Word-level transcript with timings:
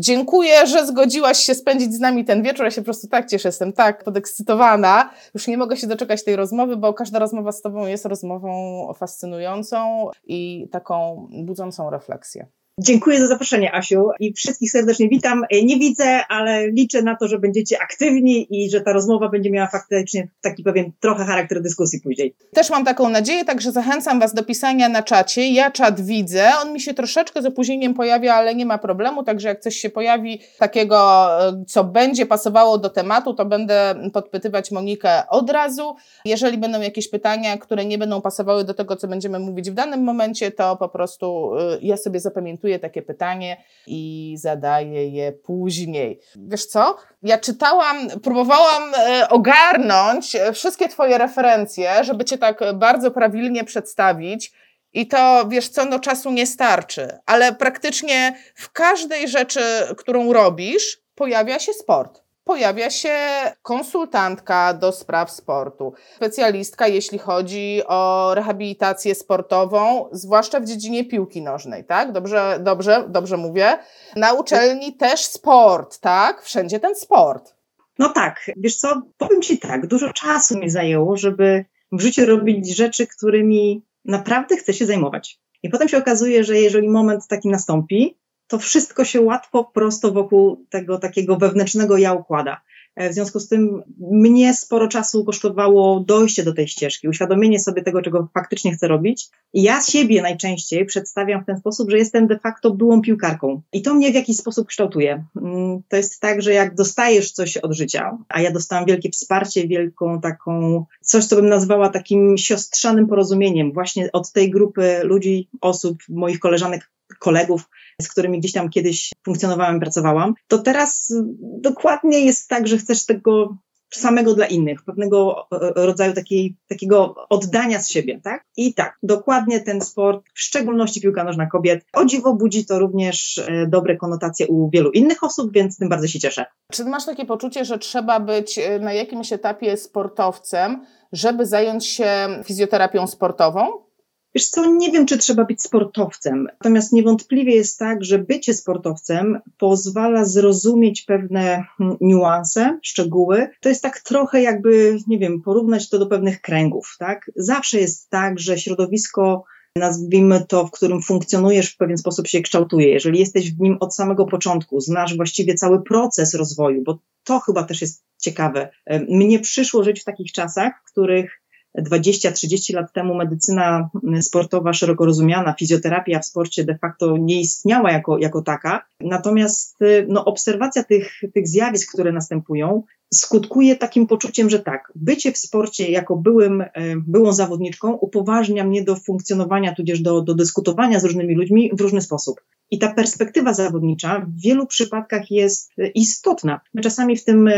Dziękuję, 0.00 0.66
że 0.66 0.86
zgodziłaś 0.86 1.38
się 1.38 1.54
spędzić 1.54 1.94
z 1.94 2.00
nami 2.00 2.24
ten 2.24 2.42
wieczór. 2.42 2.64
Ja 2.64 2.70
się 2.70 2.80
po 2.80 2.84
prostu 2.84 3.08
tak 3.08 3.30
cieszę, 3.30 3.48
jestem 3.48 3.72
tak 3.72 4.04
podekscytowana. 4.04 5.10
Już 5.34 5.46
nie 5.48 5.58
mogę 5.58 5.76
się 5.76 5.86
doczekać 5.86 6.24
tej 6.24 6.36
rozmowy, 6.36 6.76
bo 6.76 6.94
każda 6.94 7.18
rozmowa 7.18 7.52
z 7.52 7.62
Tobą 7.62 7.86
jest 7.86 8.06
rozmową 8.06 8.92
fascynującą 8.96 10.08
i 10.24 10.68
taką 10.72 11.28
budzącą 11.44 11.90
refleksję. 11.90 12.46
Dziękuję 12.82 13.20
za 13.20 13.26
zaproszenie, 13.26 13.74
Asiu, 13.74 14.08
i 14.20 14.32
wszystkich 14.32 14.70
serdecznie 14.70 15.08
witam. 15.08 15.44
Nie 15.64 15.78
widzę, 15.78 16.26
ale 16.28 16.68
liczę 16.68 17.02
na 17.02 17.16
to, 17.16 17.28
że 17.28 17.38
będziecie 17.38 17.82
aktywni 17.82 18.46
i 18.50 18.70
że 18.70 18.80
ta 18.80 18.92
rozmowa 18.92 19.28
będzie 19.28 19.50
miała 19.50 19.68
faktycznie 19.68 20.28
taki 20.40 20.62
pewien 20.62 20.92
trochę 21.00 21.24
charakter 21.24 21.62
dyskusji 21.62 22.00
później. 22.00 22.34
Też 22.52 22.70
mam 22.70 22.84
taką 22.84 23.08
nadzieję, 23.08 23.44
także 23.44 23.72
zachęcam 23.72 24.20
Was 24.20 24.34
do 24.34 24.44
pisania 24.44 24.88
na 24.88 25.02
czacie. 25.02 25.48
Ja 25.48 25.70
czat 25.70 26.00
widzę, 26.00 26.50
on 26.62 26.72
mi 26.72 26.80
się 26.80 26.94
troszeczkę 26.94 27.42
z 27.42 27.46
opóźnieniem 27.46 27.94
pojawia, 27.94 28.34
ale 28.34 28.54
nie 28.54 28.66
ma 28.66 28.78
problemu, 28.78 29.24
także 29.24 29.48
jak 29.48 29.60
coś 29.60 29.76
się 29.76 29.90
pojawi 29.90 30.40
takiego, 30.58 31.28
co 31.66 31.84
będzie 31.84 32.26
pasowało 32.26 32.78
do 32.78 32.90
tematu, 32.90 33.34
to 33.34 33.44
będę 33.44 33.94
podpytywać 34.12 34.70
Monikę 34.70 35.28
od 35.28 35.50
razu. 35.50 35.96
Jeżeli 36.24 36.58
będą 36.58 36.80
jakieś 36.80 37.08
pytania, 37.10 37.58
które 37.58 37.84
nie 37.84 37.98
będą 37.98 38.20
pasowały 38.20 38.64
do 38.64 38.74
tego, 38.74 38.96
co 38.96 39.08
będziemy 39.08 39.38
mówić 39.38 39.70
w 39.70 39.74
danym 39.74 40.04
momencie, 40.04 40.50
to 40.50 40.76
po 40.76 40.88
prostu 40.88 41.52
y, 41.54 41.78
ja 41.82 41.96
sobie 41.96 42.20
zapamiętuję 42.20 42.69
takie 42.78 43.02
pytanie 43.02 43.64
i 43.86 44.34
zadaję 44.38 45.08
je 45.08 45.32
później. 45.32 46.20
Wiesz 46.36 46.66
co? 46.66 46.96
Ja 47.22 47.38
czytałam, 47.38 47.96
próbowałam 48.22 48.92
e, 48.94 49.28
ogarnąć 49.28 50.36
e, 50.36 50.52
wszystkie 50.52 50.88
Twoje 50.88 51.18
referencje, 51.18 52.04
żeby 52.04 52.24
Cię 52.24 52.38
tak 52.38 52.60
bardzo 52.74 53.10
prawilnie 53.10 53.64
przedstawić. 53.64 54.52
I 54.92 55.06
to, 55.06 55.48
wiesz 55.48 55.68
co, 55.68 55.84
no 55.84 55.98
czasu 55.98 56.30
nie 56.30 56.46
starczy, 56.46 57.08
ale 57.26 57.54
praktycznie 57.54 58.36
w 58.54 58.72
każdej 58.72 59.28
rzeczy, 59.28 59.60
którą 59.96 60.32
robisz, 60.32 61.00
pojawia 61.14 61.58
się 61.58 61.72
sport 61.72 62.22
pojawia 62.50 62.90
się 62.90 63.18
konsultantka 63.62 64.74
do 64.74 64.92
spraw 64.92 65.30
sportu, 65.30 65.92
specjalistka, 66.16 66.88
jeśli 66.88 67.18
chodzi 67.18 67.82
o 67.86 68.30
rehabilitację 68.34 69.14
sportową, 69.14 70.08
zwłaszcza 70.12 70.60
w 70.60 70.64
dziedzinie 70.64 71.04
piłki 71.04 71.42
nożnej, 71.42 71.84
tak? 71.84 72.12
Dobrze, 72.12 72.58
dobrze, 72.62 73.04
dobrze 73.08 73.36
mówię. 73.36 73.78
Na 74.16 74.32
uczelni 74.32 74.96
też 74.96 75.24
sport, 75.24 75.98
tak? 75.98 76.42
Wszędzie 76.42 76.80
ten 76.80 76.94
sport. 76.94 77.54
No 77.98 78.08
tak, 78.08 78.50
wiesz 78.56 78.76
co, 78.76 79.02
powiem 79.18 79.42
Ci 79.42 79.58
tak, 79.58 79.86
dużo 79.86 80.12
czasu 80.12 80.58
mi 80.58 80.70
zajęło, 80.70 81.16
żeby 81.16 81.64
w 81.92 82.00
życiu 82.00 82.26
robić 82.26 82.76
rzeczy, 82.76 83.06
którymi 83.06 83.84
naprawdę 84.04 84.56
chcę 84.56 84.74
się 84.74 84.86
zajmować. 84.86 85.38
I 85.62 85.68
potem 85.68 85.88
się 85.88 85.98
okazuje, 85.98 86.44
że 86.44 86.58
jeżeli 86.58 86.88
moment 86.88 87.26
taki 87.28 87.48
nastąpi, 87.48 88.19
to 88.50 88.58
wszystko 88.58 89.04
się 89.04 89.20
łatwo, 89.20 89.64
prosto 89.64 90.12
wokół 90.12 90.64
tego 90.70 90.98
takiego 90.98 91.36
wewnętrznego 91.36 91.96
ja 91.96 92.12
układa. 92.12 92.60
E, 92.96 93.10
w 93.10 93.14
związku 93.14 93.40
z 93.40 93.48
tym 93.48 93.82
mnie 93.98 94.54
sporo 94.54 94.88
czasu 94.88 95.24
kosztowało 95.24 96.00
dojście 96.00 96.44
do 96.44 96.52
tej 96.52 96.68
ścieżki, 96.68 97.08
uświadomienie 97.08 97.60
sobie 97.60 97.82
tego, 97.82 98.02
czego 98.02 98.28
faktycznie 98.34 98.72
chcę 98.72 98.88
robić. 98.88 99.28
Ja 99.54 99.80
siebie 99.80 100.22
najczęściej 100.22 100.86
przedstawiam 100.86 101.42
w 101.42 101.46
ten 101.46 101.58
sposób, 101.58 101.90
że 101.90 101.98
jestem 101.98 102.26
de 102.26 102.38
facto 102.38 102.70
byłą 102.70 103.02
piłkarką. 103.02 103.62
I 103.72 103.82
to 103.82 103.94
mnie 103.94 104.12
w 104.12 104.14
jakiś 104.14 104.36
sposób 104.36 104.68
kształtuje. 104.68 105.24
Mm, 105.36 105.82
to 105.88 105.96
jest 105.96 106.20
tak, 106.20 106.42
że 106.42 106.52
jak 106.52 106.74
dostajesz 106.74 107.32
coś 107.32 107.56
od 107.56 107.72
życia, 107.72 108.18
a 108.28 108.40
ja 108.40 108.50
dostałam 108.50 108.86
wielkie 108.86 109.10
wsparcie, 109.10 109.68
wielką 109.68 110.20
taką, 110.20 110.84
coś, 111.00 111.24
co 111.24 111.36
bym 111.36 111.48
nazwała 111.48 111.88
takim 111.88 112.38
siostrzanym 112.38 113.06
porozumieniem, 113.06 113.72
właśnie 113.72 114.12
od 114.12 114.32
tej 114.32 114.50
grupy 114.50 115.00
ludzi, 115.02 115.48
osób, 115.60 115.98
moich 116.08 116.38
koleżanek, 116.38 116.90
kolegów, 117.18 117.68
z 118.02 118.08
którymi 118.08 118.38
gdzieś 118.38 118.52
tam 118.52 118.68
kiedyś 118.68 119.12
funkcjonowałam, 119.24 119.80
pracowałam, 119.80 120.34
to 120.48 120.58
teraz 120.58 121.12
dokładnie 121.40 122.20
jest 122.20 122.48
tak, 122.48 122.68
że 122.68 122.78
chcesz 122.78 123.06
tego 123.06 123.56
samego 123.94 124.34
dla 124.34 124.46
innych, 124.46 124.82
pewnego 124.84 125.46
e, 125.52 125.86
rodzaju 125.86 126.12
takiej, 126.12 126.56
takiego 126.68 127.14
oddania 127.28 127.80
z 127.80 127.88
siebie, 127.88 128.20
tak? 128.24 128.44
I 128.56 128.74
tak, 128.74 128.98
dokładnie 129.02 129.60
ten 129.60 129.80
sport, 129.80 130.24
w 130.34 130.40
szczególności 130.40 131.00
piłka 131.00 131.24
nożna 131.24 131.46
kobiet, 131.46 131.84
o 131.92 132.04
dziwo 132.04 132.34
budzi 132.34 132.66
to 132.66 132.78
również 132.78 133.38
e, 133.38 133.66
dobre 133.66 133.96
konotacje 133.96 134.46
u 134.46 134.70
wielu 134.70 134.90
innych 134.90 135.24
osób, 135.24 135.52
więc 135.52 135.78
tym 135.78 135.88
bardzo 135.88 136.06
się 136.06 136.18
cieszę. 136.18 136.46
Czy 136.72 136.84
masz 136.84 137.06
takie 137.06 137.24
poczucie, 137.24 137.64
że 137.64 137.78
trzeba 137.78 138.20
być 138.20 138.58
e, 138.58 138.78
na 138.78 138.92
jakimś 138.92 139.32
etapie 139.32 139.76
sportowcem, 139.76 140.86
żeby 141.12 141.46
zająć 141.46 141.86
się 141.86 142.28
fizjoterapią 142.44 143.06
sportową? 143.06 143.89
Wiesz 144.34 144.48
co, 144.48 144.74
nie 144.74 144.90
wiem, 144.90 145.06
czy 145.06 145.18
trzeba 145.18 145.44
być 145.44 145.62
sportowcem. 145.62 146.46
Natomiast 146.52 146.92
niewątpliwie 146.92 147.54
jest 147.54 147.78
tak, 147.78 148.04
że 148.04 148.18
bycie 148.18 148.54
sportowcem 148.54 149.40
pozwala 149.58 150.24
zrozumieć 150.24 151.02
pewne 151.02 151.64
hmm, 151.78 151.96
niuanse, 152.00 152.78
szczegóły. 152.82 153.48
To 153.60 153.68
jest 153.68 153.82
tak 153.82 154.00
trochę 154.00 154.42
jakby, 154.42 154.98
nie 155.06 155.18
wiem, 155.18 155.42
porównać 155.42 155.88
to 155.88 155.98
do 155.98 156.06
pewnych 156.06 156.40
kręgów, 156.40 156.96
tak? 156.98 157.30
Zawsze 157.36 157.80
jest 157.80 158.10
tak, 158.10 158.38
że 158.38 158.58
środowisko 158.58 159.44
nazwijmy 159.76 160.44
to, 160.48 160.66
w 160.66 160.70
którym 160.70 161.02
funkcjonujesz 161.02 161.72
w 161.72 161.76
pewien 161.76 161.98
sposób 161.98 162.28
się 162.28 162.40
kształtuje. 162.40 162.88
Jeżeli 162.88 163.18
jesteś 163.18 163.54
w 163.54 163.60
nim 163.60 163.76
od 163.80 163.94
samego 163.94 164.26
początku, 164.26 164.80
znasz 164.80 165.16
właściwie 165.16 165.54
cały 165.54 165.82
proces 165.82 166.34
rozwoju, 166.34 166.82
bo 166.82 166.98
to 167.24 167.40
chyba 167.40 167.62
też 167.62 167.80
jest 167.80 168.04
ciekawe. 168.18 168.70
Mnie 169.08 169.38
przyszło 169.38 169.84
żyć 169.84 170.00
w 170.00 170.04
takich 170.04 170.32
czasach, 170.32 170.72
w 170.86 170.92
których 170.92 171.39
20-30 171.78 172.74
lat 172.74 172.92
temu 172.92 173.14
medycyna 173.14 173.90
sportowa 174.20 174.72
szeroko 174.72 175.04
rozumiana, 175.04 175.54
fizjoterapia 175.58 176.18
w 176.18 176.26
sporcie 176.26 176.64
de 176.64 176.78
facto 176.78 177.16
nie 177.16 177.40
istniała 177.40 177.92
jako, 177.92 178.18
jako 178.18 178.42
taka. 178.42 178.86
Natomiast 179.00 179.78
no, 180.08 180.24
obserwacja 180.24 180.84
tych, 180.84 181.20
tych 181.34 181.48
zjawisk, 181.48 181.92
które 181.92 182.12
następują, 182.12 182.82
skutkuje 183.14 183.76
takim 183.76 184.06
poczuciem, 184.06 184.50
że 184.50 184.58
tak, 184.58 184.92
bycie 184.94 185.32
w 185.32 185.38
sporcie 185.38 185.90
jako 185.90 186.16
byłym, 186.16 186.64
byłą 187.06 187.32
zawodniczką 187.32 187.92
upoważnia 187.92 188.64
mnie 188.64 188.84
do 188.84 188.96
funkcjonowania, 188.96 189.74
tudzież 189.74 190.00
do, 190.00 190.22
do 190.22 190.34
dyskutowania 190.34 191.00
z 191.00 191.04
różnymi 191.04 191.34
ludźmi 191.34 191.70
w 191.74 191.80
różny 191.80 192.00
sposób. 192.00 192.40
I 192.70 192.78
ta 192.78 192.94
perspektywa 192.94 193.54
zawodnicza 193.54 194.26
w 194.28 194.40
wielu 194.40 194.66
przypadkach 194.66 195.30
jest 195.30 195.72
istotna. 195.94 196.60
My 196.74 196.82
czasami 196.82 197.16
w 197.16 197.24
tym 197.24 197.50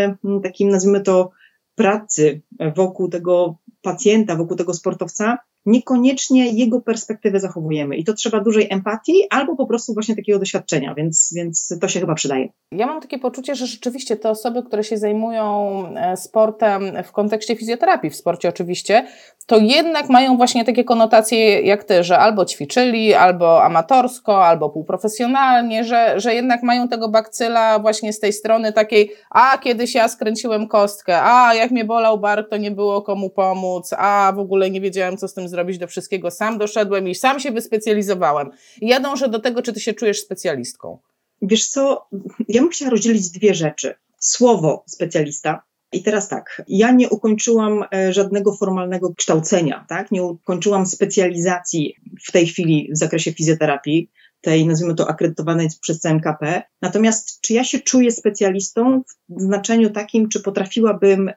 takim, 0.42 0.68
nazwijmy 0.68 1.00
to, 1.00 1.30
pracy 1.74 2.42
wokół 2.76 3.08
tego 3.08 3.58
pacjenta, 3.82 4.36
wokół 4.36 4.56
tego 4.56 4.74
sportowca, 4.74 5.38
niekoniecznie 5.66 6.48
jego 6.48 6.80
perspektywę 6.80 7.40
zachowujemy. 7.40 7.96
I 7.96 8.04
to 8.04 8.14
trzeba 8.14 8.40
dużej 8.40 8.66
empatii 8.70 9.12
albo 9.30 9.56
po 9.56 9.66
prostu 9.66 9.94
właśnie 9.94 10.16
takiego 10.16 10.38
doświadczenia, 10.38 10.94
więc, 10.94 11.32
więc 11.36 11.78
to 11.80 11.88
się 11.88 12.00
chyba 12.00 12.14
przydaje. 12.14 12.48
Ja 12.72 12.86
mam 12.86 13.00
takie 13.00 13.18
poczucie, 13.18 13.54
że 13.54 13.66
rzeczywiście 13.66 14.16
te 14.16 14.30
osoby, 14.30 14.62
które 14.62 14.84
się 14.84 14.98
zajmują 14.98 15.84
e, 15.96 16.16
sportem 16.16 16.82
w 17.04 17.12
kontekście 17.12 17.56
fizjoterapii, 17.56 18.10
w 18.10 18.16
sporcie 18.16 18.48
oczywiście, 18.48 19.06
to 19.46 19.58
jednak 19.58 20.08
mają 20.08 20.36
właśnie 20.36 20.64
takie 20.64 20.84
konotacje 20.84 21.60
jak 21.60 21.84
ty, 21.84 22.04
że 22.04 22.18
albo 22.18 22.44
ćwiczyli, 22.44 23.14
albo 23.14 23.64
amatorsko, 23.64 24.46
albo 24.46 24.70
półprofesjonalnie, 24.70 25.84
że, 25.84 26.20
że 26.20 26.34
jednak 26.34 26.62
mają 26.62 26.88
tego 26.88 27.08
bakcyla 27.08 27.78
właśnie 27.78 28.12
z 28.12 28.20
tej 28.20 28.32
strony 28.32 28.72
takiej, 28.72 29.12
a 29.30 29.58
kiedyś 29.58 29.94
ja 29.94 30.08
skręciłem 30.08 30.68
kostkę, 30.68 31.22
a 31.22 31.54
jak 31.54 31.70
mnie 31.70 31.84
bolał 31.84 32.18
bark, 32.18 32.50
to 32.50 32.56
nie 32.56 32.70
było 32.70 33.02
komu 33.02 33.30
pomóc, 33.30 33.94
a 33.98 34.32
w 34.36 34.38
ogóle 34.38 34.70
nie 34.70 34.80
wiedziałem, 34.80 35.16
co 35.16 35.28
z 35.28 35.34
tym 35.34 35.48
zrobić, 35.52 35.78
do 35.78 35.86
wszystkiego 35.86 36.30
sam 36.30 36.58
doszedłem 36.58 37.08
i 37.08 37.14
sam 37.14 37.40
się 37.40 37.50
wyspecjalizowałem. 37.50 38.50
I 38.80 38.88
ja 38.88 39.00
dążę 39.00 39.28
do 39.28 39.38
tego, 39.38 39.62
czy 39.62 39.72
ty 39.72 39.80
się 39.80 39.92
czujesz 39.92 40.20
specjalistką. 40.20 40.98
Wiesz 41.42 41.68
co, 41.68 42.08
ja 42.48 42.60
bym 42.62 42.70
chciała 42.70 42.90
rozdzielić 42.90 43.30
dwie 43.30 43.54
rzeczy. 43.54 43.94
Słowo 44.18 44.84
specjalista 44.86 45.62
i 45.92 46.02
teraz 46.02 46.28
tak, 46.28 46.62
ja 46.68 46.92
nie 46.92 47.08
ukończyłam 47.10 47.84
e, 47.94 48.12
żadnego 48.12 48.56
formalnego 48.56 49.14
kształcenia, 49.14 49.84
tak? 49.88 50.10
Nie 50.10 50.22
ukończyłam 50.22 50.86
specjalizacji 50.86 51.94
w 52.28 52.32
tej 52.32 52.46
chwili 52.46 52.88
w 52.92 52.98
zakresie 52.98 53.32
fizjoterapii, 53.32 54.10
tej 54.40 54.66
nazwijmy 54.66 54.94
to 54.94 55.08
akredytowanej 55.08 55.68
przez 55.80 56.00
CMKP. 56.00 56.62
Natomiast 56.82 57.40
czy 57.40 57.52
ja 57.52 57.64
się 57.64 57.80
czuję 57.80 58.10
specjalistą 58.10 59.02
w 59.28 59.42
znaczeniu 59.42 59.90
takim, 59.90 60.28
czy 60.28 60.40
potrafiłabym 60.40 61.30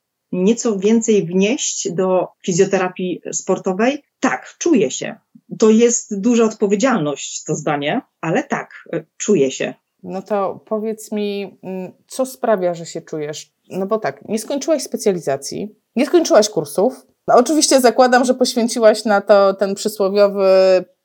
nieco 0.43 0.79
więcej 0.79 1.25
wnieść 1.25 1.91
do 1.91 2.27
fizjoterapii 2.45 3.21
sportowej? 3.31 4.03
Tak, 4.19 4.55
czuję 4.57 4.91
się. 4.91 5.15
To 5.59 5.69
jest 5.69 6.21
duża 6.21 6.43
odpowiedzialność, 6.43 7.43
to 7.43 7.55
zdanie, 7.55 8.01
ale 8.21 8.43
tak, 8.43 8.69
e, 8.93 9.05
czuję 9.17 9.51
się. 9.51 9.73
No 10.03 10.21
to 10.21 10.63
powiedz 10.65 11.11
mi, 11.11 11.57
mm, 11.63 11.91
co 12.07 12.25
sprawia, 12.25 12.73
że 12.73 12.85
się 12.85 13.01
czujesz? 13.01 13.53
No 13.69 13.85
bo 13.85 13.99
tak, 13.99 14.27
nie 14.27 14.39
skończyłaś 14.39 14.83
specjalizacji, 14.83 15.75
nie 15.95 16.05
skończyłaś 16.05 16.49
kursów. 16.49 17.05
No 17.27 17.35
oczywiście 17.35 17.81
zakładam, 17.81 18.25
że 18.25 18.33
poświęciłaś 18.33 19.05
na 19.05 19.21
to 19.21 19.53
ten 19.53 19.75
przysłowiowy 19.75 20.45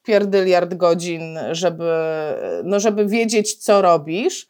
pierdyliard 0.03 0.75
godzin, 0.75 1.38
żeby, 1.53 1.93
no 2.65 2.81
żeby 2.81 3.06
wiedzieć, 3.06 3.56
co 3.56 3.82
robisz. 3.82 4.49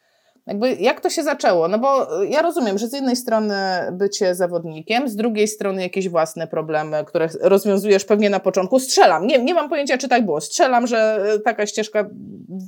Jakby 0.51 0.73
jak 0.73 1.01
to 1.01 1.09
się 1.09 1.23
zaczęło? 1.23 1.67
No 1.67 1.79
bo 1.79 2.07
ja 2.23 2.41
rozumiem, 2.41 2.77
że 2.77 2.87
z 2.87 2.93
jednej 2.93 3.15
strony 3.15 3.55
bycie 3.91 4.35
zawodnikiem, 4.35 5.09
z 5.09 5.15
drugiej 5.15 5.47
strony 5.47 5.81
jakieś 5.81 6.09
własne 6.09 6.47
problemy, 6.47 7.05
które 7.05 7.29
rozwiązujesz 7.41 8.05
pewnie 8.05 8.29
na 8.29 8.39
początku. 8.39 8.79
Strzelam, 8.79 9.27
nie, 9.27 9.43
nie 9.43 9.53
mam 9.53 9.69
pojęcia, 9.69 9.97
czy 9.97 10.07
tak 10.07 10.25
było. 10.25 10.41
Strzelam, 10.41 10.87
że 10.87 11.23
taka 11.45 11.65
ścieżka 11.65 12.09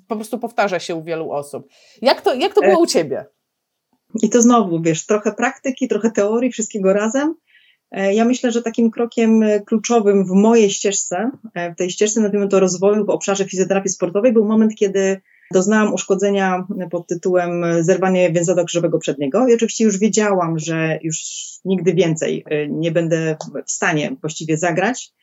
po 0.07 0.15
prostu 0.15 0.39
powtarza 0.39 0.79
się 0.79 0.95
u 0.95 1.03
wielu 1.03 1.31
osób. 1.31 1.67
Jak 2.01 2.21
to, 2.21 2.33
jak 2.33 2.53
to 2.53 2.61
było 2.61 2.79
u 2.79 2.85
Ciebie? 2.85 3.25
I 4.21 4.29
to 4.29 4.41
znowu, 4.41 4.81
wiesz, 4.81 5.05
trochę 5.05 5.33
praktyki, 5.33 5.87
trochę 5.87 6.11
teorii, 6.11 6.51
wszystkiego 6.51 6.93
razem. 6.93 7.35
E, 7.91 8.13
ja 8.13 8.25
myślę, 8.25 8.51
że 8.51 8.61
takim 8.61 8.91
krokiem 8.91 9.43
e, 9.43 9.61
kluczowym 9.61 10.25
w 10.25 10.31
mojej 10.31 10.69
ścieżce, 10.69 11.31
e, 11.53 11.73
w 11.73 11.75
tej 11.75 11.89
ścieżce 11.89 12.21
nazwijmy 12.21 12.47
to 12.47 12.59
rozwoju 12.59 13.05
w 13.05 13.09
obszarze 13.09 13.45
fizjoterapii 13.45 13.89
sportowej, 13.89 14.33
był 14.33 14.45
moment, 14.45 14.75
kiedy 14.75 15.21
doznałam 15.53 15.93
uszkodzenia 15.93 16.67
pod 16.91 17.07
tytułem 17.07 17.65
zerwanie 17.79 18.31
więzadła 18.31 18.63
krzyżowego 18.63 18.99
przedniego 18.99 19.47
i 19.47 19.53
oczywiście 19.53 19.83
już 19.83 19.97
wiedziałam, 19.97 20.59
że 20.59 20.99
już 21.03 21.17
nigdy 21.65 21.93
więcej 21.93 22.45
nie 22.69 22.91
będę 22.91 23.35
w 23.65 23.71
stanie 23.71 24.15
właściwie 24.21 24.57
zagrać. 24.57 25.13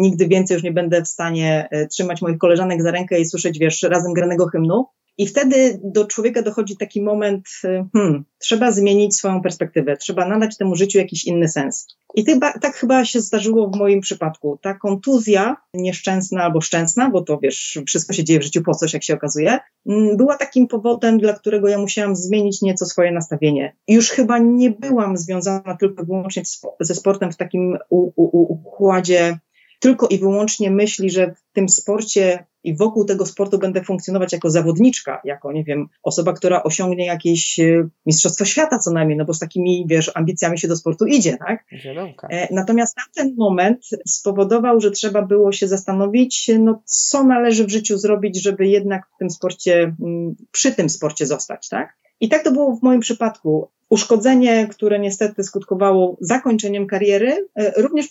Nigdy 0.00 0.28
więcej 0.28 0.54
już 0.54 0.64
nie 0.64 0.72
będę 0.72 1.02
w 1.02 1.08
stanie 1.08 1.68
trzymać 1.90 2.22
moich 2.22 2.38
koleżanek 2.38 2.82
za 2.82 2.90
rękę 2.90 3.20
i 3.20 3.24
słyszeć, 3.24 3.58
wiesz, 3.58 3.82
razem 3.82 4.12
granego 4.12 4.46
hymnu. 4.46 4.86
I 5.18 5.26
wtedy 5.26 5.80
do 5.84 6.06
człowieka 6.06 6.42
dochodzi 6.42 6.76
taki 6.76 7.02
moment, 7.02 7.48
y, 7.64 7.84
hmm, 7.92 8.24
trzeba 8.38 8.72
zmienić 8.72 9.16
swoją 9.16 9.42
perspektywę, 9.42 9.96
trzeba 9.96 10.28
nadać 10.28 10.56
temu 10.56 10.76
życiu 10.76 10.98
jakiś 10.98 11.24
inny 11.24 11.48
sens. 11.48 11.86
I 12.14 12.24
tak 12.40 12.76
chyba 12.76 13.04
się 13.04 13.20
zdarzyło 13.20 13.70
w 13.70 13.76
moim 13.76 14.00
przypadku. 14.00 14.58
Ta 14.62 14.74
kontuzja 14.74 15.56
nieszczęsna 15.74 16.42
albo 16.42 16.60
szczęsna, 16.60 17.10
bo 17.10 17.22
to 17.22 17.38
wiesz, 17.42 17.78
wszystko 17.86 18.12
się 18.12 18.24
dzieje 18.24 18.40
w 18.40 18.42
życiu 18.42 18.62
po 18.62 18.74
coś, 18.74 18.92
jak 18.94 19.04
się 19.04 19.14
okazuje, 19.14 19.58
mm, 19.86 20.16
była 20.16 20.36
takim 20.36 20.66
powodem, 20.66 21.18
dla 21.18 21.32
którego 21.32 21.68
ja 21.68 21.78
musiałam 21.78 22.16
zmienić 22.16 22.62
nieco 22.62 22.86
swoje 22.86 23.12
nastawienie. 23.12 23.76
Już 23.88 24.10
chyba 24.10 24.38
nie 24.38 24.70
byłam 24.70 25.16
związana 25.16 25.76
tylko 25.80 26.02
i 26.02 26.06
wyłącznie 26.06 26.42
ze 26.80 26.94
sportem 26.94 27.32
w 27.32 27.36
takim 27.36 27.78
układzie 27.90 29.38
tylko 29.78 30.06
i 30.06 30.18
wyłącznie 30.18 30.70
myśli, 30.70 31.10
że 31.10 31.34
w 31.34 31.52
tym 31.52 31.68
sporcie 31.68 32.46
i 32.64 32.76
wokół 32.76 33.04
tego 33.04 33.26
sportu 33.26 33.58
będę 33.58 33.84
funkcjonować 33.84 34.32
jako 34.32 34.50
zawodniczka, 34.50 35.20
jako, 35.24 35.52
nie 35.52 35.64
wiem, 35.64 35.88
osoba, 36.02 36.32
która 36.32 36.62
osiągnie 36.62 37.06
jakieś 37.06 37.60
e, 37.60 37.88
mistrzostwo 38.06 38.44
świata 38.44 38.78
co 38.78 38.90
najmniej, 38.90 39.18
no 39.18 39.24
bo 39.24 39.34
z 39.34 39.38
takimi, 39.38 39.84
wiesz, 39.88 40.10
ambicjami 40.14 40.58
się 40.58 40.68
do 40.68 40.76
sportu 40.76 41.06
idzie, 41.06 41.36
tak? 41.36 41.64
Zielonka. 41.72 42.28
E, 42.30 42.54
natomiast 42.54 42.96
tamten 42.96 43.34
moment 43.38 43.86
spowodował, 44.06 44.80
że 44.80 44.90
trzeba 44.90 45.22
było 45.22 45.52
się 45.52 45.68
zastanowić, 45.68 46.50
no 46.58 46.82
co 46.84 47.24
należy 47.24 47.64
w 47.64 47.70
życiu 47.70 47.98
zrobić, 47.98 48.42
żeby 48.42 48.66
jednak 48.66 49.02
w 49.14 49.18
tym 49.18 49.30
sporcie, 49.30 49.94
mm, 50.02 50.34
przy 50.52 50.74
tym 50.74 50.88
sporcie 50.88 51.26
zostać, 51.26 51.68
tak? 51.68 51.96
I 52.20 52.28
tak 52.28 52.44
to 52.44 52.52
było 52.52 52.76
w 52.76 52.82
moim 52.82 53.00
przypadku. 53.00 53.68
Uszkodzenie, 53.90 54.66
które 54.70 54.98
niestety 54.98 55.44
skutkowało 55.44 56.16
zakończeniem 56.20 56.86
kariery, 56.86 57.48
e, 57.54 57.82
również 57.82 58.06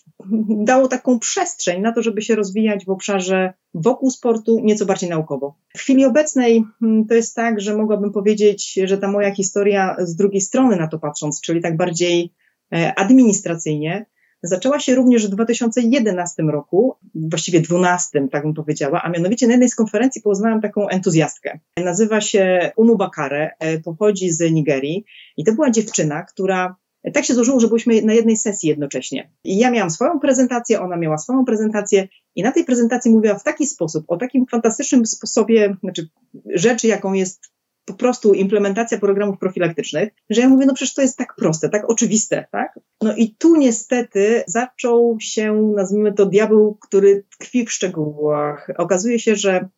dało 0.50 0.88
taką 0.88 1.19
przestrzeń 1.19 1.81
na 1.81 1.91
to, 1.91 2.03
żeby 2.03 2.21
się 2.21 2.35
rozwijać 2.35 2.85
w 2.85 2.89
obszarze 2.89 3.53
wokół 3.74 4.12
sportu 4.12 4.59
nieco 4.63 4.85
bardziej 4.85 5.09
naukowo. 5.09 5.56
W 5.77 5.79
chwili 5.79 6.06
obecnej 6.06 6.63
mm, 6.81 7.06
to 7.06 7.13
jest 7.13 7.35
tak, 7.35 7.62
że 7.62 7.77
mogłabym 7.77 8.12
powiedzieć, 8.12 8.79
że 8.83 8.97
ta 8.97 9.12
moja 9.12 9.35
historia 9.35 9.95
z 10.00 10.15
drugiej 10.15 10.41
strony 10.41 10.75
na 10.75 10.88
to 10.88 11.00
patrząc, 11.00 11.41
czyli 11.41 11.62
tak 11.62 11.77
bardziej 11.77 12.33
e, 12.74 12.94
administracyjnie, 12.95 14.06
zaczęła 14.44 14.80
się 14.80 14.95
również 14.95 15.28
w 15.28 15.30
2011 15.30 16.44
roku, 16.44 16.95
właściwie 17.16 17.62
12, 17.62 18.28
tak 18.31 18.44
bym 18.44 18.54
powiedziała, 18.54 19.01
a 19.04 19.10
mianowicie 19.10 19.48
na 19.48 19.54
jednej 19.54 19.69
z 19.69 19.75
konferencji 19.75 20.22
poznałam 20.22 20.62
taką 20.62 20.88
entuzjastkę. 20.88 21.60
Nazywa 21.78 22.22
się 22.22 22.72
Umu 22.75 22.98
Bakare, 22.98 23.51
e, 23.60 23.80
pochodzi 23.80 24.30
z 24.30 24.51
Nigerii 24.51 25.06
i 25.38 25.44
to 25.44 25.54
była 25.54 25.72
dziewczyna, 25.72 26.24
która 26.24 26.75
tak 27.13 27.25
się 27.25 27.34
złożyło, 27.34 27.60
że 27.60 27.68
byliśmy 27.68 28.01
na 28.01 28.13
jednej 28.13 28.38
sesji 28.38 28.69
jednocześnie. 28.69 29.31
I 29.44 29.57
ja 29.57 29.72
miałam 29.72 29.89
swoją 29.89 30.19
prezentację, 30.19 30.81
ona 30.81 30.98
miała 30.98 31.18
swoją 31.18 31.45
prezentację, 31.45 32.07
i 32.36 32.44
na 32.44 32.51
tej 32.51 32.66
prezentacji 32.66 33.12
mówiła 33.12 33.36
w 33.36 33.44
taki 33.44 33.68
sposób, 33.68 34.06
o 34.07 34.18
takim 34.18 34.45
fantastycznym 34.45 35.06
sposobie, 35.06 35.75
znaczy 35.84 36.10
rzeczy, 36.45 36.88
jaką 36.88 37.13
jest 37.13 37.51
po 37.88 37.94
prostu 37.94 38.34
implementacja 38.34 38.98
programów 39.00 39.39
profilaktycznych, 39.39 40.10
że 40.30 40.42
ja 40.42 40.50
mówię, 40.50 40.66
no 40.66 40.74
przecież 40.74 40.94
to 40.94 41.01
jest 41.01 41.18
tak 41.18 41.36
proste, 41.36 41.69
tak 41.69 41.89
oczywiste, 41.89 42.45
tak? 42.51 42.80
No 43.01 43.16
i 43.16 43.36
tu 43.36 43.56
niestety 43.56 44.44
zaczął 44.48 45.18
się, 45.19 45.72
nazwijmy 45.75 46.13
to 46.13 46.25
diabeł, 46.25 46.78
który 46.81 47.24
tkwi 47.30 47.66
w 47.66 47.72
szczegółach. 47.72 48.72
Okazuje 48.78 49.19
się, 49.19 49.36
że 49.36 49.69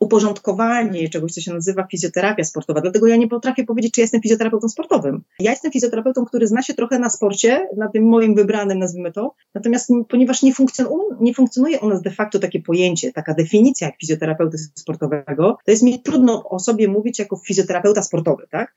uporządkowanie 0.00 1.08
czegoś, 1.08 1.32
co 1.32 1.40
się 1.40 1.54
nazywa 1.54 1.86
fizjoterapia 1.90 2.44
sportowa. 2.44 2.80
Dlatego 2.80 3.06
ja 3.06 3.16
nie 3.16 3.28
potrafię 3.28 3.64
powiedzieć, 3.64 3.94
czy 3.94 4.00
jestem 4.00 4.22
fizjoterapeutą 4.22 4.68
sportowym. 4.68 5.22
Ja 5.38 5.50
jestem 5.50 5.72
fizjoterapeutą, 5.72 6.24
który 6.24 6.46
zna 6.46 6.62
się 6.62 6.74
trochę 6.74 6.98
na 6.98 7.10
sporcie, 7.10 7.68
na 7.76 7.88
tym 7.88 8.04
moim 8.04 8.34
wybranym, 8.34 8.78
nazwijmy 8.78 9.12
to. 9.12 9.34
Natomiast 9.54 9.90
ponieważ 10.08 10.42
nie, 10.42 10.54
funkcjon 10.54 10.88
nie 11.20 11.34
funkcjonuje 11.34 11.80
u 11.80 11.88
nas 11.88 12.02
de 12.02 12.10
facto 12.10 12.38
takie 12.38 12.60
pojęcie, 12.60 13.12
taka 13.12 13.34
definicja 13.34 13.86
jak 13.86 13.96
fizjoterapeuty 14.00 14.58
sportowego, 14.58 15.58
to 15.64 15.70
jest 15.70 15.82
mi 15.82 16.02
trudno 16.02 16.48
o 16.48 16.58
sobie 16.58 16.88
mówić 16.88 17.18
jako 17.18 17.36
fizjoterapeuta 17.36 18.02
sportowy, 18.02 18.46
tak? 18.50 18.74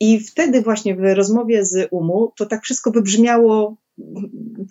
I 0.00 0.20
wtedy 0.20 0.62
właśnie 0.62 0.96
w 0.96 1.14
rozmowie 1.14 1.64
z 1.64 1.88
UMU 1.90 2.32
to 2.36 2.46
tak 2.46 2.62
wszystko 2.62 2.90
wybrzmiało 2.90 3.76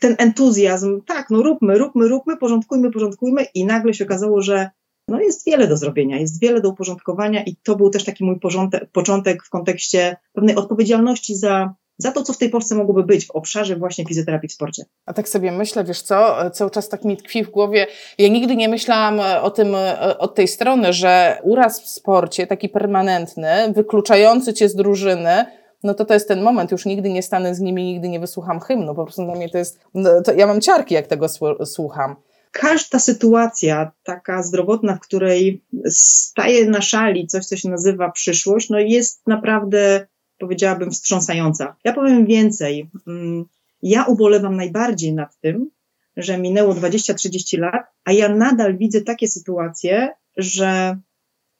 ten 0.01 0.15
entuzjazm, 0.17 1.01
tak, 1.01 1.29
no 1.29 1.41
róbmy, 1.41 1.77
róbmy, 1.77 2.07
róbmy, 2.07 2.37
porządkujmy, 2.37 2.91
porządkujmy 2.91 3.45
i 3.53 3.65
nagle 3.65 3.93
się 3.93 4.03
okazało, 4.05 4.41
że 4.41 4.69
no 5.09 5.21
jest 5.21 5.45
wiele 5.45 5.67
do 5.67 5.77
zrobienia, 5.77 6.19
jest 6.19 6.41
wiele 6.41 6.61
do 6.61 6.69
uporządkowania 6.69 7.43
i 7.43 7.55
to 7.55 7.75
był 7.75 7.89
też 7.89 8.03
taki 8.03 8.23
mój 8.23 8.39
porządek, 8.39 8.89
początek 8.91 9.43
w 9.43 9.49
kontekście 9.49 10.17
pewnej 10.33 10.55
odpowiedzialności 10.55 11.35
za, 11.35 11.73
za 11.97 12.11
to, 12.11 12.23
co 12.23 12.33
w 12.33 12.37
tej 12.37 12.49
Polsce 12.49 12.75
mogłoby 12.75 13.03
być 13.03 13.27
w 13.27 13.31
obszarze 13.31 13.75
właśnie 13.75 14.05
fizjoterapii 14.05 14.49
w 14.49 14.53
sporcie. 14.53 14.83
A 15.05 15.13
tak 15.13 15.29
sobie 15.29 15.51
myślę, 15.51 15.83
wiesz 15.83 16.01
co, 16.01 16.49
cały 16.49 16.71
czas 16.71 16.89
tak 16.89 17.05
mi 17.05 17.17
tkwi 17.17 17.43
w 17.43 17.49
głowie, 17.49 17.87
ja 18.17 18.27
nigdy 18.27 18.55
nie 18.55 18.69
myślałam 18.69 19.19
o 19.41 19.51
tym 19.51 19.75
od 20.19 20.35
tej 20.35 20.47
strony, 20.47 20.93
że 20.93 21.41
uraz 21.43 21.81
w 21.81 21.89
sporcie, 21.89 22.47
taki 22.47 22.69
permanentny, 22.69 23.73
wykluczający 23.75 24.53
cię 24.53 24.69
z 24.69 24.75
drużyny, 24.75 25.45
no 25.83 25.93
to 25.93 26.05
to 26.05 26.13
jest 26.13 26.27
ten 26.27 26.41
moment, 26.41 26.71
już 26.71 26.85
nigdy 26.85 27.09
nie 27.09 27.23
stanę 27.23 27.55
z 27.55 27.59
nimi, 27.59 27.83
nigdy 27.83 28.09
nie 28.09 28.19
wysłucham 28.19 28.59
hymnu, 28.59 28.95
po 28.95 29.03
prostu 29.03 29.25
dla 29.25 29.35
mnie 29.35 29.49
to 29.49 29.57
jest, 29.57 29.79
no, 29.93 30.21
to 30.21 30.33
ja 30.33 30.47
mam 30.47 30.61
ciarki, 30.61 30.95
jak 30.95 31.07
tego 31.07 31.27
słucham 31.65 32.15
każda 32.51 32.99
sytuacja 32.99 33.91
taka 34.03 34.43
zdrowotna, 34.43 34.95
w 34.95 34.99
której 34.99 35.63
staje 35.89 36.69
na 36.69 36.81
szali 36.81 37.27
coś, 37.27 37.45
co 37.45 37.57
się 37.57 37.69
nazywa 37.69 38.11
przyszłość, 38.11 38.69
no 38.69 38.79
jest 38.79 39.27
naprawdę, 39.27 40.07
powiedziałabym, 40.39 40.91
wstrząsająca. 40.91 41.75
Ja 41.83 41.93
powiem 41.93 42.25
więcej. 42.25 42.89
Mm, 43.07 43.45
ja 43.81 44.05
ubolewam 44.05 44.55
najbardziej 44.55 45.13
nad 45.13 45.39
tym, 45.39 45.69
że 46.17 46.37
minęło 46.37 46.73
20-30 46.73 47.59
lat, 47.59 47.85
a 48.05 48.11
ja 48.11 48.29
nadal 48.29 48.77
widzę 48.77 49.01
takie 49.01 49.27
sytuacje, 49.27 50.13
że 50.37 50.99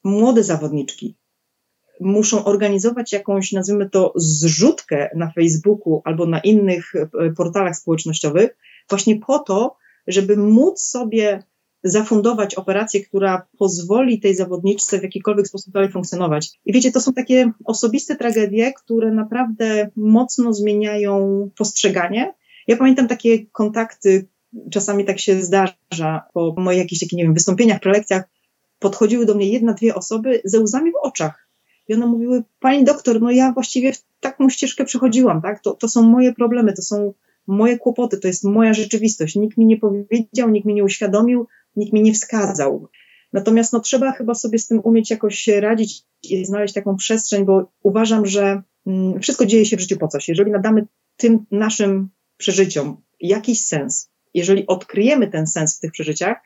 młode 0.04 0.44
zawodniczki 0.44 1.20
muszą 2.00 2.46
organizować 2.46 3.14
jakąś, 3.14 3.52
nazwijmy 3.52 3.90
to, 3.90 4.14
zrzutkę 4.16 5.10
na 5.16 5.32
Facebooku 5.32 6.02
albo 6.06 6.26
na 6.26 6.40
innych 6.40 6.94
e, 6.96 7.30
portalach 7.32 7.76
społecznościowych, 7.76 8.58
właśnie 8.90 9.20
po 9.20 9.40
to, 9.40 9.76
żeby 10.08 10.38
móc 10.38 10.82
sobie 10.82 11.44
zafundować 11.84 12.56
operację, 12.56 13.06
która 13.06 13.48
pozwoli 13.58 14.20
tej 14.20 14.36
zawodniczce 14.36 15.00
w 15.00 15.04
jakikolwiek 15.04 15.48
sposób 15.48 15.74
dalej 15.74 15.92
funkcjonować. 15.92 16.60
I 16.66 16.74
wiecie, 16.74 16.92
to 16.92 17.02
są 17.02 17.14
takie 17.14 17.52
osobiste 17.66 18.16
tragedie, 18.16 18.74
które 18.74 19.12
naprawdę 19.12 19.90
mocno 19.96 20.54
zmieniają 20.54 21.50
postrzeganie. 21.58 22.34
Ja 22.68 22.78
pamiętam 22.78 23.08
takie 23.08 23.46
kontakty, 23.46 24.28
czasami 24.72 25.06
tak 25.06 25.20
się 25.20 25.42
zdarza, 25.42 26.24
po 26.34 26.56
moich 26.58 26.80
jakichś 26.80 27.02
takich, 27.02 27.18
nie 27.18 27.24
wiem, 27.24 27.34
wystąpieniach, 27.34 27.80
prelekcjach, 27.80 28.24
podchodziły 28.80 29.26
do 29.26 29.36
mnie 29.36 29.50
jedna, 29.50 29.74
dwie 29.74 29.96
osoby 29.96 30.42
ze 30.46 30.60
łzami 30.60 30.92
w 30.92 31.08
oczach. 31.08 31.48
I 31.88 31.94
one 31.94 32.06
mówiły, 32.06 32.44
pani 32.60 32.84
doktor, 32.84 33.22
no 33.22 33.32
ja 33.32 33.52
właściwie 33.52 33.94
w 33.94 34.04
taką 34.20 34.50
ścieżkę 34.50 34.86
przechodziłam, 34.86 35.42
tak? 35.42 35.62
To, 35.62 35.74
to 35.74 35.88
są 35.88 36.02
moje 36.02 36.34
problemy, 36.34 36.74
to 36.74 36.82
są 36.82 37.14
moje 37.50 37.78
kłopoty, 37.78 38.18
to 38.18 38.28
jest 38.28 38.44
moja 38.44 38.74
rzeczywistość. 38.74 39.36
Nikt 39.36 39.58
mi 39.58 39.66
nie 39.66 39.78
powiedział, 39.78 40.50
nikt 40.50 40.66
mi 40.66 40.74
nie 40.74 40.84
uświadomił, 40.84 41.48
nikt 41.76 41.94
mi 41.94 42.02
nie 42.02 42.14
wskazał. 42.14 42.88
Natomiast 43.34 43.74
no, 43.74 43.80
trzeba 43.80 44.12
chyba 44.12 44.34
sobie 44.34 44.60
z 44.60 44.68
tym 44.68 44.82
umieć 44.84 45.12
jakoś 45.12 45.48
radzić 45.48 46.04
i 46.24 46.46
znaleźć 46.46 46.74
taką 46.74 46.96
przestrzeń, 46.96 47.46
bo 47.46 47.72
uważam, 47.84 48.26
że 48.26 48.62
mm, 48.88 49.22
wszystko 49.22 49.46
dzieje 49.46 49.66
się 49.66 49.78
w 49.78 49.80
życiu 49.80 49.98
po 49.98 50.08
coś. 50.08 50.28
Jeżeli 50.28 50.52
nadamy 50.52 50.88
tym 51.18 51.46
naszym 51.52 52.10
przeżyciom 52.38 53.02
jakiś 53.20 53.66
sens, 53.66 54.10
jeżeli 54.34 54.68
odkryjemy 54.68 55.28
ten 55.28 55.48
sens 55.48 55.78
w 55.78 55.80
tych 55.80 55.92
przeżyciach, 55.92 56.38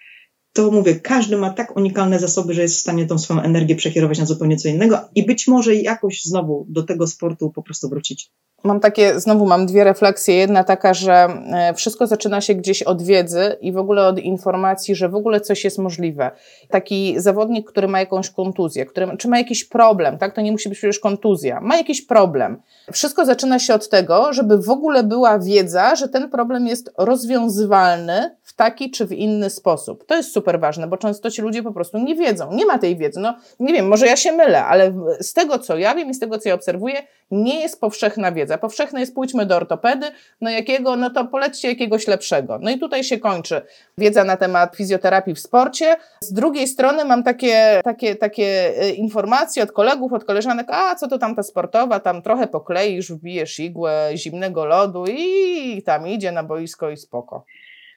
to 0.53 0.72
mówię, 0.72 0.95
każdy 0.95 1.38
ma 1.38 1.50
tak 1.50 1.77
unikalne 1.77 2.19
zasoby, 2.19 2.53
że 2.53 2.62
jest 2.62 2.75
w 2.75 2.79
stanie 2.79 3.07
tą 3.07 3.17
swoją 3.17 3.41
energię 3.41 3.75
przekierować 3.75 4.19
na 4.19 4.25
zupełnie 4.25 4.57
co 4.57 4.67
innego 4.67 5.00
i 5.15 5.25
być 5.25 5.48
może 5.48 5.75
jakoś 5.75 6.24
znowu 6.24 6.65
do 6.69 6.83
tego 6.83 7.07
sportu 7.07 7.51
po 7.51 7.63
prostu 7.63 7.89
wrócić. 7.89 8.31
Mam 8.63 8.79
takie, 8.79 9.19
znowu 9.19 9.45
mam 9.45 9.65
dwie 9.65 9.83
refleksje. 9.83 10.36
Jedna 10.36 10.63
taka, 10.63 10.93
że 10.93 11.13
e, 11.13 11.74
wszystko 11.74 12.07
zaczyna 12.07 12.41
się 12.41 12.55
gdzieś 12.55 12.83
od 12.83 13.01
wiedzy 13.01 13.55
i 13.62 13.72
w 13.72 13.77
ogóle 13.77 14.07
od 14.07 14.19
informacji, 14.19 14.95
że 14.95 15.10
w 15.10 15.15
ogóle 15.15 15.41
coś 15.41 15.63
jest 15.63 15.77
możliwe. 15.77 16.31
Taki 16.69 17.15
zawodnik, 17.17 17.72
który 17.72 17.88
ma 17.88 18.00
jakąś 18.00 18.29
kontuzję, 18.29 18.86
który, 18.86 19.17
czy 19.17 19.27
ma 19.27 19.38
jakiś 19.38 19.65
problem, 19.65 20.17
tak? 20.17 20.36
To 20.36 20.41
nie 20.41 20.51
musi 20.51 20.69
być 20.69 20.77
przecież 20.77 21.00
kontuzja, 21.00 21.62
ma 21.62 21.77
jakiś 21.77 22.05
problem. 22.05 22.62
Wszystko 22.91 23.25
zaczyna 23.25 23.60
się 23.60 23.74
od 23.74 23.89
tego, 23.89 24.33
żeby 24.33 24.57
w 24.57 24.69
ogóle 24.69 25.03
była 25.03 25.39
wiedza, 25.39 25.95
że 25.95 26.10
ten 26.10 26.29
problem 26.29 26.67
jest 26.67 26.91
rozwiązywalny 26.98 28.36
w 28.53 28.55
taki 28.55 28.91
czy 28.91 29.05
w 29.05 29.12
inny 29.12 29.50
sposób. 29.50 30.05
To 30.05 30.15
jest 30.15 30.33
super 30.33 30.60
ważne, 30.60 30.88
bo 30.88 30.98
często 30.98 31.31
ci 31.31 31.41
ludzie 31.41 31.63
po 31.63 31.72
prostu 31.72 31.98
nie 31.98 32.15
wiedzą, 32.15 32.53
nie 32.53 32.65
ma 32.65 32.79
tej 32.79 32.98
wiedzy. 32.98 33.19
No 33.19 33.36
nie 33.60 33.74
wiem, 33.74 33.88
może 33.88 34.07
ja 34.07 34.15
się 34.15 34.31
mylę, 34.31 34.65
ale 34.65 34.93
z 35.19 35.33
tego 35.33 35.60
co 35.60 35.77
ja 35.77 35.95
wiem 35.95 36.10
i 36.10 36.13
z 36.13 36.19
tego 36.19 36.39
co 36.39 36.50
ja 36.50 36.55
obserwuję, 36.55 37.03
nie 37.31 37.62
jest 37.62 37.81
powszechna 37.81 38.31
wiedza. 38.31 38.57
Powszechne 38.57 39.00
jest 39.00 39.15
pójdźmy 39.15 39.45
do 39.45 39.55
ortopedy, 39.55 40.05
no 40.41 40.50
jakiego, 40.50 40.95
no 40.95 41.10
to 41.10 41.25
polećcie 41.25 41.67
jakiegoś 41.67 42.07
lepszego. 42.07 42.60
No 42.62 42.72
i 42.72 42.79
tutaj 42.79 43.03
się 43.03 43.19
kończy 43.19 43.62
wiedza 43.98 44.24
na 44.24 44.38
temat 44.38 44.75
fizjoterapii 44.75 45.33
w 45.33 45.39
sporcie. 45.39 45.95
Z 46.22 46.33
drugiej 46.33 46.67
strony 46.67 47.05
mam 47.05 47.24
takie, 47.24 47.81
takie, 47.83 48.15
takie 48.15 48.74
e, 48.77 48.89
informacje 48.89 49.63
od 49.63 49.72
kolegów, 49.72 50.13
od 50.13 50.25
koleżanek, 50.25 50.67
a 50.69 50.95
co 50.95 51.07
to 51.07 51.17
tam 51.17 51.36
ta 51.36 51.43
sportowa, 51.43 52.00
tam 52.00 52.22
trochę 52.22 52.48
pokleisz, 52.48 53.12
wbijesz 53.12 53.60
igłę 53.60 54.10
zimnego 54.15 54.65
lodu 54.65 55.05
i 55.07 55.83
tam 55.86 56.07
idzie 56.07 56.31
na 56.31 56.43
boisko 56.43 56.89
i 56.89 56.98
spoko. 56.98 57.45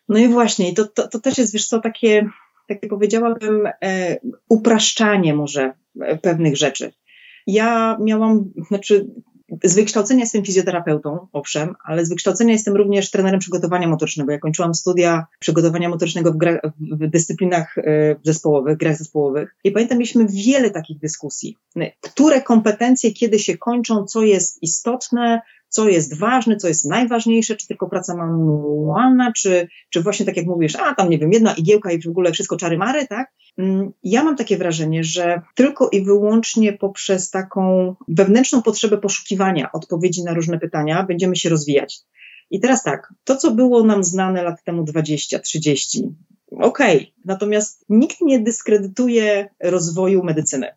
No 0.08 0.18
i 0.18 0.28
właśnie, 0.28 0.74
to, 0.74 0.84
to, 0.84 1.08
to 1.08 1.20
też 1.20 1.38
jest, 1.38 1.52
wiesz 1.52 1.68
co, 1.68 1.80
takie, 1.80 2.28
takie 2.68 2.88
powiedziałabym, 2.88 3.68
e, 3.84 4.16
upraszczanie 4.48 5.34
może 5.34 5.72
e, 6.00 6.18
pewnych 6.18 6.56
rzeczy. 6.56 6.92
Ja 7.46 7.98
miałam, 8.00 8.52
znaczy 8.68 9.06
z 9.64 9.74
wykształcenia 9.74 10.20
jestem 10.20 10.44
fizjoterapeutą, 10.44 11.26
owszem, 11.32 11.74
ale 11.84 12.06
z 12.06 12.08
wykształcenia 12.08 12.52
jestem 12.52 12.76
również 12.76 13.10
trenerem 13.10 13.40
przygotowania 13.40 13.88
motorycznego. 13.88 14.32
Ja 14.32 14.38
kończyłam 14.38 14.74
studia 14.74 15.26
przygotowania 15.38 15.88
motorycznego 15.88 16.32
w, 16.32 16.36
w 16.80 17.10
dyscyplinach 17.10 17.78
e, 17.78 18.16
zespołowych, 18.22 18.76
grach 18.78 18.96
zespołowych. 18.96 19.56
I 19.64 19.72
pamiętam, 19.72 19.98
mieliśmy 19.98 20.26
wiele 20.28 20.70
takich 20.70 20.98
dyskusji. 20.98 21.56
Które 22.00 22.42
kompetencje 22.42 23.12
kiedy 23.12 23.38
się 23.38 23.58
kończą, 23.58 24.04
co 24.04 24.22
jest 24.22 24.62
istotne, 24.62 25.40
co 25.68 25.88
jest 25.88 26.18
ważne, 26.18 26.56
co 26.56 26.68
jest 26.68 26.84
najważniejsze, 26.84 27.56
czy 27.56 27.66
tylko 27.66 27.88
praca 27.88 28.16
manualna, 28.16 29.32
czy, 29.32 29.68
czy 29.90 30.02
właśnie 30.02 30.26
tak 30.26 30.36
jak 30.36 30.46
mówisz, 30.46 30.76
a 30.76 30.94
tam 30.94 31.10
nie 31.10 31.18
wiem, 31.18 31.32
jedna 31.32 31.54
igiełka 31.54 31.92
i 31.92 32.02
w 32.02 32.08
ogóle 32.08 32.32
wszystko 32.32 32.56
czary 32.56 32.78
mary, 32.78 33.06
tak? 33.06 33.32
Mm, 33.58 33.92
ja 34.02 34.24
mam 34.24 34.36
takie 34.36 34.56
wrażenie, 34.56 35.04
że 35.04 35.42
tylko 35.54 35.88
i 35.88 36.04
wyłącznie 36.04 36.72
poprzez 36.72 37.30
taką 37.30 37.94
wewnętrzną 38.08 38.62
potrzebę 38.62 38.98
poszukiwania 38.98 39.72
odpowiedzi 39.72 40.24
na 40.24 40.34
różne 40.34 40.58
pytania 40.58 41.02
będziemy 41.02 41.36
się 41.36 41.48
rozwijać. 41.48 42.00
I 42.50 42.60
teraz 42.60 42.82
tak, 42.82 43.14
to 43.24 43.36
co 43.36 43.50
było 43.50 43.84
nam 43.84 44.04
znane 44.04 44.42
lat 44.42 44.64
temu 44.64 44.84
20, 44.84 45.38
30, 45.38 46.14
okej, 46.50 46.96
okay. 46.96 47.12
natomiast 47.24 47.84
nikt 47.88 48.20
nie 48.20 48.40
dyskredytuje 48.40 49.48
rozwoju 49.60 50.24
medycyny. 50.24 50.68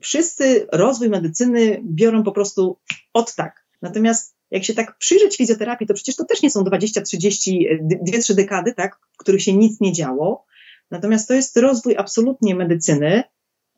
Wszyscy 0.00 0.66
rozwój 0.72 1.08
medycyny 1.08 1.82
biorą 1.84 2.22
po 2.22 2.32
prostu 2.32 2.76
od 3.12 3.34
tak. 3.34 3.69
Natomiast 3.82 4.36
jak 4.50 4.64
się 4.64 4.74
tak 4.74 4.98
przyjrzeć 4.98 5.36
fizjoterapii, 5.36 5.86
to 5.86 5.94
przecież 5.94 6.16
to 6.16 6.24
też 6.24 6.42
nie 6.42 6.50
są 6.50 6.64
20, 6.64 7.02
30, 7.02 7.68
2-3 8.12 8.34
dekady, 8.34 8.74
tak, 8.74 8.98
w 9.12 9.16
których 9.16 9.42
się 9.42 9.52
nic 9.52 9.80
nie 9.80 9.92
działo. 9.92 10.44
Natomiast 10.90 11.28
to 11.28 11.34
jest 11.34 11.56
rozwój 11.56 11.96
absolutnie 11.96 12.54
medycyny 12.54 13.22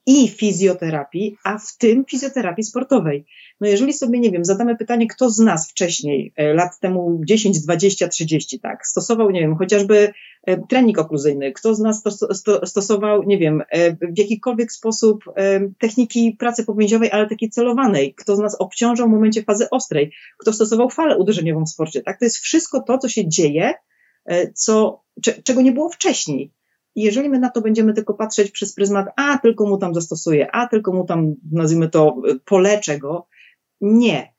i 0.06 0.28
fizjoterapii, 0.28 1.36
a 1.44 1.58
w 1.58 1.76
tym 1.78 2.04
fizjoterapii 2.04 2.64
sportowej. 2.64 3.24
No 3.60 3.68
jeżeli 3.68 3.92
sobie, 3.92 4.20
nie 4.20 4.30
wiem, 4.30 4.44
zadamy 4.44 4.76
pytanie, 4.76 5.06
kto 5.06 5.30
z 5.30 5.38
nas 5.38 5.70
wcześniej, 5.70 6.32
e, 6.36 6.54
lat 6.54 6.80
temu 6.80 7.20
10, 7.24 7.60
20, 7.60 8.08
30, 8.08 8.60
tak, 8.60 8.86
stosował, 8.86 9.30
nie 9.30 9.40
wiem, 9.40 9.56
chociażby 9.56 10.12
e, 10.46 10.66
trening 10.66 10.98
okluzyjny, 10.98 11.52
kto 11.52 11.74
z 11.74 11.80
nas 11.80 12.02
stosował, 12.64 13.22
nie 13.22 13.38
wiem, 13.38 13.62
e, 13.70 13.92
w 13.92 14.18
jakikolwiek 14.18 14.72
sposób 14.72 15.24
techniki 15.78 16.36
pracy 16.38 16.64
powięziowej, 16.64 17.10
ale 17.10 17.28
takiej 17.28 17.50
celowanej, 17.50 18.14
kto 18.14 18.36
z 18.36 18.38
nas 18.38 18.56
obciążał 18.58 19.08
w 19.08 19.10
momencie 19.10 19.42
fazy 19.42 19.70
ostrej, 19.70 20.12
kto 20.38 20.52
stosował 20.52 20.90
falę 20.90 21.18
uderzeniową 21.18 21.64
w 21.64 21.68
sporcie, 21.68 22.02
tak, 22.02 22.18
to 22.18 22.24
jest 22.24 22.38
wszystko 22.38 22.82
to, 22.82 22.98
co 22.98 23.08
się 23.08 23.28
dzieje, 23.28 23.74
co, 24.54 25.02
czego 25.44 25.62
nie 25.62 25.72
było 25.72 25.90
wcześniej. 25.90 26.52
Jeżeli 26.96 27.28
my 27.28 27.38
na 27.38 27.50
to 27.50 27.60
będziemy 27.60 27.92
tylko 27.92 28.14
patrzeć 28.14 28.50
przez 28.50 28.74
pryzmat, 28.74 29.06
a 29.16 29.38
tylko 29.38 29.66
mu 29.66 29.78
tam 29.78 29.94
zastosuję, 29.94 30.50
a 30.50 30.68
tylko 30.68 30.92
mu 30.92 31.04
tam, 31.04 31.34
nazwijmy 31.52 31.88
to, 31.88 32.22
poleczę 32.44 32.98
go, 32.98 33.26
nie. 33.80 34.32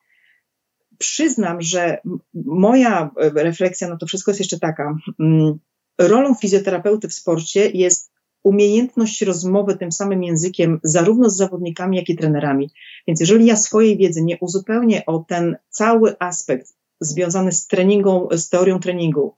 Przyznam, 0.98 1.62
że 1.62 1.98
moja 2.46 3.12
refleksja 3.36 3.90
na 3.90 3.98
to 3.98 4.06
wszystko 4.06 4.32
jest 4.32 4.40
jeszcze 4.40 4.60
taka. 4.60 4.98
Mm, 5.20 5.60
rolą 5.98 6.36
fizjoterapeuty 6.36 7.08
w 7.08 7.14
sporcie 7.14 7.70
jest 7.70 8.14
umiejętność 8.44 9.22
rozmowy 9.22 9.78
tym 9.78 9.92
samym 9.92 10.24
językiem, 10.24 10.80
zarówno 10.84 11.30
z 11.30 11.38
zawodnikami, 11.38 11.98
jak 11.98 12.10
i 12.10 12.16
trenerami. 12.16 12.70
Więc 13.08 13.20
jeżeli 13.20 13.46
ja 13.46 13.56
swojej 13.56 13.98
wiedzy 13.98 14.24
nie 14.24 14.38
uzupełnię 14.40 15.06
o 15.06 15.26
ten 15.28 15.58
cały 15.70 16.16
aspekt 16.20 16.74
związany 17.00 17.52
z 17.52 17.68
treningą, 17.68 18.28
z 18.32 18.50
teorią 18.50 18.80
treningu, 18.80 19.36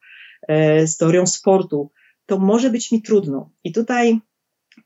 e, 0.47 0.87
z 0.87 0.97
teorią 0.97 1.27
sportu, 1.27 1.91
to 2.25 2.39
może 2.39 2.69
być 2.69 2.91
mi 2.91 3.01
trudno. 3.01 3.49
I 3.63 3.71
tutaj 3.71 4.19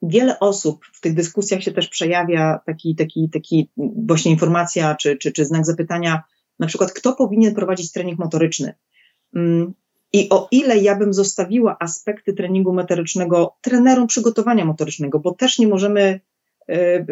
wiele 0.01 0.39
osób 0.39 0.85
w 0.93 1.01
tych 1.01 1.13
dyskusjach 1.13 1.63
się 1.63 1.71
też 1.71 1.87
przejawia 1.87 2.59
taki, 2.65 2.95
taki, 2.95 3.29
taki 3.29 3.69
właśnie 4.05 4.31
informacja 4.31 4.95
czy, 4.95 5.17
czy, 5.17 5.31
czy 5.31 5.45
znak 5.45 5.65
zapytania, 5.65 6.23
na 6.59 6.67
przykład 6.67 6.93
kto 6.93 7.13
powinien 7.13 7.55
prowadzić 7.55 7.91
trening 7.91 8.19
motoryczny. 8.19 8.73
Mm, 9.35 9.73
I 10.13 10.29
o 10.29 10.47
ile 10.51 10.77
ja 10.77 10.95
bym 10.95 11.13
zostawiła 11.13 11.77
aspekty 11.79 12.33
treningu 12.33 12.73
motorycznego 12.73 13.55
trenerom 13.61 14.07
przygotowania 14.07 14.65
motorycznego, 14.65 15.19
bo 15.19 15.33
też 15.33 15.59
nie 15.59 15.67
możemy 15.67 16.19
e, 16.69 17.05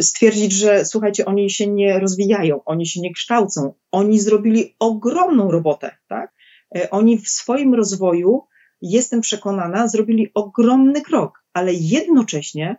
stwierdzić, 0.00 0.52
że 0.52 0.84
słuchajcie, 0.84 1.24
oni 1.24 1.50
się 1.50 1.66
nie 1.66 1.98
rozwijają, 1.98 2.64
oni 2.64 2.86
się 2.86 3.00
nie 3.00 3.12
kształcą, 3.12 3.74
oni 3.90 4.20
zrobili 4.20 4.74
ogromną 4.78 5.50
robotę, 5.50 5.96
tak? 6.08 6.34
E, 6.76 6.90
oni 6.90 7.18
w 7.18 7.28
swoim 7.28 7.74
rozwoju 7.74 8.42
jestem 8.82 9.20
przekonana, 9.20 9.88
zrobili 9.88 10.30
ogromny 10.34 11.00
krok, 11.00 11.44
ale 11.52 11.72
jednocześnie 11.74 12.76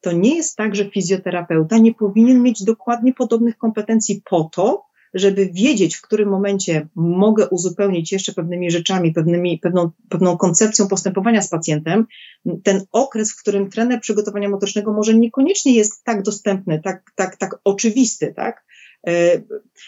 to 0.00 0.12
nie 0.12 0.36
jest 0.36 0.56
tak, 0.56 0.74
że 0.74 0.90
fizjoterapeuta 0.90 1.78
nie 1.78 1.94
powinien 1.94 2.42
mieć 2.42 2.64
dokładnie 2.64 3.14
podobnych 3.14 3.58
kompetencji 3.58 4.22
po 4.30 4.44
to, 4.44 4.84
żeby 5.14 5.50
wiedzieć, 5.52 5.96
w 5.96 6.02
którym 6.02 6.28
momencie 6.28 6.88
mogę 6.94 7.48
uzupełnić 7.48 8.12
jeszcze 8.12 8.32
pewnymi 8.32 8.70
rzeczami, 8.70 9.12
pewnymi, 9.12 9.58
pewną, 9.58 9.90
pewną 10.08 10.36
koncepcją 10.36 10.88
postępowania 10.88 11.42
z 11.42 11.48
pacjentem, 11.48 12.06
ten 12.62 12.84
okres, 12.92 13.32
w 13.32 13.40
którym 13.40 13.70
trener 13.70 14.00
przygotowania 14.00 14.48
motorycznego 14.48 14.92
może 14.92 15.14
niekoniecznie 15.14 15.74
jest 15.74 16.04
tak 16.04 16.22
dostępny, 16.22 16.80
tak, 16.84 17.12
tak, 17.14 17.36
tak 17.36 17.60
oczywisty, 17.64 18.32
tak? 18.36 18.64
E, 19.06 19.42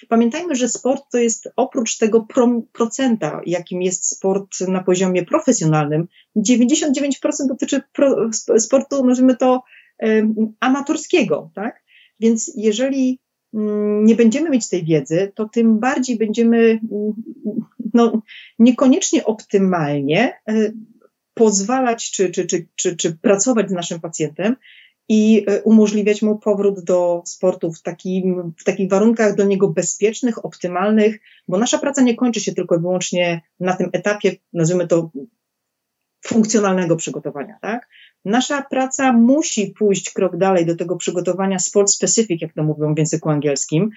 pamiętajmy, 0.09 0.55
że 0.55 0.69
sport 0.69 1.03
to 1.13 1.19
jest 1.19 1.49
oprócz 1.57 1.99
tego 1.99 2.27
procenta, 2.73 3.41
jakim 3.47 3.83
jest 3.83 4.17
sport 4.17 4.61
na 4.69 4.83
poziomie 4.83 5.25
profesjonalnym, 5.25 6.09
99% 6.37 7.13
dotyczy 7.49 7.83
sportu, 8.59 9.07
nazwijmy 9.07 9.37
to 9.37 9.63
amatorskiego, 10.61 11.51
tak? 11.55 11.85
Więc 12.21 12.53
jeżeli 12.57 13.21
mm, 13.55 14.05
nie 14.05 14.15
będziemy 14.15 14.51
mieć 14.51 14.69
tej 14.69 14.85
wiedzy, 14.85 15.33
to 15.35 15.49
tym 15.49 15.79
bardziej 15.79 16.19
będziemy 16.19 16.59
mm, 16.59 17.13
no, 17.95 18.23
niekoniecznie 18.59 19.25
optymalnie 19.25 20.33
e, 20.49 20.73
pozwalać 21.35 22.11
czy, 22.11 22.31
czy, 22.31 22.47
czy, 22.47 22.67
czy, 22.75 22.97
czy 22.97 23.17
pracować 23.19 23.69
z 23.69 23.73
naszym 23.73 24.01
pacjentem, 24.01 24.57
i 25.09 25.45
e, 25.47 25.63
umożliwiać 25.63 26.23
mu 26.23 26.39
powrót 26.39 26.85
do 26.85 27.23
sportu 27.27 27.73
w, 27.73 27.83
takim, 27.83 28.53
w 28.59 28.65
takich 28.65 28.91
warunkach 28.91 29.37
dla 29.37 29.45
niego 29.45 29.69
bezpiecznych, 29.69 30.45
optymalnych, 30.45 31.21
bo 31.49 31.59
nasza 31.59 31.79
praca 31.79 32.03
nie 32.03 32.17
kończy 32.17 32.41
się 32.41 32.55
tylko 32.55 32.77
i 32.77 32.81
wyłącznie 32.81 33.43
na 33.61 33.77
tym 33.77 33.91
etapie, 33.93 34.37
nazwijmy 34.53 34.87
to, 34.87 35.11
funkcjonalnego 36.27 36.97
przygotowania, 36.97 37.59
tak? 37.63 37.89
Nasza 38.25 38.63
praca 38.63 39.13
musi 39.13 39.75
pójść 39.79 40.11
krok 40.11 40.37
dalej 40.37 40.67
do 40.67 40.77
tego 40.77 40.97
przygotowania 40.97 41.59
sport 41.59 41.91
specific, 41.91 42.43
jak 42.43 42.53
to 42.53 42.63
mówią 42.63 42.95
w 42.95 42.99
języku 42.99 43.31
angielskim. 43.31 43.91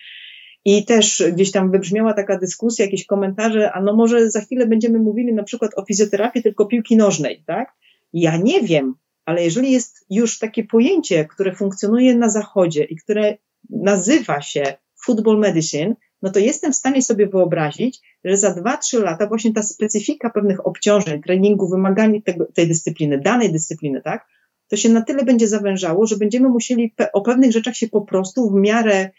I 0.66 0.86
też 0.86 1.24
gdzieś 1.34 1.52
tam 1.52 1.72
wybrzmiała 1.72 2.14
taka 2.14 2.38
dyskusja, 2.38 2.86
jakieś 2.86 3.06
komentarze, 3.06 3.72
a 3.72 3.82
no 3.82 3.96
może 3.96 4.32
za 4.32 4.42
chwilę 4.42 4.68
będziemy 4.68 5.00
mówili 5.00 5.34
na 5.34 5.44
przykład 5.44 5.72
o 5.76 5.86
fizjoterapii 5.86 6.44
tylko 6.44 6.66
piłki 6.66 6.98
nożnej, 6.98 7.44
tak? 7.46 7.74
Ja 8.14 8.38
nie 8.38 8.62
wiem, 8.62 8.96
ale 9.28 9.44
jeżeli 9.44 9.72
jest 9.72 10.06
już 10.10 10.40
takie 10.40 10.64
pojęcie, 10.64 11.26
które 11.26 11.56
funkcjonuje 11.56 12.16
na 12.16 12.30
Zachodzie 12.30 12.84
i 12.84 12.96
które 12.96 13.38
nazywa 13.70 14.42
się 14.42 14.74
football 15.06 15.40
medicine, 15.40 15.96
no 16.22 16.32
to 16.32 16.40
jestem 16.40 16.74
w 16.74 16.76
stanie 16.76 17.02
sobie 17.02 17.28
wyobrazić, 17.28 18.02
że 18.24 18.38
za 18.38 18.54
2-3 18.54 19.02
lata 19.02 19.28
właśnie 19.28 19.54
ta 19.54 19.64
specyfika 19.64 20.30
pewnych 20.30 20.68
obciążeń, 20.68 21.22
treningu, 21.22 21.70
wymagań 21.70 22.22
tego, 22.22 22.46
tej 22.54 22.68
dyscypliny, 22.68 23.18
danej 23.18 23.52
dyscypliny, 23.52 24.02
tak, 24.02 24.28
to 24.68 24.76
się 24.76 24.90
na 24.90 25.02
tyle 25.02 25.26
będzie 25.26 25.48
zawężało, 25.48 26.06
że 26.06 26.18
będziemy 26.18 26.50
musieli 26.50 26.90
pe 26.90 27.12
o 27.12 27.22
pewnych 27.22 27.52
rzeczach 27.52 27.76
się 27.76 27.88
po 27.88 28.02
prostu 28.02 28.50
w 28.50 28.54
miarę 28.54 29.10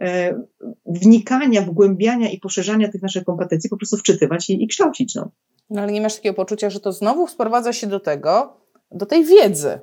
e, 0.00 0.40
wnikania, 0.86 1.62
wgłębiania 1.62 2.30
i 2.30 2.40
poszerzania 2.40 2.88
tych 2.88 3.02
naszych 3.02 3.24
kompetencji 3.24 3.70
po 3.70 3.76
prostu 3.76 3.96
wczytywać 3.96 4.50
i, 4.50 4.64
i 4.64 4.68
kształcić. 4.68 5.14
No. 5.14 5.30
no 5.70 5.82
ale 5.82 5.92
nie 5.92 6.00
masz 6.00 6.16
takiego 6.16 6.34
poczucia, 6.34 6.70
że 6.70 6.80
to 6.80 6.92
znowu 6.92 7.28
sprowadza 7.28 7.72
się 7.72 7.86
do 7.86 8.00
tego, 8.00 8.65
do 8.90 9.06
tej 9.06 9.24
wiedzy. 9.24 9.80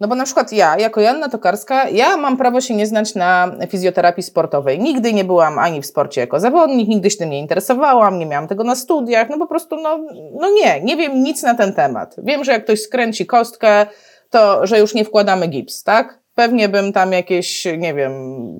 No 0.00 0.08
bo 0.08 0.14
na 0.14 0.24
przykład 0.24 0.52
ja, 0.52 0.78
jako 0.78 1.00
Janna 1.00 1.28
Tokarska, 1.28 1.88
ja 1.88 2.16
mam 2.16 2.36
prawo 2.36 2.60
się 2.60 2.74
nie 2.74 2.86
znać 2.86 3.14
na 3.14 3.56
fizjoterapii 3.68 4.22
sportowej. 4.22 4.78
Nigdy 4.78 5.12
nie 5.12 5.24
byłam 5.24 5.58
ani 5.58 5.82
w 5.82 5.86
sporcie 5.86 6.20
jako 6.20 6.40
zawodnik, 6.40 6.88
nigdy 6.88 7.10
się 7.10 7.16
tym 7.16 7.30
nie 7.30 7.38
interesowałam, 7.38 8.18
nie 8.18 8.26
miałam 8.26 8.48
tego 8.48 8.64
na 8.64 8.74
studiach, 8.74 9.28
no 9.30 9.38
po 9.38 9.46
prostu, 9.46 9.76
no, 9.76 9.98
no 10.40 10.50
nie, 10.50 10.80
nie 10.80 10.96
wiem 10.96 11.22
nic 11.22 11.42
na 11.42 11.54
ten 11.54 11.72
temat. 11.72 12.16
Wiem, 12.18 12.44
że 12.44 12.52
jak 12.52 12.64
ktoś 12.64 12.82
skręci 12.82 13.26
kostkę, 13.26 13.86
to, 14.30 14.66
że 14.66 14.78
już 14.78 14.94
nie 14.94 15.04
wkładamy 15.04 15.46
gips, 15.46 15.82
tak? 15.82 16.18
Pewnie 16.34 16.68
bym 16.68 16.92
tam 16.92 17.12
jakieś, 17.12 17.64
nie 17.78 17.94
wiem, 17.94 18.12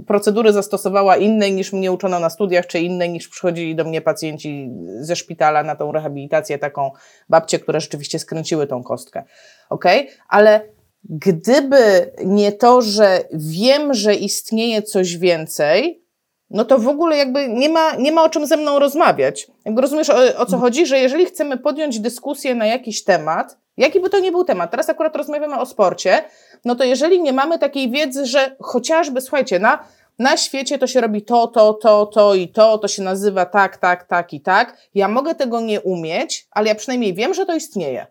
procedury 0.06 0.52
zastosowała 0.52 1.16
innej 1.16 1.52
niż 1.52 1.72
mnie 1.72 1.92
uczono 1.92 2.20
na 2.20 2.30
studiach, 2.30 2.66
czy 2.66 2.80
innej 2.80 3.10
niż 3.10 3.28
przychodzili 3.28 3.76
do 3.76 3.84
mnie 3.84 4.00
pacjenci 4.00 4.70
ze 5.00 5.16
szpitala 5.16 5.62
na 5.62 5.76
tą 5.76 5.92
rehabilitację, 5.92 6.58
taką 6.58 6.90
babcie, 7.28 7.58
które 7.58 7.80
rzeczywiście 7.80 8.18
skręciły 8.18 8.66
tą 8.66 8.82
kostkę. 8.82 9.24
Ok? 9.70 9.84
Ale 10.28 10.60
gdyby 11.04 12.12
nie 12.24 12.52
to, 12.52 12.82
że 12.82 13.24
wiem, 13.32 13.94
że 13.94 14.14
istnieje 14.14 14.82
coś 14.82 15.16
więcej, 15.16 16.06
no 16.50 16.64
to 16.64 16.78
w 16.78 16.88
ogóle 16.88 17.16
jakby 17.16 17.48
nie 17.48 17.68
ma, 17.68 17.94
nie 17.96 18.12
ma 18.12 18.24
o 18.24 18.28
czym 18.28 18.46
ze 18.46 18.56
mną 18.56 18.78
rozmawiać. 18.78 19.46
Jakby 19.64 19.80
rozumiesz 19.80 20.10
o, 20.10 20.38
o 20.38 20.46
co 20.46 20.58
chodzi, 20.58 20.86
że 20.86 20.98
jeżeli 20.98 21.26
chcemy 21.26 21.58
podjąć 21.58 22.00
dyskusję 22.00 22.54
na 22.54 22.66
jakiś 22.66 23.04
temat, 23.04 23.58
jaki 23.76 24.00
by 24.00 24.10
to 24.10 24.18
nie 24.18 24.32
był 24.32 24.44
temat, 24.44 24.70
teraz 24.70 24.88
akurat 24.88 25.16
rozmawiamy 25.16 25.58
o 25.58 25.66
sporcie, 25.66 26.24
no 26.64 26.74
to 26.74 26.84
jeżeli 26.84 27.22
nie 27.22 27.32
mamy 27.32 27.58
takiej 27.58 27.90
wiedzy, 27.90 28.26
że 28.26 28.56
chociażby, 28.60 29.20
słuchajcie, 29.20 29.58
na, 29.58 29.84
na 30.18 30.36
świecie 30.36 30.78
to 30.78 30.86
się 30.86 31.00
robi 31.00 31.22
to, 31.22 31.46
to, 31.46 31.74
to, 31.74 32.06
to 32.06 32.34
i 32.34 32.48
to, 32.48 32.78
to 32.78 32.88
się 32.88 33.02
nazywa 33.02 33.46
tak, 33.46 33.76
tak, 33.76 34.04
tak 34.04 34.32
i 34.32 34.40
tak, 34.40 34.76
ja 34.94 35.08
mogę 35.08 35.34
tego 35.34 35.60
nie 35.60 35.80
umieć, 35.80 36.48
ale 36.50 36.68
ja 36.68 36.74
przynajmniej 36.74 37.14
wiem, 37.14 37.34
że 37.34 37.46
to 37.46 37.54
istnieje. 37.54 38.06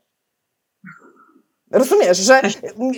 Rozumiesz, 1.71 2.17
że 2.17 2.41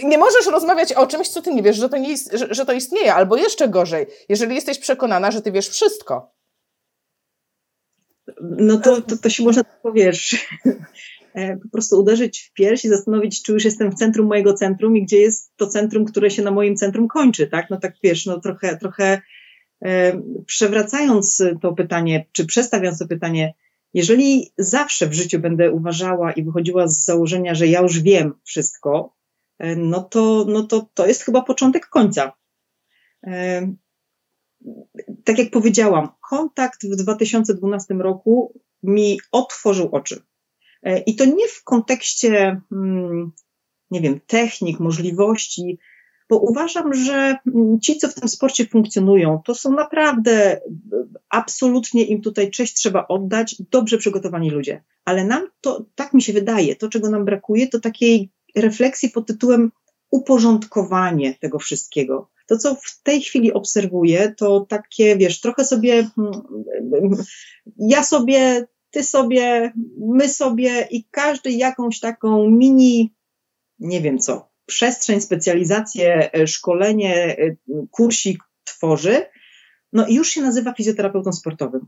nie 0.04 0.18
możesz 0.18 0.48
rozmawiać 0.48 0.94
o 0.94 1.08
czymś, 1.08 1.30
co 1.30 1.42
ty 1.42 1.54
nie 1.54 1.64
wiesz, 1.64 1.78
że 1.78 1.90
to, 1.90 1.98
nie 1.98 2.10
jest, 2.10 2.34
że, 2.52 2.66
to 2.66 2.74
istnieje, 2.74 3.14
albo 3.14 3.38
jeszcze 3.38 3.70
gorzej, 3.70 4.06
jeżeli 4.30 4.56
jesteś 4.56 4.80
przekonana, 4.80 5.32
że 5.32 5.42
ty 5.42 5.52
wiesz 5.52 5.70
wszystko. 5.70 6.32
No 8.42 8.78
to, 8.78 9.02
to, 9.02 9.18
to 9.18 9.30
się 9.30 9.44
można 9.44 9.64
powiesz, 9.64 10.48
e, 11.34 11.58
po 11.58 11.70
prostu 11.70 12.00
uderzyć 12.00 12.40
w 12.40 12.54
pierś 12.54 12.86
i 12.86 12.90
zastanowić, 12.90 13.44
czy 13.44 13.54
już 13.54 13.66
jestem 13.66 13.92
w 13.92 13.96
centrum 13.96 14.28
mojego 14.28 14.54
centrum 14.54 14.98
i 14.98 15.04
gdzie 15.04 15.20
jest 15.20 15.52
to 15.56 15.68
centrum, 15.68 16.06
które 16.06 16.32
się 16.32 16.42
na 16.42 16.52
moim 16.52 16.76
centrum 16.76 17.08
kończy, 17.08 17.48
tak? 17.48 17.70
No 17.70 17.78
tak 17.78 17.94
wiesz, 18.04 18.26
no 18.26 18.40
trochę, 18.40 18.78
trochę 18.78 19.22
e, 19.86 20.22
przewracając 20.46 21.44
to 21.62 21.74
pytanie, 21.74 22.26
czy 22.32 22.46
przestawiając 22.46 23.00
to 23.00 23.08
pytanie, 23.08 23.54
jeżeli 23.94 24.52
zawsze 24.58 25.08
w 25.08 25.14
życiu 25.14 25.40
będę 25.40 25.72
uważała 25.72 26.32
i 26.32 26.44
wychodziła 26.44 26.88
z 26.88 27.06
założenia, 27.06 27.56
że 27.56 27.68
ja 27.68 27.82
już 27.82 28.00
wiem 28.00 28.34
wszystko, 28.44 29.16
e, 29.60 29.76
no 29.76 30.04
to, 30.04 30.46
no 30.48 30.64
to, 30.64 30.90
to 30.94 31.08
jest 31.08 31.24
chyba 31.24 31.42
początek 31.42 31.86
końca. 31.86 32.34
E, 33.28 33.68
tak 35.24 35.38
jak 35.38 35.52
powiedziałam, 35.52 36.10
kontakt 36.30 36.86
w 36.86 36.96
2012 36.96 37.94
roku 37.94 38.62
mi 38.84 39.20
otworzył 39.32 39.90
oczy. 39.92 40.22
E, 40.84 41.00
I 41.00 41.16
to 41.16 41.26
nie 41.26 41.48
w 41.48 41.64
kontekście, 41.64 42.62
hmm, 42.70 43.32
nie 43.92 44.02
wiem, 44.02 44.20
technik, 44.28 44.80
możliwości, 44.80 45.80
bo 46.30 46.38
uważam, 46.40 46.94
że 46.94 47.38
mm, 47.56 47.80
ci, 47.80 47.98
co 47.98 48.08
w 48.08 48.14
tym 48.14 48.30
sporcie 48.30 48.66
funkcjonują, 48.66 49.42
to 49.46 49.56
są 49.56 49.72
naprawdę 49.72 50.62
absolutnie 51.30 52.06
im 52.06 52.22
tutaj 52.22 52.52
cześć 52.52 52.74
trzeba 52.74 53.08
oddać, 53.08 53.56
dobrze 53.72 53.98
przygotowani 53.98 54.50
ludzie. 54.50 54.84
Ale 55.06 55.26
nam 55.26 55.48
to, 55.62 55.86
tak 55.96 56.14
mi 56.14 56.22
się 56.22 56.34
wydaje, 56.34 56.76
to 56.76 56.90
czego 56.90 57.10
nam 57.10 57.26
brakuje, 57.26 57.68
to 57.68 57.80
takiej 57.80 58.32
refleksji 58.56 59.10
pod 59.10 59.28
tytułem 59.28 59.72
uporządkowanie 60.12 61.36
tego 61.36 61.60
wszystkiego. 61.60 62.30
To, 62.48 62.58
co 62.58 62.76
w 62.76 63.02
tej 63.04 63.22
chwili 63.22 63.54
obserwuję, 63.54 64.34
to 64.38 64.66
takie, 64.70 65.18
wiesz, 65.18 65.42
trochę 65.42 65.66
sobie, 65.66 66.10
mm, 66.18 67.16
ja 67.78 68.04
sobie, 68.04 68.68
ty 68.92 69.04
sobie, 69.04 69.74
my 69.98 70.30
sobie 70.30 70.88
i 70.92 71.04
każdy 71.12 71.52
jakąś 71.52 72.00
taką 72.00 72.50
mini, 72.50 73.14
nie 73.80 74.02
wiem 74.02 74.20
co, 74.20 74.50
przestrzeń, 74.68 75.22
specjalizację, 75.22 76.34
e, 76.34 76.48
szkolenie, 76.48 77.38
e, 77.38 77.56
kursik 77.92 78.44
tworzy, 78.64 79.26
no 79.94 80.08
i 80.08 80.16
już 80.16 80.30
się 80.30 80.42
nazywa 80.42 80.74
fizjoterapeutą 80.74 81.34
sportowym. 81.34 81.88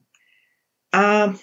A 0.92 1.24
mm, 1.24 1.34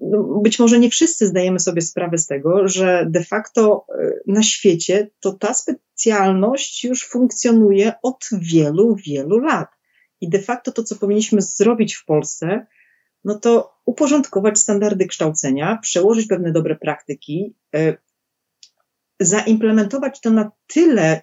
no, 0.00 0.40
być 0.42 0.58
może 0.58 0.78
nie 0.78 0.90
wszyscy 0.90 1.26
zdajemy 1.26 1.60
sobie 1.60 1.82
sprawę 1.82 2.18
z 2.18 2.26
tego, 2.26 2.68
że 2.68 3.06
de 3.10 3.24
facto 3.24 3.86
e, 3.88 4.10
na 4.26 4.42
świecie 4.42 5.10
to 5.20 5.32
ta 5.32 5.54
specjalność 5.54 6.84
już 6.84 7.08
funkcjonuje 7.08 7.92
od 8.02 8.28
wielu, 8.32 8.96
wielu 8.96 9.38
lat. 9.38 9.68
I 10.20 10.28
de 10.28 10.38
facto 10.38 10.72
to, 10.72 10.82
co 10.82 10.96
powinniśmy 10.96 11.42
zrobić 11.42 11.94
w 11.94 12.04
Polsce, 12.04 12.66
no 13.24 13.38
to 13.38 13.74
uporządkować 13.84 14.58
standardy 14.58 15.06
kształcenia, 15.06 15.78
przełożyć 15.82 16.26
pewne 16.26 16.52
dobre 16.52 16.76
praktyki, 16.76 17.54
zaimplementować 19.20 20.20
to 20.20 20.30
na 20.30 20.50
tyle, 20.66 21.22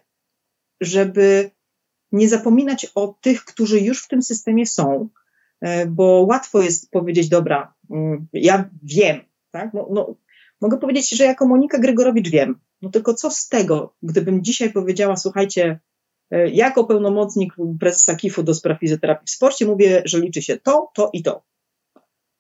żeby 0.82 1.52
nie 2.12 2.30
zapominać 2.30 2.92
o 2.96 3.18
tych, 3.22 3.46
którzy 3.46 3.80
już 3.80 4.04
w 4.04 4.08
tym 4.08 4.22
systemie 4.22 4.66
są, 4.66 5.10
e, 5.62 5.86
bo 5.86 6.26
łatwo 6.30 6.62
jest 6.62 6.92
powiedzieć, 6.92 7.30
dobra, 7.30 7.74
mm, 7.92 8.28
ja 8.34 8.70
wiem, 8.84 9.22
tak? 9.52 9.74
No, 9.74 9.88
no, 9.92 10.16
mogę 10.62 10.78
powiedzieć, 10.78 11.10
że 11.10 11.24
jako 11.24 11.48
Monika 11.48 11.80
Gregorowicz 11.80 12.30
wiem. 12.30 12.60
No 12.82 12.90
tylko 12.90 13.14
co 13.14 13.32
z 13.32 13.50
tego, 13.50 13.96
gdybym 14.04 14.44
dzisiaj 14.44 14.74
powiedziała, 14.74 15.18
słuchajcie, 15.18 15.80
e, 16.32 16.50
jako 16.50 16.84
pełnomocnik 16.84 17.54
prezesa 17.80 18.16
KIF-u 18.16 18.44
do 18.44 18.54
spraw 18.54 18.80
fizjoterapii 18.80 19.28
w 19.28 19.30
sporcie 19.30 19.66
mówię, 19.66 20.02
że 20.06 20.20
liczy 20.20 20.42
się 20.42 20.58
to, 20.58 20.92
to 20.94 21.10
i 21.14 21.24
to. 21.24 21.44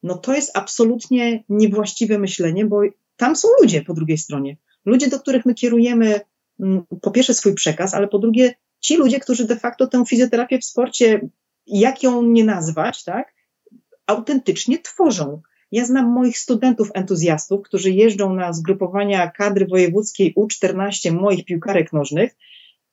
No 0.03 0.17
to 0.17 0.35
jest 0.35 0.57
absolutnie 0.57 1.43
niewłaściwe 1.49 2.19
myślenie, 2.19 2.65
bo 2.65 2.81
tam 3.17 3.35
są 3.35 3.47
ludzie 3.61 3.81
po 3.81 3.93
drugiej 3.93 4.17
stronie 4.17 4.57
ludzie, 4.85 5.07
do 5.07 5.19
których 5.19 5.45
my 5.45 5.53
kierujemy 5.53 6.21
mm, 6.59 6.83
po 7.01 7.11
pierwsze 7.11 7.33
swój 7.33 7.53
przekaz, 7.53 7.93
ale 7.93 8.07
po 8.07 8.19
drugie 8.19 8.53
ci 8.79 8.97
ludzie, 8.97 9.19
którzy 9.19 9.45
de 9.45 9.55
facto 9.55 9.87
tę 9.87 10.05
fizjoterapię 10.05 10.59
w 10.59 10.65
sporcie, 10.65 11.29
jak 11.67 12.03
ją 12.03 12.23
nie 12.23 12.43
nazwać, 12.43 13.03
tak, 13.03 13.33
autentycznie 14.07 14.79
tworzą. 14.79 15.41
Ja 15.71 15.85
znam 15.85 16.05
moich 16.05 16.37
studentów 16.37 16.89
entuzjastów, 16.93 17.61
którzy 17.61 17.91
jeżdżą 17.91 18.33
na 18.33 18.53
zgrupowania 18.53 19.31
kadry 19.31 19.65
wojewódzkiej 19.67 20.35
U14 20.35 21.11
moich 21.11 21.45
piłkarek 21.45 21.93
nożnych. 21.93 22.35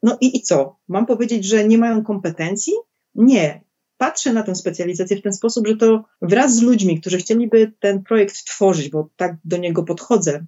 No 0.03 0.19
i, 0.21 0.37
i 0.37 0.43
co? 0.43 0.77
Mam 0.89 1.07
powiedzieć, 1.07 1.45
że 1.45 1.65
nie 1.69 1.79
mają 1.79 2.05
kompetencji? 2.05 2.73
Nie. 3.15 3.65
Patrzę 3.97 4.33
na 4.33 4.43
tę 4.43 4.55
specjalizację 4.55 5.17
w 5.17 5.23
ten 5.23 5.33
sposób, 5.33 5.67
że 5.67 5.77
to 5.77 6.05
wraz 6.23 6.57
z 6.57 6.63
ludźmi, 6.63 7.01
którzy 7.01 7.19
chcieliby 7.19 7.73
ten 7.81 8.03
projekt 8.03 8.45
tworzyć, 8.45 8.91
bo 8.91 9.09
tak 9.17 9.37
do 9.45 9.57
niego 9.57 9.83
podchodzę, 9.83 10.45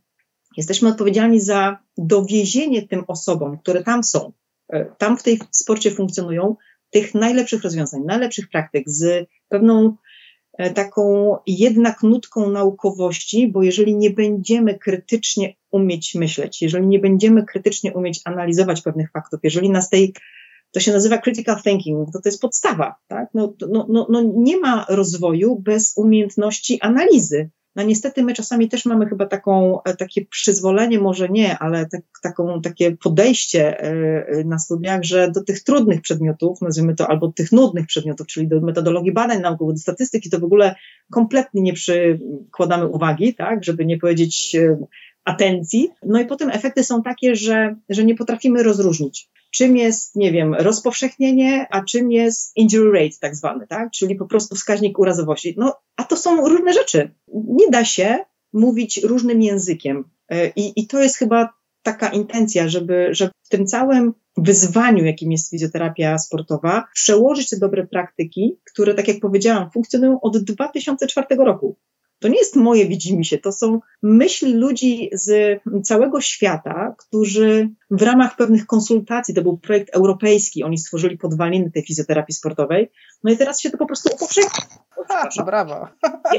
Jesteśmy 0.56 0.88
odpowiedzialni 0.88 1.40
za 1.40 1.78
dowiezienie 1.98 2.88
tym 2.88 3.04
osobom, 3.06 3.58
które 3.58 3.82
tam 3.82 4.04
są, 4.04 4.32
e, 4.68 4.84
tam 4.98 5.16
w 5.16 5.22
tej 5.22 5.38
sporcie 5.50 5.90
funkcjonują, 5.90 6.56
tych 6.90 7.14
najlepszych 7.14 7.62
rozwiązań, 7.62 8.02
najlepszych 8.04 8.48
praktyk 8.48 8.90
z 8.90 9.28
pewną 9.48 9.96
e, 10.58 10.70
taką 10.70 11.36
jednak 11.46 12.02
nutką 12.02 12.50
naukowości, 12.50 13.48
bo 13.48 13.62
jeżeli 13.62 13.96
nie 13.96 14.10
będziemy 14.10 14.78
krytycznie 14.78 15.54
umieć 15.70 16.14
myśleć, 16.14 16.62
jeżeli 16.62 16.86
nie 16.86 16.98
będziemy 16.98 17.44
krytycznie 17.44 17.92
umieć 17.92 18.20
analizować 18.24 18.82
pewnych 18.82 19.10
faktów, 19.10 19.40
jeżeli 19.42 19.70
nas 19.70 19.90
tej, 19.90 20.14
to 20.72 20.80
się 20.80 20.92
nazywa 20.92 21.18
critical 21.18 21.62
thinking, 21.62 22.12
to 22.12 22.20
to 22.22 22.28
jest 22.28 22.40
podstawa, 22.40 22.94
tak? 23.06 23.28
No, 23.34 23.54
no, 23.70 23.86
no, 23.88 24.06
no 24.10 24.22
nie 24.36 24.60
ma 24.60 24.86
rozwoju 24.88 25.56
bez 25.56 25.92
umiejętności 25.96 26.80
analizy. 26.80 27.50
No 27.76 27.82
niestety 27.82 28.22
my 28.22 28.34
czasami 28.34 28.68
też 28.68 28.84
mamy 28.84 29.06
chyba 29.06 29.26
taką, 29.26 29.82
e, 29.82 29.96
takie 29.96 30.26
przyzwolenie, 30.26 30.98
może 30.98 31.28
nie, 31.28 31.58
ale 31.58 31.86
tak, 31.86 32.00
taką, 32.22 32.60
takie 32.62 32.96
podejście 32.96 33.80
e, 33.80 34.26
e, 34.28 34.44
na 34.44 34.58
studiach, 34.58 35.02
że 35.02 35.30
do 35.30 35.44
tych 35.44 35.62
trudnych 35.62 36.00
przedmiotów, 36.00 36.60
nazwijmy 36.60 36.94
to, 36.94 37.08
albo 37.08 37.32
tych 37.32 37.52
nudnych 37.52 37.86
przedmiotów, 37.86 38.26
czyli 38.26 38.48
do 38.48 38.60
metodologii 38.60 39.12
badań 39.12 39.40
naukowych, 39.40 39.74
do 39.74 39.80
statystyki, 39.80 40.30
to 40.30 40.38
w 40.38 40.44
ogóle 40.44 40.74
kompletnie 41.10 41.62
nie 41.62 41.72
przykładamy 41.72 42.88
uwagi, 42.88 43.34
tak, 43.34 43.64
żeby 43.64 43.84
nie 43.84 43.98
powiedzieć 43.98 44.56
atencji. 45.24 45.90
No 46.02 46.20
i 46.20 46.26
potem 46.26 46.50
efekty 46.50 46.84
są 46.84 47.02
takie, 47.02 47.36
że, 47.36 47.76
że 47.88 48.04
nie 48.04 48.14
potrafimy 48.14 48.62
rozróżnić 48.62 49.28
czym 49.54 49.76
jest, 49.76 50.16
nie 50.16 50.32
wiem, 50.32 50.54
rozpowszechnienie, 50.54 51.66
a 51.70 51.84
czym 51.84 52.12
jest 52.12 52.56
injury 52.56 52.92
rate 52.92 53.16
tak 53.20 53.36
zwany, 53.36 53.66
tak? 53.66 53.90
Czyli 53.90 54.14
po 54.16 54.26
prostu 54.26 54.54
wskaźnik 54.54 54.98
urazowości. 54.98 55.54
No, 55.58 55.76
a 55.96 56.04
to 56.04 56.16
są 56.16 56.48
różne 56.48 56.72
rzeczy. 56.72 57.10
Nie 57.34 57.70
da 57.70 57.84
się 57.84 58.18
mówić 58.52 59.02
różnym 59.04 59.42
językiem. 59.42 60.04
E, 60.28 60.48
I, 60.48 60.80
i 60.80 60.86
to 60.86 61.02
jest 61.02 61.16
chyba 61.16 61.48
taka 61.82 62.08
intencja, 62.08 62.68
żeby, 62.68 63.08
żeby 63.10 63.32
w 63.42 63.48
tym 63.48 63.66
całym 63.66 64.14
wyzwaniu, 64.36 65.04
jakim 65.04 65.32
jest 65.32 65.50
fizjoterapia 65.50 66.18
sportowa, 66.18 66.84
przełożyć 66.94 67.50
te 67.50 67.56
dobre 67.56 67.86
praktyki, 67.86 68.58
które, 68.64 68.94
tak 68.94 69.08
jak 69.08 69.20
powiedziałam, 69.20 69.70
funkcjonują 69.70 70.20
od 70.20 70.38
2004 70.44 71.26
roku 71.38 71.76
To 72.24 72.28
nie 72.28 72.38
jest 72.38 72.56
moje 72.56 72.86
widzimy 72.86 73.24
się, 73.24 73.38
to 73.38 73.52
są 73.52 73.80
myśli 74.02 74.54
ludzi 74.54 75.10
z 75.12 75.60
całego 75.82 76.20
świata, 76.20 76.94
którzy 76.98 77.70
w 77.90 78.02
ramach 78.02 78.36
pewnych 78.36 78.66
konsultacji, 78.66 79.34
to 79.34 79.42
był 79.42 79.58
projekt 79.58 79.96
europejski, 79.96 80.64
oni 80.64 80.78
stworzyli 80.78 81.18
podwaliny 81.18 81.70
tej 81.70 81.82
fizjoterapii 81.82 82.34
sportowej, 82.34 82.90
no 83.24 83.32
i 83.32 83.36
teraz 83.36 83.60
się 83.60 83.70
to 83.70 83.78
po 83.78 83.86
prostu 83.86 84.14
upowszechnia. 84.14 84.64
brawo. 85.44 85.88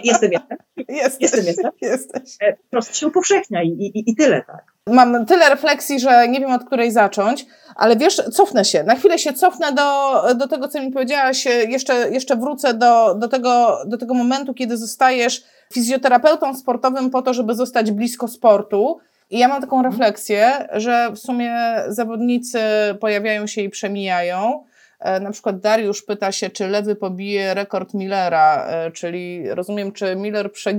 Jestem, 0.03 0.31
jestem. 0.31 0.57
Jesteś, 0.77 1.21
jestem, 1.21 1.45
jestem. 1.45 1.71
Jesteś. 1.81 2.35
E, 2.41 2.53
po 2.53 2.69
prostu 2.71 2.95
się 2.95 3.07
upowszechnia 3.07 3.63
i, 3.63 3.67
i, 3.67 4.11
i 4.11 4.15
tyle, 4.15 4.43
tak. 4.47 4.74
Mam 4.89 5.25
tyle 5.25 5.49
refleksji, 5.49 5.99
że 5.99 6.27
nie 6.27 6.39
wiem 6.39 6.51
od 6.51 6.63
której 6.63 6.91
zacząć, 6.91 7.45
ale 7.75 7.95
wiesz, 7.95 8.15
cofnę 8.15 8.65
się. 8.65 8.83
Na 8.83 8.95
chwilę 8.95 9.19
się 9.19 9.33
cofnę 9.33 9.71
do, 9.71 10.21
do 10.35 10.47
tego, 10.47 10.67
co 10.67 10.81
mi 10.81 10.91
powiedziałaś. 10.91 11.45
Jeszcze, 11.45 12.11
jeszcze 12.11 12.35
wrócę 12.35 12.73
do, 12.73 13.15
do, 13.15 13.27
tego, 13.27 13.81
do 13.85 13.97
tego 13.97 14.13
momentu, 14.13 14.53
kiedy 14.53 14.77
zostajesz 14.77 15.43
fizjoterapeutą 15.73 16.55
sportowym 16.55 17.09
po 17.09 17.21
to, 17.21 17.33
żeby 17.33 17.55
zostać 17.55 17.91
blisko 17.91 18.27
sportu. 18.27 18.99
I 19.29 19.39
ja 19.39 19.47
mam 19.47 19.61
taką 19.61 19.83
refleksję, 19.83 20.67
że 20.73 21.11
w 21.11 21.19
sumie 21.19 21.55
zawodnicy 21.87 22.59
pojawiają 22.99 23.47
się 23.47 23.61
i 23.61 23.69
przemijają. 23.69 24.65
E, 24.99 25.19
na 25.19 25.31
przykład 25.31 25.59
Dariusz 25.59 26.01
pyta 26.01 26.31
się, 26.31 26.49
czy 26.49 26.67
lewy 26.67 26.95
pobije 26.95 27.53
rekord 27.53 27.93
Millera, 27.93 28.67
e, 28.67 28.91
czyli 28.91 29.49
rozumiem, 29.49 29.91
czy 29.91 30.15
Miller 30.15 30.51
prze... 30.51 30.71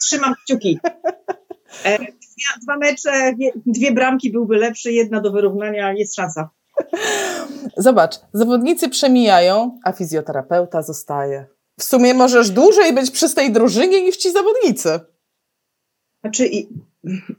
Trzymam 0.00 0.34
kciuki. 0.44 0.78
E, 1.84 1.98
dwa, 1.98 2.60
dwa 2.62 2.76
mecze, 2.76 3.34
dwie 3.66 3.92
bramki 3.92 4.32
byłby 4.32 4.56
lepszy, 4.56 4.92
jedna 4.92 5.20
do 5.20 5.32
wyrównania, 5.32 5.92
jest 5.92 6.14
szansa. 6.14 6.50
Zobacz, 7.76 8.14
zawodnicy 8.32 8.88
przemijają, 8.88 9.80
a 9.84 9.92
fizjoterapeuta 9.92 10.82
zostaje. 10.82 11.46
W 11.80 11.84
sumie 11.84 12.14
możesz 12.14 12.50
dłużej 12.50 12.94
być 12.94 13.10
przy 13.10 13.34
tej 13.34 13.52
drużynie 13.52 14.02
niż 14.02 14.16
ci 14.16 14.32
zawodnicy. 14.32 15.00
Znaczy, 16.20 16.46
i, 16.46 16.68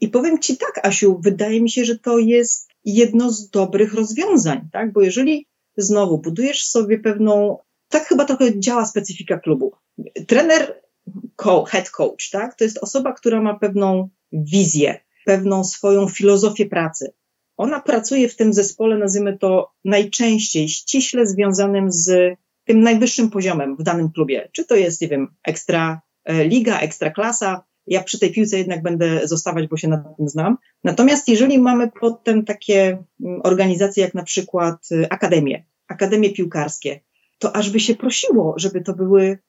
i 0.02 0.08
powiem 0.08 0.40
ci 0.40 0.58
tak, 0.58 0.86
Asiu, 0.86 1.20
wydaje 1.22 1.62
mi 1.62 1.70
się, 1.70 1.86
że 1.86 2.00
to 2.00 2.18
jest 2.18 2.70
jedno 2.86 3.32
z 3.32 3.50
dobrych 3.50 3.94
rozwiązań, 3.94 4.70
tak? 4.72 4.94
Bo 4.94 5.02
jeżeli 5.02 5.48
znowu 5.78 6.18
budujesz 6.18 6.68
sobie 6.68 7.00
pewną, 7.00 7.58
tak 7.90 8.08
chyba 8.08 8.26
trochę 8.26 8.60
działa 8.60 8.86
specyfika 8.86 9.38
klubu. 9.38 9.72
Trener, 10.28 10.82
head 11.68 11.90
coach, 11.90 12.30
tak? 12.32 12.56
To 12.56 12.64
jest 12.64 12.78
osoba, 12.78 13.14
która 13.14 13.42
ma 13.42 13.60
pewną 13.60 14.10
wizję, 14.32 15.00
pewną 15.26 15.64
swoją 15.64 16.08
filozofię 16.08 16.66
pracy. 16.66 17.14
Ona 17.58 17.80
pracuje 17.80 18.30
w 18.30 18.36
tym 18.36 18.54
zespole, 18.54 18.98
nazwijmy 18.98 19.38
to 19.38 19.72
najczęściej 19.86 20.70
ściśle 20.70 21.28
związanym 21.28 21.92
z 21.92 22.38
tym 22.66 22.82
najwyższym 22.82 23.30
poziomem 23.30 23.76
w 23.80 23.84
danym 23.84 24.12
klubie. 24.12 24.50
Czy 24.52 24.66
to 24.66 24.76
jest, 24.76 25.02
nie 25.02 25.08
wiem, 25.08 25.28
ekstra 25.44 26.02
e, 26.26 26.48
liga, 26.48 26.80
ekstra 26.80 27.10
klasa. 27.10 27.64
Ja 27.88 28.04
przy 28.04 28.20
tej 28.20 28.32
piłce 28.32 28.58
jednak 28.58 28.84
będę 28.84 29.28
zostawać, 29.28 29.68
bo 29.68 29.78
się 29.78 29.88
na 29.88 29.98
tym 29.98 30.30
znam. 30.30 30.58
Natomiast 30.84 31.28
jeżeli 31.28 31.60
mamy 31.60 31.92
potem 32.00 32.46
takie 32.46 33.04
mm, 33.24 33.42
organizacje 33.44 34.04
jak 34.04 34.14
na 34.14 34.24
przykład 34.24 34.88
e, 34.92 35.14
akademie, 35.14 35.66
akademie 35.88 36.30
piłkarskie, 36.30 37.00
to 37.40 37.56
aż 37.56 37.70
by 37.70 37.80
się 37.80 37.96
prosiło, 37.96 38.54
żeby 38.58 38.82
to 38.82 38.94
były 38.94 39.40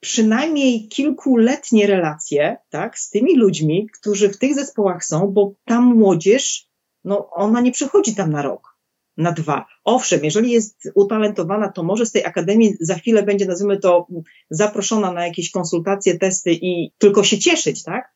przynajmniej 0.00 0.88
kilkuletnie 0.88 1.86
relacje, 1.86 2.56
tak, 2.70 2.98
z 2.98 3.10
tymi 3.10 3.36
ludźmi, 3.36 3.88
którzy 4.00 4.28
w 4.28 4.38
tych 4.38 4.54
zespołach 4.54 5.04
są, 5.04 5.26
bo 5.26 5.54
ta 5.64 5.80
młodzież, 5.80 6.68
no, 7.04 7.30
ona 7.30 7.60
nie 7.60 7.72
przychodzi 7.72 8.14
tam 8.14 8.30
na 8.30 8.42
rok, 8.42 8.78
na 9.16 9.32
dwa. 9.32 9.66
Owszem, 9.84 10.24
jeżeli 10.24 10.50
jest 10.50 10.90
utalentowana, 10.94 11.72
to 11.72 11.82
może 11.82 12.06
z 12.06 12.12
tej 12.12 12.24
akademii 12.24 12.74
za 12.80 12.94
chwilę 12.94 13.22
będzie, 13.22 13.46
nazwijmy 13.46 13.78
to, 13.78 14.06
zaproszona 14.50 15.12
na 15.12 15.26
jakieś 15.26 15.50
konsultacje, 15.50 16.18
testy 16.18 16.52
i 16.52 16.92
tylko 16.98 17.24
się 17.24 17.38
cieszyć, 17.38 17.82
tak? 17.82 18.14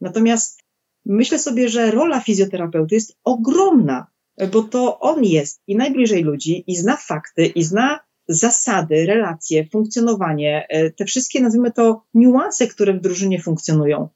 Natomiast 0.00 0.62
myślę 1.06 1.38
sobie, 1.38 1.68
że 1.68 1.90
rola 1.90 2.20
fizjoterapeuty 2.20 2.94
jest 2.94 3.16
ogromna, 3.24 4.06
bo 4.52 4.62
to 4.62 5.00
on 5.00 5.24
jest 5.24 5.62
i 5.66 5.76
najbliżej 5.76 6.22
ludzi, 6.22 6.64
i 6.66 6.76
zna 6.76 6.96
fakty, 6.96 7.46
i 7.46 7.62
zna 7.62 8.00
zasady, 8.28 9.06
relacje, 9.06 9.68
funkcjonowanie, 9.72 10.66
e, 10.68 10.90
te 10.90 11.04
wszystkie, 11.04 11.40
nazwijmy 11.40 11.72
to, 11.72 12.04
niuanse, 12.14 12.66
które 12.66 12.92
w 12.92 13.00
drużynie 13.00 13.42
funkcjonują. 13.42 14.08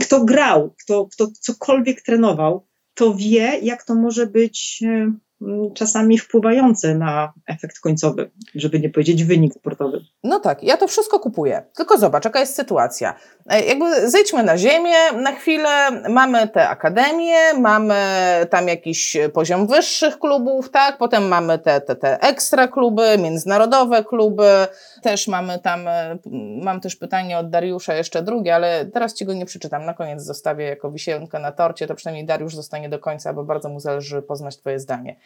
Kto 0.00 0.24
grał, 0.24 0.74
kto, 0.82 1.06
kto 1.06 1.26
cokolwiek 1.40 2.02
trenował, 2.02 2.66
to 2.94 3.14
wie, 3.14 3.58
jak 3.62 3.84
to 3.84 3.94
może 3.94 4.26
być 4.26 4.82
e, 4.86 5.12
czasami 5.74 6.18
wpływające 6.18 6.94
na 6.94 7.32
efekt 7.46 7.80
końcowy, 7.80 8.30
żeby 8.54 8.80
nie 8.80 8.90
powiedzieć 8.90 9.24
wynik 9.24 9.54
sportowy. 9.54 10.00
No 10.24 10.40
tak, 10.40 10.62
ja 10.62 10.76
to 10.76 10.88
wszystko 10.88 11.20
kupuję. 11.20 11.62
Tylko 11.76 11.98
zobacz, 11.98 12.24
jaka 12.24 12.40
jest 12.40 12.54
sytuacja. 12.54 13.14
E, 13.46 13.64
jakby 13.64 14.10
zejdźmy 14.10 14.42
na 14.42 14.58
ziemię 14.58 15.12
na 15.16 15.32
chwilę, 15.32 15.90
mamy 16.08 16.48
te 16.48 16.68
akademie, 16.68 17.54
mamy 17.60 17.94
tam 18.50 18.68
jakiś 18.68 19.16
poziom 19.32 19.66
wyższych 19.66 20.18
klubów, 20.18 20.70
tak? 20.70 20.98
Potem 20.98 21.28
mamy 21.28 21.58
te, 21.58 21.80
te, 21.80 21.96
te 21.96 22.20
ekstra 22.20 22.68
kluby, 22.68 23.18
międzynarodowe 23.18 24.04
kluby, 24.04 24.50
też 25.02 25.28
mamy 25.28 25.58
tam, 25.58 25.88
e, 25.88 26.18
mam 26.62 26.80
też 26.80 26.96
pytanie 26.96 27.38
od 27.38 27.50
Dariusza, 27.50 27.94
jeszcze 27.94 28.22
drugie, 28.22 28.54
ale 28.54 28.86
teraz 28.86 29.14
Ci 29.14 29.24
go 29.24 29.34
nie 29.34 29.46
przeczytam, 29.46 29.84
na 29.84 29.94
koniec 29.94 30.22
zostawię 30.22 30.64
jako 30.64 30.90
wisienkę 30.90 31.38
na 31.38 31.52
torcie, 31.52 31.86
to 31.86 31.94
przynajmniej 31.94 32.26
Dariusz 32.26 32.54
zostanie 32.54 32.88
do 32.88 32.98
końca, 32.98 33.32
bo 33.32 33.44
bardzo 33.44 33.68
mu 33.68 33.80
zależy 33.80 34.22
poznać 34.22 34.56
Twoje 34.56 34.80
zdanie. 34.80 35.16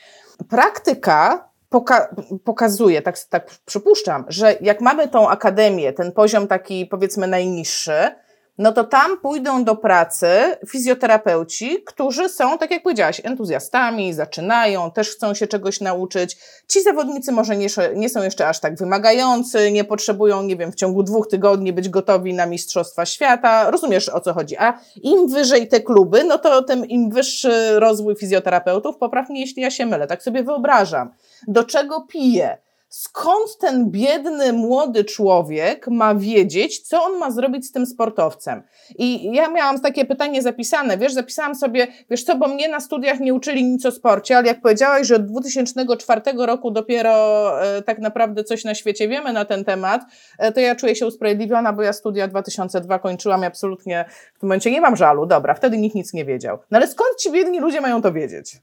Praktyka 0.48 1.48
poka 1.68 2.14
pokazuje, 2.44 3.02
tak, 3.02 3.18
tak 3.18 3.50
przypuszczam, 3.66 4.24
że 4.28 4.56
jak 4.60 4.80
mamy 4.80 5.08
tą 5.08 5.28
akademię, 5.28 5.92
ten 5.92 6.12
poziom 6.12 6.46
taki 6.46 6.86
powiedzmy 6.86 7.26
najniższy, 7.26 8.10
no 8.58 8.72
to 8.72 8.84
tam 8.84 9.20
pójdą 9.20 9.64
do 9.64 9.76
pracy 9.76 10.28
fizjoterapeuci, 10.68 11.82
którzy 11.86 12.28
są, 12.28 12.58
tak 12.58 12.70
jak 12.70 12.82
powiedziałaś, 12.82 13.20
entuzjastami, 13.24 14.14
zaczynają, 14.14 14.90
też 14.90 15.10
chcą 15.10 15.34
się 15.34 15.46
czegoś 15.46 15.80
nauczyć. 15.80 16.36
Ci 16.68 16.82
zawodnicy 16.82 17.32
może 17.32 17.56
nie, 17.56 17.66
nie 17.94 18.08
są 18.08 18.22
jeszcze 18.22 18.48
aż 18.48 18.60
tak 18.60 18.76
wymagający, 18.76 19.72
nie 19.72 19.84
potrzebują, 19.84 20.42
nie 20.42 20.56
wiem, 20.56 20.72
w 20.72 20.74
ciągu 20.74 21.02
dwóch 21.02 21.28
tygodni 21.28 21.72
być 21.72 21.88
gotowi 21.88 22.34
na 22.34 22.46
Mistrzostwa 22.46 23.06
Świata. 23.06 23.70
Rozumiesz 23.70 24.08
o 24.08 24.20
co 24.20 24.34
chodzi. 24.34 24.56
A 24.56 24.80
im 25.02 25.28
wyżej 25.28 25.68
te 25.68 25.80
kluby, 25.80 26.24
no 26.24 26.38
to 26.38 26.62
tym 26.62 26.86
im 26.86 27.10
wyższy 27.10 27.80
rozwój 27.80 28.16
fizjoterapeutów, 28.16 28.96
poprawnie 28.96 29.40
jeśli 29.40 29.62
ja 29.62 29.70
się 29.70 29.86
mylę, 29.86 30.06
tak 30.06 30.22
sobie 30.22 30.42
wyobrażam. 30.42 31.10
Do 31.48 31.64
czego 31.64 32.00
pije? 32.00 32.58
Skąd 32.88 33.58
ten 33.60 33.90
biedny 33.90 34.52
młody 34.52 35.04
człowiek 35.04 35.88
ma 35.88 36.14
wiedzieć, 36.14 36.80
co 36.80 37.04
on 37.04 37.18
ma 37.18 37.30
zrobić 37.30 37.66
z 37.66 37.72
tym 37.72 37.86
sportowcem? 37.86 38.62
I 38.98 39.32
ja 39.32 39.48
miałam 39.48 39.80
takie 39.80 40.04
pytanie 40.04 40.42
zapisane, 40.42 40.98
wiesz, 40.98 41.12
zapisałam 41.12 41.54
sobie, 41.54 41.86
wiesz 42.10 42.24
co, 42.24 42.36
bo 42.36 42.48
mnie 42.48 42.68
na 42.68 42.80
studiach 42.80 43.20
nie 43.20 43.34
uczyli 43.34 43.64
nic 43.64 43.86
o 43.86 43.90
sporcie, 43.90 44.36
ale 44.36 44.46
jak 44.46 44.60
powiedziałaś, 44.60 45.06
że 45.06 45.16
od 45.16 45.26
2004 45.26 46.20
roku 46.46 46.70
dopiero 46.70 47.52
e, 47.62 47.82
tak 47.82 47.98
naprawdę 47.98 48.44
coś 48.44 48.64
na 48.64 48.74
świecie 48.74 49.08
wiemy 49.08 49.32
na 49.32 49.44
ten 49.44 49.64
temat, 49.64 50.02
e, 50.38 50.52
to 50.52 50.60
ja 50.60 50.74
czuję 50.74 50.96
się 50.96 51.06
usprawiedliwiona, 51.06 51.72
bo 51.72 51.82
ja 51.82 51.92
studia 51.92 52.28
2002 52.28 52.98
kończyłam 52.98 53.42
i 53.42 53.46
absolutnie 53.46 54.04
w 54.34 54.40
tym 54.40 54.48
momencie 54.48 54.70
nie 54.70 54.80
mam 54.80 54.96
żalu. 54.96 55.26
Dobra, 55.26 55.54
wtedy 55.54 55.78
nikt 55.78 55.94
nic 55.94 56.12
nie 56.12 56.24
wiedział. 56.24 56.58
No 56.70 56.78
ale 56.78 56.88
skąd 56.88 57.10
ci 57.20 57.32
biedni 57.32 57.60
ludzie 57.60 57.80
mają 57.80 58.02
to 58.02 58.12
wiedzieć? 58.12 58.56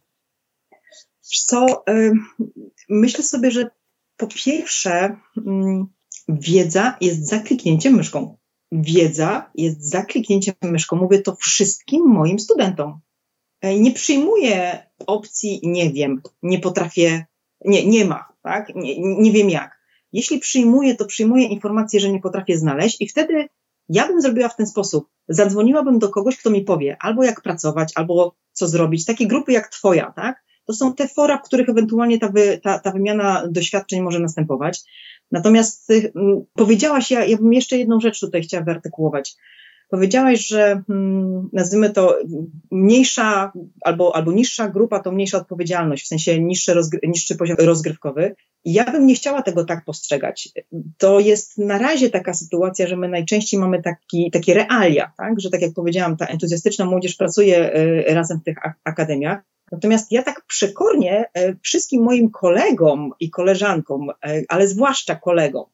Co, 1.22 1.84
y, 1.90 2.12
myślę 2.90 3.24
sobie, 3.24 3.52
że 3.52 3.70
po 4.17 4.28
pierwsze, 4.28 5.17
mm, 5.47 5.88
wiedza 6.30 6.97
jest 7.01 7.28
zakliknięciem 7.30 7.95
myszką. 7.95 8.38
Wiedza 8.71 9.51
jest 9.56 9.89
zakliknięciem 9.89 10.56
myszką. 10.62 10.95
Mówię 10.95 11.21
to 11.21 11.36
wszystkim 11.36 12.06
moim 12.08 12.39
studentom. 12.39 12.99
E, 13.62 13.80
nie 13.80 13.91
przyjmuję 13.91 14.88
opcji 15.08 15.60
nie 15.63 15.91
wiem, 15.91 16.21
nie 16.43 16.60
potrafię, 16.60 17.25
nie, 17.65 17.86
nie 17.86 18.06
ma, 18.06 18.25
tak? 18.43 18.75
Nie, 18.75 18.99
nie 18.99 19.32
wiem 19.32 19.49
jak. 19.49 19.75
Jeśli 20.13 20.39
przyjmuję, 20.39 20.95
to 20.95 21.06
przyjmuję 21.06 21.45
informację, 21.45 21.99
że 21.99 22.12
nie 22.12 22.19
potrafię 22.19 22.58
znaleźć 22.58 23.01
i 23.01 23.08
wtedy 23.08 23.47
ja 23.89 24.08
bym 24.08 24.21
zrobiła 24.21 24.49
w 24.49 24.56
ten 24.56 24.67
sposób. 24.67 25.10
Zadzwoniłabym 25.28 25.99
do 25.99 26.10
kogoś, 26.10 26.38
kto 26.38 26.49
mi 26.49 26.62
powie 26.62 26.97
albo 26.99 27.23
jak 27.23 27.41
pracować, 27.41 27.91
albo 27.95 28.36
co 28.51 28.67
zrobić. 28.67 29.06
Takie 29.06 29.28
grupy 29.28 29.51
jak 29.51 29.69
twoja, 29.69 30.13
tak? 30.15 30.43
To 30.65 30.73
są 30.73 30.93
te 30.93 31.08
fora, 31.08 31.38
w 31.38 31.41
których 31.41 31.69
ewentualnie 31.69 32.19
ta, 32.19 32.30
wy, 32.30 32.60
ta, 32.63 32.80
ta 32.80 32.91
wymiana 32.91 33.47
doświadczeń 33.49 34.01
może 34.01 34.19
następować. 34.19 34.84
Natomiast 35.32 35.89
y, 35.89 36.12
powiedziałaś, 36.54 37.12
ja, 37.12 37.25
ja 37.25 37.38
bym 37.38 37.54
jeszcze 37.54 37.78
jedną 37.78 37.99
rzecz 37.99 38.19
tutaj 38.19 38.41
chciała 38.41 38.63
wyartykułować. 38.63 39.36
Powiedziałaś, 39.89 40.47
że 40.47 40.82
hmm, 40.88 41.49
nazwijmy 41.54 41.89
to 41.89 42.17
mniejsza 42.71 43.51
albo, 43.82 44.15
albo 44.15 44.32
niższa 44.32 44.69
grupa 44.69 44.99
to 44.99 45.12
mniejsza 45.12 45.38
odpowiedzialność, 45.38 46.04
w 46.04 46.08
sensie 46.08 46.41
niższy, 46.41 46.73
rozgry, 46.73 46.99
niższy 47.04 47.36
poziom 47.36 47.58
rozgrywkowy. 47.60 48.36
Ja 48.65 48.91
bym 48.91 49.08
nie 49.08 49.15
chciała 49.15 49.41
tego 49.41 49.65
tak 49.65 49.86
postrzegać. 49.86 50.49
To 50.97 51.19
jest 51.19 51.58
na 51.58 51.78
razie 51.78 52.10
taka 52.10 52.34
sytuacja, 52.34 52.88
że 52.88 52.97
my 52.97 53.10
najczęściej 53.10 53.60
mamy 53.60 53.82
taki, 53.82 54.32
takie 54.32 54.54
realia, 54.54 55.12
tak? 55.17 55.39
że 55.39 55.49
tak 55.49 55.62
jak 55.62 55.73
powiedziałam, 55.73 56.17
ta 56.17 56.25
entuzjastyczna 56.25 56.86
młodzież 56.86 57.15
pracuje 57.15 57.75
y, 57.75 58.13
razem 58.13 58.39
w 58.39 58.43
tych 58.43 58.58
akademiach, 58.84 59.39
Natomiast 59.71 60.12
ja 60.12 60.23
tak 60.23 60.45
przekornie 60.47 61.25
e, 61.34 61.56
wszystkim 61.62 62.04
moim 62.04 62.32
kolegom 62.32 63.12
i 63.19 63.30
koleżankom, 63.30 64.10
e, 64.10 64.41
ale 64.49 64.67
zwłaszcza 64.67 65.15
kolegom, 65.15 65.65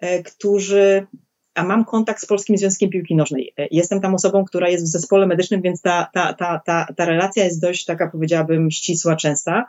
e, 0.00 0.22
którzy 0.22 1.06
a 1.54 1.64
mam 1.64 1.84
kontakt 1.84 2.20
z 2.20 2.26
Polskim 2.26 2.58
Związkiem 2.58 2.90
Piłki 2.90 3.16
Nożnej. 3.16 3.54
Jestem 3.70 4.00
tam 4.00 4.14
osobą, 4.14 4.44
która 4.44 4.68
jest 4.68 4.84
w 4.84 4.88
zespole 4.88 5.26
medycznym, 5.26 5.62
więc 5.62 5.80
ta, 5.80 6.10
ta, 6.12 6.32
ta, 6.32 6.60
ta, 6.66 6.86
ta 6.96 7.04
relacja 7.04 7.44
jest 7.44 7.60
dość 7.60 7.84
taka, 7.84 8.10
powiedziałabym, 8.10 8.70
ścisła, 8.70 9.16
częsta. 9.16 9.64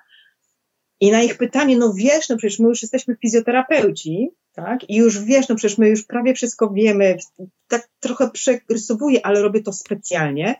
I 0.99 1.11
na 1.11 1.21
ich 1.21 1.37
pytanie, 1.37 1.77
no 1.77 1.93
wiesz, 1.93 2.29
no 2.29 2.37
przecież 2.37 2.59
my 2.59 2.69
już 2.69 2.81
jesteśmy 2.81 3.15
fizjoterapeuci, 3.15 4.29
tak? 4.53 4.89
I 4.89 4.95
już 4.95 5.23
wiesz, 5.23 5.47
no 5.49 5.55
przecież 5.55 5.77
my 5.77 5.89
już 5.89 6.05
prawie 6.05 6.33
wszystko 6.33 6.69
wiemy, 6.69 7.17
tak 7.67 7.89
trochę 7.99 8.29
przerysowuję, 8.31 9.25
ale 9.25 9.41
robię 9.41 9.61
to 9.61 9.73
specjalnie. 9.73 10.55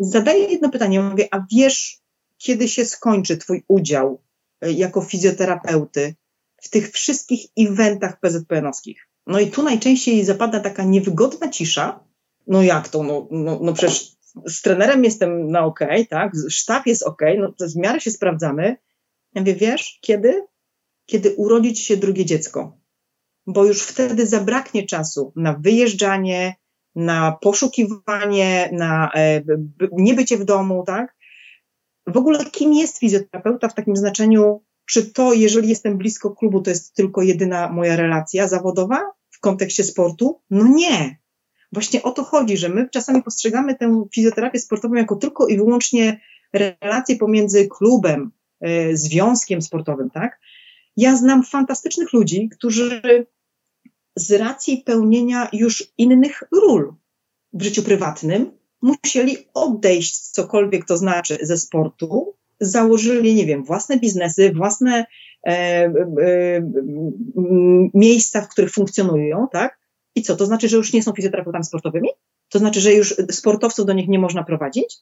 Zadaję 0.00 0.44
jedno 0.44 0.70
pytanie, 0.70 1.00
mówię, 1.00 1.28
a 1.30 1.44
wiesz, 1.52 2.00
kiedy 2.38 2.68
się 2.68 2.84
skończy 2.84 3.36
Twój 3.36 3.64
udział 3.68 4.22
e, 4.60 4.72
jako 4.72 5.00
fizjoterapeuty 5.00 6.14
w 6.62 6.70
tych 6.70 6.90
wszystkich 6.90 7.46
eventach 7.58 8.20
PZPN-owskich? 8.20 9.08
No 9.26 9.40
i 9.40 9.50
tu 9.50 9.62
najczęściej 9.62 10.24
zapada 10.24 10.60
taka 10.60 10.84
niewygodna 10.84 11.48
cisza. 11.48 12.00
No 12.46 12.62
jak 12.62 12.88
to? 12.88 13.02
No, 13.02 13.28
no, 13.30 13.58
no 13.62 13.72
przecież 13.72 14.16
z 14.46 14.62
trenerem 14.62 15.04
jestem 15.04 15.50
na 15.50 15.64
OK, 15.64 15.80
tak? 16.10 16.32
Sztab 16.48 16.86
jest 16.86 17.02
OK, 17.02 17.22
no 17.38 17.52
to 17.52 17.68
w 17.68 17.76
miarę 17.76 18.00
się 18.00 18.10
sprawdzamy. 18.10 18.76
Ja 19.34 19.40
mówię, 19.40 19.54
wiesz, 19.54 19.98
kiedy? 20.00 20.46
Kiedy 21.06 21.34
urodzić 21.34 21.80
się 21.80 21.96
drugie 21.96 22.24
dziecko. 22.24 22.78
Bo 23.46 23.64
już 23.64 23.82
wtedy 23.82 24.26
zabraknie 24.26 24.86
czasu 24.86 25.32
na 25.36 25.52
wyjeżdżanie, 25.52 26.56
na 26.94 27.32
poszukiwanie, 27.40 28.70
na 28.72 29.10
e, 29.14 29.42
niebycie 29.92 30.38
w 30.38 30.44
domu, 30.44 30.84
tak? 30.86 31.15
W 32.06 32.16
ogóle 32.16 32.44
kim 32.44 32.72
jest 32.72 32.98
fizjoterapeuta 32.98 33.68
w 33.68 33.74
takim 33.74 33.96
znaczeniu, 33.96 34.62
czy 34.86 35.12
to, 35.12 35.32
jeżeli 35.32 35.68
jestem 35.68 35.98
blisko 35.98 36.30
klubu, 36.30 36.60
to 36.60 36.70
jest 36.70 36.94
tylko 36.94 37.22
jedyna 37.22 37.68
moja 37.68 37.96
relacja 37.96 38.48
zawodowa 38.48 39.12
w 39.30 39.40
kontekście 39.40 39.84
sportu? 39.84 40.40
No 40.50 40.68
nie. 40.68 41.18
Właśnie 41.72 42.02
o 42.02 42.10
to 42.10 42.24
chodzi, 42.24 42.56
że 42.56 42.68
my 42.68 42.88
czasami 42.90 43.22
postrzegamy 43.22 43.74
tę 43.74 44.04
fizjoterapię 44.14 44.58
sportową 44.58 44.94
jako 44.94 45.16
tylko 45.16 45.46
i 45.46 45.56
wyłącznie 45.56 46.20
relację 46.52 47.16
pomiędzy 47.16 47.68
klubem, 47.68 48.30
y, 48.66 48.96
związkiem 48.96 49.62
sportowym, 49.62 50.10
tak? 50.10 50.40
Ja 50.96 51.16
znam 51.16 51.44
fantastycznych 51.44 52.12
ludzi, 52.12 52.48
którzy 52.48 53.02
z 54.16 54.32
racji 54.32 54.82
pełnienia 54.86 55.48
już 55.52 55.92
innych 55.98 56.42
ról 56.52 56.94
w 57.52 57.62
życiu 57.62 57.82
prywatnym 57.82 58.50
musieli 58.86 59.36
odejść, 59.54 60.20
cokolwiek 60.20 60.86
to 60.86 60.96
znaczy, 60.96 61.38
ze 61.42 61.58
sportu, 61.58 62.34
założyli, 62.60 63.34
nie 63.34 63.46
wiem, 63.46 63.64
własne 63.64 63.98
biznesy, 63.98 64.52
własne 64.52 65.06
e, 65.46 65.50
e, 65.50 65.92
miejsca, 67.94 68.40
w 68.40 68.48
których 68.48 68.72
funkcjonują, 68.72 69.46
tak? 69.52 69.78
I 70.14 70.22
co, 70.22 70.36
to 70.36 70.46
znaczy, 70.46 70.68
że 70.68 70.76
już 70.76 70.92
nie 70.92 71.02
są 71.02 71.12
fizjoterapeutami 71.12 71.64
sportowymi? 71.64 72.08
To 72.48 72.58
znaczy, 72.58 72.80
że 72.80 72.92
już 72.92 73.14
sportowców 73.30 73.86
do 73.86 73.92
nich 73.92 74.08
nie 74.08 74.18
można 74.18 74.44
prowadzić? 74.44 74.96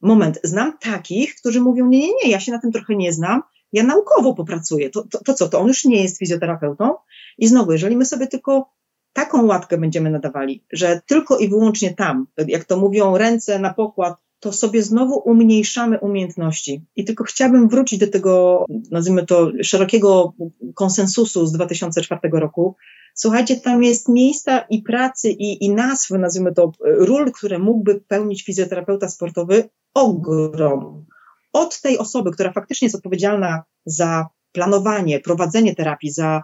Moment, 0.00 0.40
znam 0.42 0.78
takich, 0.78 1.34
którzy 1.34 1.60
mówią, 1.60 1.86
nie, 1.86 2.00
nie, 2.00 2.12
nie, 2.24 2.30
ja 2.30 2.40
się 2.40 2.52
na 2.52 2.58
tym 2.58 2.72
trochę 2.72 2.96
nie 2.96 3.12
znam, 3.12 3.42
ja 3.72 3.82
naukowo 3.82 4.34
popracuję. 4.34 4.90
To, 4.90 5.02
to, 5.10 5.24
to 5.24 5.34
co, 5.34 5.48
to 5.48 5.60
on 5.60 5.68
już 5.68 5.84
nie 5.84 6.02
jest 6.02 6.18
fizjoterapeutą? 6.18 6.94
I 7.38 7.46
znowu, 7.46 7.72
jeżeli 7.72 7.96
my 7.96 8.04
sobie 8.04 8.26
tylko 8.26 8.70
taką 9.12 9.46
łatkę 9.46 9.78
będziemy 9.78 10.10
nadawali, 10.10 10.64
że 10.72 11.00
tylko 11.06 11.38
i 11.38 11.48
wyłącznie 11.48 11.94
tam, 11.94 12.26
jak 12.46 12.64
to 12.64 12.76
mówią, 12.76 13.18
ręce 13.18 13.58
na 13.58 13.74
pokład, 13.74 14.14
to 14.40 14.52
sobie 14.52 14.82
znowu 14.82 15.22
umniejszamy 15.24 15.98
umiejętności. 16.00 16.84
I 16.96 17.04
tylko 17.04 17.24
chciałabym 17.24 17.68
wrócić 17.68 17.98
do 17.98 18.06
tego, 18.06 18.64
nazwijmy 18.90 19.26
to, 19.26 19.50
szerokiego 19.62 20.32
konsensusu 20.74 21.46
z 21.46 21.52
2004 21.52 22.20
roku. 22.32 22.76
Słuchajcie, 23.14 23.56
tam 23.56 23.82
jest 23.82 24.08
miejsca 24.08 24.58
i 24.58 24.82
pracy, 24.82 25.30
i, 25.30 25.64
i 25.64 25.70
nazw, 25.70 26.10
nazwijmy 26.10 26.54
to, 26.54 26.72
ról, 26.80 27.32
które 27.32 27.58
mógłby 27.58 28.00
pełnić 28.08 28.44
fizjoterapeuta 28.44 29.08
sportowy, 29.08 29.68
ogrom. 29.94 31.04
Od 31.52 31.80
tej 31.80 31.98
osoby, 31.98 32.30
która 32.30 32.52
faktycznie 32.52 32.86
jest 32.86 32.96
odpowiedzialna 32.96 33.62
za 33.86 34.26
planowanie, 34.52 35.20
prowadzenie 35.20 35.74
terapii, 35.74 36.10
za 36.10 36.42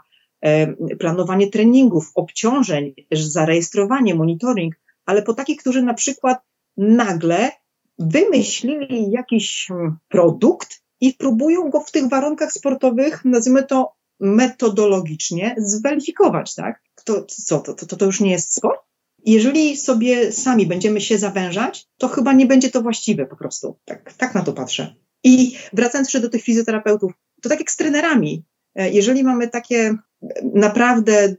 planowanie 0.99 1.51
treningów, 1.51 2.11
obciążeń, 2.15 2.95
zarejestrowanie, 3.13 4.15
monitoring, 4.15 4.75
ale 5.07 5.23
po 5.23 5.35
takich, 5.35 5.61
którzy 5.61 5.83
na 5.83 5.95
przykład 5.95 6.39
nagle 6.77 7.51
wymyślili 7.99 9.11
jakiś 9.11 9.67
hmm, 9.69 9.97
produkt 10.09 10.83
i 11.01 11.15
próbują 11.15 11.71
go 11.71 11.81
w 11.81 11.91
tych 11.91 12.09
warunkach 12.09 12.53
sportowych, 12.53 13.25
nazwijmy 13.25 13.63
to 13.63 13.93
metodologicznie, 14.21 15.55
zweryfikować, 15.59 16.55
tak? 16.55 16.83
To 17.05 17.25
co, 17.25 17.59
to, 17.59 17.75
to, 17.75 17.97
to 17.97 18.07
już 18.07 18.21
nie 18.21 18.31
jest 18.31 18.55
sport? 18.55 18.81
Jeżeli 19.25 19.77
sobie 19.77 20.33
sami 20.33 20.67
będziemy 20.67 21.01
się 21.01 21.19
zawężać, 21.19 21.89
to 21.99 22.09
chyba 22.09 22.33
nie 22.33 22.47
będzie 22.47 22.71
to 22.71 22.83
właściwe 22.83 23.27
po 23.27 23.37
prostu. 23.37 23.79
Tak, 23.85 24.13
tak 24.13 24.35
na 24.35 24.43
to 24.43 24.53
patrzę. 24.53 24.95
I 25.25 25.57
wracając 25.73 26.09
jeszcze 26.09 26.21
do 26.21 26.29
tych 26.29 26.43
fizjoterapeutów, 26.43 27.13
to 27.43 27.49
tak 27.49 27.59
jak 27.59 27.71
z 27.71 27.77
trenerami. 27.77 28.45
E, 28.75 28.91
jeżeli 28.91 29.25
mamy 29.25 29.49
takie 29.49 29.99
naprawdę 30.55 31.37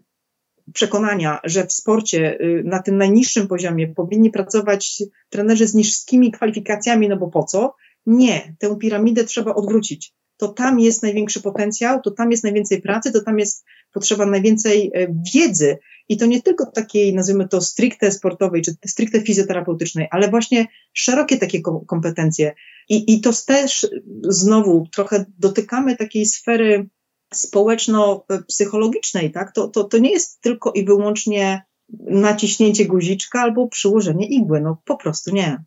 przekonania, 0.73 1.39
że 1.43 1.67
w 1.67 1.73
sporcie 1.73 2.37
y, 2.41 2.63
na 2.65 2.81
tym 2.81 2.97
najniższym 2.97 3.47
poziomie 3.47 3.87
powinni 3.87 4.29
pracować 4.31 5.03
trenerzy 5.29 5.67
z 5.67 5.73
niskimi 5.73 6.31
kwalifikacjami, 6.31 7.09
no 7.09 7.17
bo 7.17 7.27
po 7.27 7.43
co? 7.43 7.75
Nie, 8.05 8.55
tę 8.59 8.77
piramidę 8.77 9.23
trzeba 9.23 9.55
odwrócić. 9.55 10.13
To 10.37 10.47
tam 10.47 10.79
jest 10.79 11.03
największy 11.03 11.41
potencjał, 11.41 12.01
to 12.01 12.11
tam 12.11 12.31
jest 12.31 12.43
najwięcej 12.43 12.81
pracy, 12.81 13.11
to 13.11 13.21
tam 13.21 13.39
jest 13.39 13.65
potrzeba 13.93 14.25
najwięcej 14.25 14.91
e, 14.93 15.07
wiedzy. 15.33 15.77
I 16.09 16.17
to 16.17 16.25
nie 16.25 16.41
tylko 16.41 16.65
takiej, 16.65 17.13
nazwijmy 17.13 17.47
to, 17.47 17.61
stricte 17.61 18.11
sportowej, 18.11 18.61
czy 18.61 18.75
stricte 18.87 19.21
fizjoterapeutycznej, 19.21 20.07
ale 20.11 20.29
właśnie 20.29 20.67
szerokie 20.93 21.37
takie 21.37 21.61
kompetencje. 21.87 22.53
I, 22.89 23.13
i 23.13 23.21
to 23.21 23.31
też 23.47 23.87
znowu 24.23 24.87
trochę 24.91 25.25
dotykamy 25.39 25.95
takiej 25.95 26.25
sfery 26.25 26.89
społeczno-psychologicznej, 27.33 29.31
tak? 29.31 29.51
To, 29.51 29.67
to, 29.67 29.83
to 29.83 29.97
nie 29.97 30.11
jest 30.11 30.41
tylko 30.41 30.71
i 30.71 30.85
wyłącznie 30.85 31.63
naciśnięcie 31.99 32.85
guziczka 32.85 33.41
albo 33.41 33.67
przyłożenie 33.67 34.27
igły, 34.27 34.61
no 34.61 34.77
po 34.85 34.97
prostu 34.97 35.35
nie. 35.35 35.63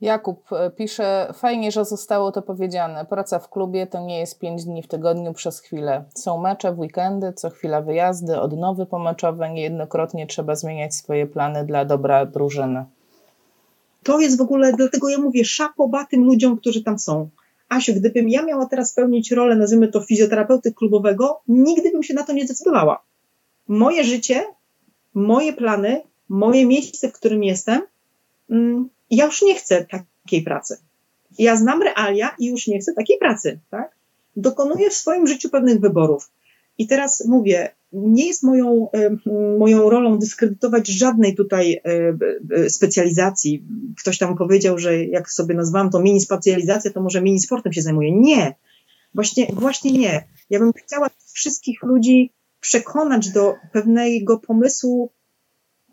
Jakub 0.00 0.52
e, 0.52 0.70
pisze, 0.70 1.32
fajnie, 1.34 1.72
że 1.72 1.84
zostało 1.84 2.32
to 2.32 2.42
powiedziane. 2.42 3.04
Praca 3.04 3.38
w 3.38 3.50
klubie 3.50 3.86
to 3.86 4.00
nie 4.00 4.18
jest 4.18 4.38
pięć 4.38 4.64
dni 4.64 4.82
w 4.82 4.88
tygodniu 4.88 5.32
przez 5.32 5.60
chwilę. 5.60 6.04
Są 6.14 6.40
mecze 6.40 6.72
w 6.74 6.78
weekendy, 6.78 7.32
co 7.32 7.50
chwila 7.50 7.80
wyjazdy, 7.80 8.40
odnowy 8.40 8.86
pomeczowe, 8.86 9.50
niejednokrotnie 9.50 10.26
trzeba 10.26 10.54
zmieniać 10.54 10.94
swoje 10.94 11.26
plany 11.26 11.64
dla 11.66 11.84
dobra 11.84 12.26
drużyny. 12.26 12.84
To 14.02 14.20
jest 14.20 14.38
w 14.38 14.40
ogóle, 14.40 14.72
dlatego 14.72 15.08
ja 15.08 15.18
mówię, 15.18 15.44
szapoba 15.44 16.04
tym 16.04 16.24
ludziom, 16.24 16.56
którzy 16.56 16.82
tam 16.82 16.98
są. 16.98 17.28
Asiu, 17.70 17.94
gdybym 17.94 18.28
ja 18.28 18.42
miała 18.42 18.66
teraz 18.66 18.94
pełnić 18.94 19.30
rolę, 19.30 19.56
nazwijmy 19.56 19.88
to 19.88 20.00
fizjoterapeuty 20.00 20.72
klubowego, 20.72 21.40
nigdy 21.48 21.90
bym 21.90 22.02
się 22.02 22.14
na 22.14 22.22
to 22.22 22.32
nie 22.32 22.44
zdecydowała. 22.44 23.02
Moje 23.68 24.04
życie, 24.04 24.44
moje 25.14 25.52
plany, 25.52 26.00
moje 26.28 26.66
miejsce, 26.66 27.08
w 27.08 27.12
którym 27.12 27.44
jestem, 27.44 27.82
mm, 28.50 28.88
ja 29.10 29.26
już 29.26 29.42
nie 29.42 29.54
chcę 29.54 29.86
takiej 29.86 30.42
pracy. 30.42 30.76
Ja 31.38 31.56
znam 31.56 31.82
realia 31.82 32.34
i 32.38 32.46
już 32.46 32.66
nie 32.66 32.78
chcę 32.78 32.92
takiej 32.94 33.18
pracy, 33.18 33.58
tak? 33.70 33.94
Dokonuję 34.36 34.90
w 34.90 34.94
swoim 34.94 35.26
życiu 35.26 35.50
pewnych 35.50 35.80
wyborów. 35.80 36.30
I 36.78 36.86
teraz 36.86 37.24
mówię, 37.26 37.74
nie 37.92 38.26
jest 38.26 38.42
moją, 38.42 38.88
moją 39.58 39.90
rolą 39.90 40.18
dyskredytować 40.18 40.88
żadnej 40.88 41.34
tutaj 41.34 41.82
specjalizacji. 42.68 43.64
Ktoś 44.00 44.18
tam 44.18 44.36
powiedział, 44.36 44.78
że 44.78 45.04
jak 45.04 45.30
sobie 45.30 45.54
nazwałam 45.54 45.90
to 45.90 46.00
mini 46.00 46.20
specjalizacja, 46.20 46.90
to 46.90 47.00
może 47.00 47.22
mini 47.22 47.40
sportem 47.40 47.72
się 47.72 47.82
zajmuje. 47.82 48.12
Nie. 48.12 48.54
Właśnie, 49.14 49.46
właśnie 49.52 49.92
nie. 49.92 50.24
Ja 50.50 50.58
bym 50.58 50.72
chciała 50.72 51.10
wszystkich 51.32 51.82
ludzi 51.82 52.32
przekonać 52.60 53.30
do 53.30 53.54
pewnego 53.72 54.38
pomysłu 54.38 55.10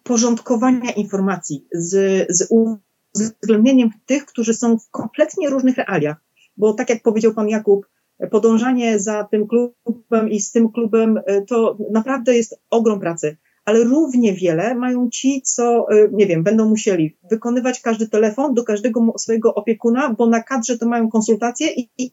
porządkowania 0.04 0.92
informacji 0.92 1.66
z, 1.72 2.26
z 2.30 2.48
uwzględnieniem 2.50 3.90
tych, 4.06 4.26
którzy 4.26 4.54
są 4.54 4.80
w 4.80 4.90
kompletnie 4.90 5.50
różnych 5.50 5.78
realiach. 5.78 6.18
Bo 6.58 6.74
tak 6.74 6.90
jak 6.90 7.04
powiedział 7.04 7.34
pan 7.34 7.50
Jakub, 7.50 7.86
podążanie 8.32 9.00
za 9.00 9.24
tym 9.24 9.48
klubem 9.48 10.30
i 10.30 10.40
z 10.40 10.52
tym 10.52 10.72
klubem 10.72 11.20
e, 11.26 11.42
to 11.42 11.78
naprawdę 11.92 12.36
jest 12.36 12.60
ogrom 12.70 13.00
pracy. 13.00 13.38
Ale 13.66 13.84
równie 13.84 14.34
wiele 14.34 14.76
mają 14.76 15.10
ci, 15.10 15.42
co, 15.42 15.86
e, 15.92 16.10
nie 16.12 16.26
wiem, 16.26 16.44
będą 16.44 16.70
musieli 16.70 17.18
wykonywać 17.32 17.82
każdy 17.82 18.08
telefon 18.08 18.54
do 18.54 18.64
każdego 18.64 19.14
swojego 19.18 19.56
opiekuna, 19.56 20.14
bo 20.18 20.28
na 20.28 20.44
kadrze 20.44 20.78
to 20.78 20.88
mają 20.88 21.10
konsultacje 21.10 21.68
i, 21.98 22.12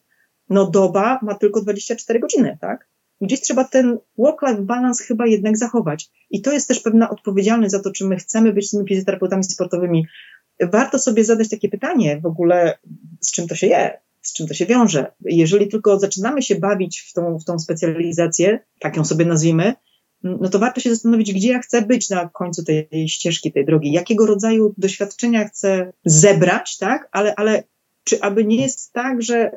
no 0.49 0.71
doba 0.71 1.19
ma 1.21 1.35
tylko 1.35 1.61
24 1.61 2.19
godziny, 2.19 2.57
tak? 2.61 2.87
Gdzieś 3.21 3.41
trzeba 3.41 3.63
ten 3.63 3.97
work-life 4.17 4.61
balance 4.61 5.03
chyba 5.03 5.27
jednak 5.27 5.57
zachować. 5.57 6.09
I 6.29 6.41
to 6.41 6.51
jest 6.51 6.67
też 6.67 6.79
pewna 6.79 7.09
odpowiedzialność 7.09 7.71
za 7.71 7.79
to, 7.79 7.91
czy 7.91 8.05
my 8.05 8.15
chcemy 8.15 8.53
być 8.53 8.71
tymi 8.71 8.87
fizjoterapeutami 8.87 9.43
sportowymi. 9.43 10.05
Warto 10.61 10.99
sobie 10.99 11.23
zadać 11.23 11.49
takie 11.49 11.69
pytanie 11.69 12.19
w 12.21 12.25
ogóle, 12.25 12.77
z 13.21 13.31
czym 13.31 13.47
to 13.47 13.55
się 13.55 13.67
je, 13.67 13.99
z 14.27 14.33
czym 14.33 14.47
to 14.47 14.53
się 14.53 14.65
wiąże. 14.65 15.11
Jeżeli 15.25 15.67
tylko 15.67 15.99
zaczynamy 15.99 16.41
się 16.41 16.55
bawić 16.55 17.01
w 17.01 17.13
tą, 17.13 17.39
w 17.39 17.45
tą 17.45 17.59
specjalizację, 17.59 18.59
tak 18.79 18.97
ją 18.97 19.05
sobie 19.05 19.25
nazwijmy, 19.25 19.73
no 20.23 20.49
to 20.49 20.59
warto 20.59 20.81
się 20.81 20.89
zastanowić, 20.89 21.33
gdzie 21.33 21.51
ja 21.51 21.59
chcę 21.59 21.81
być 21.81 22.09
na 22.09 22.29
końcu 22.29 22.63
tej 22.63 23.09
ścieżki, 23.09 23.51
tej 23.51 23.65
drogi, 23.65 23.91
jakiego 23.91 24.25
rodzaju 24.25 24.73
doświadczenia 24.77 25.47
chcę 25.47 25.93
zebrać, 26.05 26.77
tak, 26.77 27.09
ale, 27.11 27.35
ale 27.35 27.63
czy 28.03 28.21
aby 28.21 28.45
nie 28.45 28.61
jest 28.61 28.93
tak, 28.93 29.21
że 29.21 29.51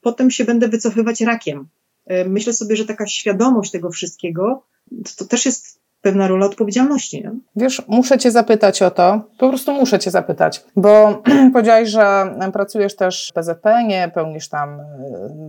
potem 0.00 0.30
się 0.30 0.44
będę 0.44 0.68
wycofywać 0.68 1.20
rakiem. 1.20 1.68
E, 2.06 2.24
myślę 2.24 2.52
sobie, 2.52 2.76
że 2.76 2.84
taka 2.84 3.06
świadomość 3.06 3.70
tego 3.70 3.90
wszystkiego 3.90 4.62
to, 5.04 5.10
to 5.16 5.24
też 5.24 5.46
jest 5.46 5.77
pewna 6.00 6.28
rola 6.28 6.46
odpowiedzialności. 6.46 7.22
Nie? 7.22 7.32
Wiesz, 7.56 7.82
muszę 7.88 8.18
Cię 8.18 8.30
zapytać 8.30 8.82
o 8.82 8.90
to, 8.90 9.20
po 9.38 9.48
prostu 9.48 9.72
muszę 9.72 9.98
Cię 9.98 10.10
zapytać, 10.10 10.64
bo 10.76 11.22
powiedziałaś, 11.52 11.88
że 11.88 12.34
pracujesz 12.52 12.96
też 12.96 13.28
w 13.30 13.32
PZPN-ie, 13.32 14.10
pełnisz 14.14 14.48
tam 14.48 14.80
e, 14.80 14.84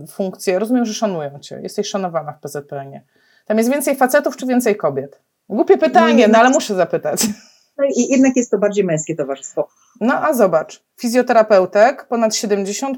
funkcje, 0.06 0.58
rozumiem, 0.58 0.84
że 0.84 0.94
szanują 0.94 1.38
Cię, 1.38 1.60
jesteś 1.62 1.88
szanowana 1.88 2.32
w 2.32 2.40
PZPN-ie. 2.40 3.02
Tam 3.46 3.58
jest 3.58 3.70
więcej 3.70 3.96
facetów 3.96 4.36
czy 4.36 4.46
więcej 4.46 4.76
kobiet? 4.76 5.20
Głupie 5.48 5.78
pytanie, 5.78 6.28
no, 6.28 6.32
no 6.32 6.38
ale 6.38 6.50
muszę 6.50 6.74
zapytać. 6.74 7.26
No 7.80 7.86
i 7.96 8.12
jednak 8.12 8.36
jest 8.36 8.50
to 8.50 8.58
bardziej 8.58 8.84
męskie 8.84 9.16
towarzystwo. 9.16 9.68
No 10.00 10.14
a 10.14 10.32
zobacz, 10.32 10.82
fizjoterapeutek 10.96 12.06
ponad 12.08 12.32
70% 12.32 12.96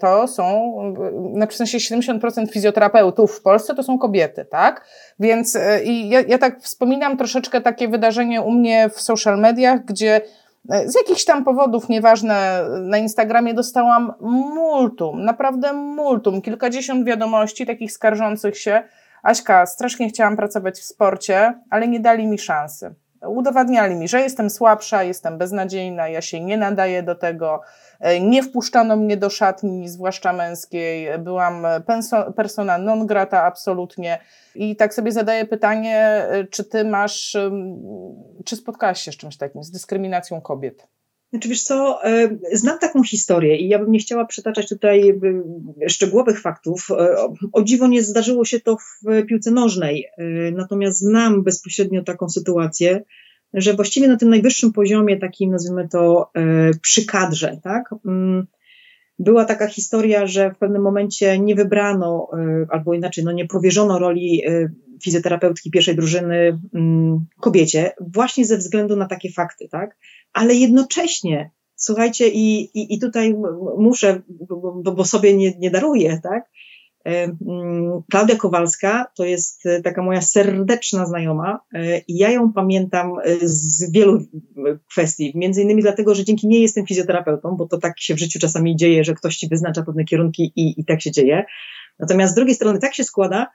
to 0.00 0.28
są, 0.28 0.72
na 1.34 1.46
w 1.46 1.54
sensie 1.54 1.78
70% 1.78 2.50
fizjoterapeutów 2.52 3.32
w 3.32 3.42
Polsce 3.42 3.74
to 3.74 3.82
są 3.82 3.98
kobiety, 3.98 4.44
tak? 4.44 4.86
Więc 5.18 5.56
e, 5.56 5.84
i 5.84 6.08
ja, 6.08 6.20
ja 6.20 6.38
tak 6.38 6.60
wspominam 6.60 7.16
troszeczkę 7.16 7.60
takie 7.60 7.88
wydarzenie 7.88 8.42
u 8.42 8.50
mnie 8.50 8.90
w 8.94 9.00
social 9.00 9.40
mediach, 9.40 9.84
gdzie 9.84 10.20
e, 10.70 10.88
z 10.88 10.94
jakichś 10.94 11.24
tam 11.24 11.44
powodów, 11.44 11.88
nieważne, 11.88 12.64
na 12.80 12.98
Instagramie 12.98 13.54
dostałam 13.54 14.12
multum, 14.54 15.24
naprawdę 15.24 15.72
multum, 15.72 16.42
kilkadziesiąt 16.42 17.06
wiadomości 17.06 17.66
takich 17.66 17.92
skarżących 17.92 18.58
się. 18.58 18.82
Aśka, 19.22 19.66
strasznie 19.66 20.08
chciałam 20.08 20.36
pracować 20.36 20.78
w 20.78 20.84
sporcie, 20.84 21.54
ale 21.70 21.88
nie 21.88 22.00
dali 22.00 22.26
mi 22.26 22.38
szansy 22.38 22.94
udowadniali 23.26 23.94
mi, 23.94 24.08
że 24.08 24.20
jestem 24.20 24.50
słabsza, 24.50 25.02
jestem 25.02 25.38
beznadziejna, 25.38 26.08
ja 26.08 26.20
się 26.22 26.40
nie 26.40 26.56
nadaję 26.56 27.02
do 27.02 27.14
tego, 27.14 27.60
e, 28.00 28.20
nie 28.20 28.42
wpuszczano 28.42 28.96
mnie 28.96 29.16
do 29.16 29.30
szatni, 29.30 29.88
zwłaszcza 29.88 30.32
męskiej, 30.32 31.18
byłam 31.18 31.66
persona 32.36 32.78
non 32.78 33.06
grata 33.06 33.44
absolutnie 33.44 34.18
i 34.54 34.76
tak 34.76 34.94
sobie 34.94 35.12
zadaję 35.12 35.44
pytanie, 35.44 35.98
e, 35.98 36.44
czy 36.44 36.64
ty 36.64 36.84
masz, 36.84 37.36
czy 38.44 38.56
spotkałaś 38.56 39.00
się 39.00 39.12
z 39.12 39.16
czymś 39.16 39.36
takim, 39.36 39.62
z 39.62 39.70
dyskryminacją 39.70 40.40
kobiet? 40.40 40.99
Znaczy 41.30 41.48
wiesz 41.48 41.62
co, 41.62 42.04
e, 42.04 42.38
znam 42.52 42.78
taką 42.78 43.02
historię 43.02 43.56
i 43.56 43.68
ja 43.68 43.78
bym 43.78 43.92
nie 43.92 43.98
chciała 43.98 44.24
przytaczać 44.24 44.68
tutaj 44.68 45.20
szczegółowych 45.88 46.40
faktów. 46.40 46.88
O 47.52 47.62
dziwo 47.62 47.86
nie 47.86 48.02
zdarzyło 48.02 48.44
się 48.44 48.60
to 48.60 48.76
w 48.76 49.26
piłce 49.26 49.50
nożnej, 49.50 50.06
natomiast 50.52 50.98
znam 50.98 51.42
bezpośrednio 51.42 52.04
taką 52.04 52.28
sytuację, 52.28 53.02
że 53.54 53.74
właściwie 53.74 54.08
na 54.08 54.16
tym 54.16 54.30
najwyższym 54.30 54.72
poziomie, 54.72 55.16
takim 55.16 55.50
nazwijmy 55.50 55.88
to 55.88 56.30
e, 56.34 56.70
przy 56.82 57.06
kadrze, 57.06 57.60
tak, 57.62 57.94
mm, 58.06 58.46
była 59.20 59.44
taka 59.44 59.66
historia, 59.66 60.26
że 60.26 60.50
w 60.50 60.58
pewnym 60.58 60.82
momencie 60.82 61.38
nie 61.38 61.54
wybrano, 61.54 62.28
e, 62.32 62.66
albo 62.70 62.94
inaczej, 62.94 63.24
no 63.24 63.32
nie 63.32 63.46
powierzono 63.46 63.98
roli 63.98 64.42
e, 64.46 64.70
fizjoterapeutki 65.02 65.70
pierwszej 65.70 65.96
drużyny 65.96 66.58
mm, 66.74 67.26
kobiecie, 67.40 67.92
właśnie 68.00 68.44
ze 68.44 68.56
względu 68.56 68.96
na 68.96 69.06
takie 69.06 69.32
fakty, 69.32 69.68
tak, 69.68 69.96
ale 70.32 70.54
jednocześnie, 70.54 71.50
słuchajcie, 71.76 72.28
i, 72.28 72.60
i, 72.78 72.94
i 72.94 72.98
tutaj 72.98 73.34
muszę, 73.78 74.22
bo, 74.48 74.92
bo 74.92 75.04
sobie 75.04 75.36
nie, 75.36 75.58
nie 75.58 75.70
daruję, 75.70 76.20
tak, 76.22 76.50
Klaudia 78.10 78.36
Kowalska 78.36 79.06
to 79.16 79.24
jest 79.24 79.66
e, 79.66 79.82
taka 79.82 80.02
moja 80.02 80.20
serdeczna 80.20 81.06
znajoma 81.06 81.60
e, 81.74 81.98
i 81.98 82.16
ja 82.16 82.30
ją 82.30 82.52
pamiętam 82.52 83.12
z 83.42 83.92
wielu 83.92 84.18
kwestii, 84.90 85.32
między 85.34 85.62
innymi 85.62 85.82
dlatego, 85.82 86.14
że 86.14 86.24
dzięki 86.24 86.48
niej 86.48 86.62
jestem 86.62 86.86
fizjoterapeutą, 86.86 87.56
bo 87.56 87.66
to 87.66 87.78
tak 87.78 88.00
się 88.00 88.14
w 88.14 88.18
życiu 88.18 88.38
czasami 88.38 88.76
dzieje, 88.76 89.04
że 89.04 89.14
ktoś 89.14 89.36
ci 89.36 89.48
wyznacza 89.48 89.82
pewne 89.82 90.04
kierunki 90.04 90.52
i, 90.56 90.80
i 90.80 90.84
tak 90.84 91.02
się 91.02 91.10
dzieje. 91.10 91.44
Natomiast 91.98 92.32
z 92.32 92.36
drugiej 92.36 92.54
strony 92.54 92.78
tak 92.78 92.94
się 92.94 93.04
składa, 93.04 93.46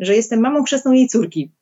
że 0.00 0.16
jestem 0.16 0.40
mamą 0.40 0.64
chrzestną 0.64 0.92
jej 0.92 1.08
córki. 1.08 1.52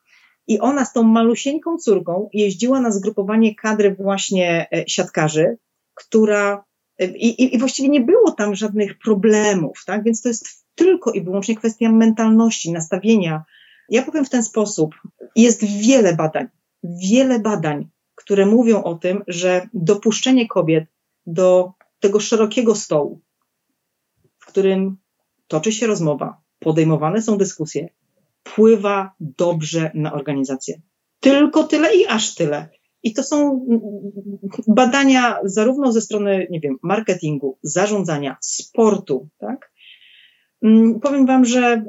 I 0.46 0.60
ona 0.60 0.84
z 0.84 0.92
tą 0.92 1.02
malusieńką 1.02 1.78
córką 1.78 2.28
jeździła 2.32 2.80
na 2.80 2.90
zgrupowanie 2.90 3.54
kadry 3.54 3.94
właśnie 3.94 4.66
siatkarzy, 4.86 5.56
która 5.94 6.64
i, 6.98 7.54
i, 7.54 7.58
właściwie 7.58 7.88
nie 7.88 8.00
było 8.00 8.30
tam 8.30 8.54
żadnych 8.54 8.98
problemów, 8.98 9.82
tak? 9.86 10.04
Więc 10.04 10.22
to 10.22 10.28
jest 10.28 10.61
tylko 10.74 11.12
i 11.12 11.20
wyłącznie 11.20 11.56
kwestia 11.56 11.92
mentalności, 11.92 12.72
nastawienia. 12.72 13.44
Ja 13.88 14.02
powiem 14.02 14.24
w 14.24 14.30
ten 14.30 14.42
sposób: 14.42 14.94
jest 15.36 15.64
wiele 15.64 16.16
badań, 16.16 16.48
wiele 16.84 17.38
badań, 17.38 17.88
które 18.14 18.46
mówią 18.46 18.82
o 18.82 18.94
tym, 18.94 19.22
że 19.28 19.68
dopuszczenie 19.74 20.48
kobiet 20.48 20.84
do 21.26 21.72
tego 22.00 22.20
szerokiego 22.20 22.74
stołu, 22.74 23.20
w 24.38 24.46
którym 24.46 24.96
toczy 25.48 25.72
się 25.72 25.86
rozmowa, 25.86 26.40
podejmowane 26.58 27.22
są 27.22 27.38
dyskusje, 27.38 27.88
wpływa 28.44 29.14
dobrze 29.20 29.90
na 29.94 30.12
organizację. 30.12 30.80
Tylko 31.20 31.64
tyle 31.64 31.96
i 31.96 32.06
aż 32.06 32.34
tyle. 32.34 32.68
I 33.02 33.12
to 33.14 33.22
są 33.22 33.66
badania 34.68 35.38
zarówno 35.44 35.92
ze 35.92 36.00
strony, 36.00 36.46
nie 36.50 36.60
wiem, 36.60 36.78
marketingu, 36.82 37.58
zarządzania, 37.62 38.36
sportu, 38.40 39.28
tak? 39.38 39.71
Mm, 40.62 41.00
powiem 41.00 41.26
Wam, 41.26 41.44
że 41.44 41.84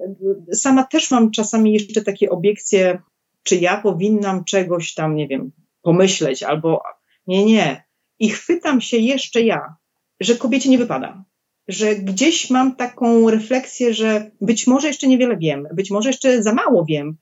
sama 0.53 0.83
też 0.83 1.11
mam 1.11 1.31
czasami 1.31 1.73
jeszcze 1.73 2.01
takie 2.01 2.29
obiekcje, 2.29 3.01
czy 3.43 3.55
ja 3.55 3.77
powinnam 3.77 4.43
czegoś 4.43 4.93
tam, 4.93 5.15
nie 5.15 5.27
wiem, 5.27 5.51
pomyśleć, 5.81 6.43
albo 6.43 6.81
nie, 7.27 7.45
nie. 7.45 7.83
I 8.19 8.29
chwytam 8.29 8.81
się 8.81 8.97
jeszcze 8.97 9.41
ja, 9.41 9.75
że 10.19 10.35
kobiecie 10.35 10.69
nie 10.69 10.77
wypada. 10.77 11.23
Że 11.67 11.95
gdzieś 11.95 12.49
mam 12.49 12.75
taką 12.75 13.29
refleksję, 13.29 13.93
że 13.93 14.31
być 14.41 14.67
może 14.67 14.87
jeszcze 14.87 15.07
niewiele 15.07 15.37
wiem, 15.37 15.67
być 15.73 15.91
może 15.91 16.09
jeszcze 16.09 16.43
za 16.43 16.53
mało 16.53 16.85
wiem. 16.85 17.17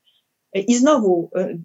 I 0.54 0.74
znowu, 0.74 1.30
y, 1.36 1.58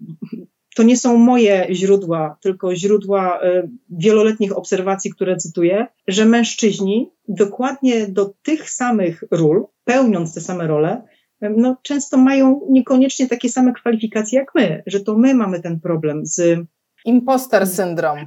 to 0.78 0.82
nie 0.82 0.96
są 0.96 1.16
moje 1.16 1.66
źródła, 1.70 2.36
tylko 2.40 2.74
źródła 2.74 3.42
y, 3.42 3.68
wieloletnich 3.90 4.56
obserwacji, 4.56 5.10
które 5.10 5.36
cytuję, 5.36 5.86
że 6.08 6.24
mężczyźni 6.24 7.10
dokładnie 7.28 8.06
do 8.06 8.34
tych 8.42 8.70
samych 8.70 9.24
ról, 9.30 9.66
pełniąc 9.84 10.34
te 10.34 10.40
same 10.40 10.66
role, 10.66 11.02
no, 11.40 11.76
często 11.82 12.16
mają 12.16 12.60
niekoniecznie 12.70 13.28
takie 13.28 13.48
same 13.48 13.72
kwalifikacje 13.72 14.38
jak 14.38 14.54
my, 14.54 14.82
że 14.86 15.00
to 15.00 15.16
my 15.16 15.34
mamy 15.34 15.60
ten 15.60 15.80
problem 15.80 16.26
z. 16.26 16.60
Imposter 17.04 17.66
syndrom. 17.66 18.18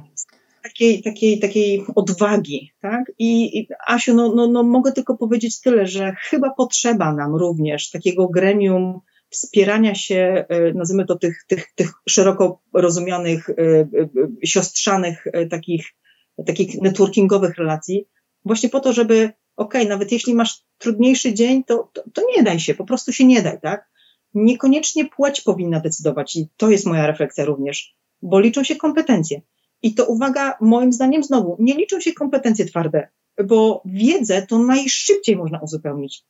Takiej, 0.62 1.02
takiej, 1.02 1.40
takiej 1.40 1.84
odwagi, 1.94 2.72
tak? 2.80 3.12
I, 3.18 3.58
i 3.58 3.68
Asiu, 3.86 4.14
no, 4.14 4.34
no, 4.34 4.46
no 4.46 4.62
mogę 4.62 4.92
tylko 4.92 5.16
powiedzieć 5.16 5.60
tyle, 5.60 5.86
że 5.86 6.12
chyba 6.20 6.50
potrzeba 6.50 7.14
nam 7.14 7.34
również 7.34 7.90
takiego 7.90 8.28
gremium 8.28 9.00
wspierania 9.32 9.94
się, 9.94 10.44
e, 10.48 10.72
nazwijmy 10.72 11.06
to 11.06 11.18
tych, 11.18 11.44
tych, 11.46 11.72
tych 11.74 11.90
szeroko 12.08 12.62
rozumianych, 12.74 13.50
e, 13.50 13.54
e, 13.54 13.86
siostrzanych, 14.46 15.24
takich, 15.50 15.86
takich 16.46 16.82
networkingowych 16.82 17.56
relacji, 17.56 18.08
właśnie 18.44 18.68
po 18.68 18.80
to, 18.80 18.92
żeby, 18.92 19.14
okej, 19.56 19.82
okay, 19.82 19.88
nawet 19.88 20.12
jeśli 20.12 20.34
masz 20.34 20.64
trudniejszy 20.78 21.34
dzień, 21.34 21.64
to, 21.64 21.90
to, 21.92 22.02
to 22.14 22.22
nie 22.36 22.42
daj 22.42 22.60
się, 22.60 22.74
po 22.74 22.84
prostu 22.84 23.12
się 23.12 23.24
nie 23.24 23.42
daj, 23.42 23.60
tak? 23.60 23.90
Niekoniecznie 24.34 25.08
płeć 25.08 25.40
powinna 25.40 25.80
decydować 25.80 26.36
i 26.36 26.48
to 26.56 26.70
jest 26.70 26.86
moja 26.86 27.06
refleksja 27.06 27.44
również, 27.44 27.96
bo 28.22 28.40
liczą 28.40 28.64
się 28.64 28.76
kompetencje. 28.76 29.40
I 29.82 29.94
to 29.94 30.06
uwaga, 30.06 30.58
moim 30.60 30.92
zdaniem 30.92 31.24
znowu, 31.24 31.56
nie 31.60 31.74
liczą 31.74 32.00
się 32.00 32.12
kompetencje 32.12 32.64
twarde, 32.64 33.08
bo 33.44 33.82
wiedzę 33.84 34.46
to 34.46 34.58
najszybciej 34.58 35.36
można 35.36 35.60
uzupełnić 35.60 36.24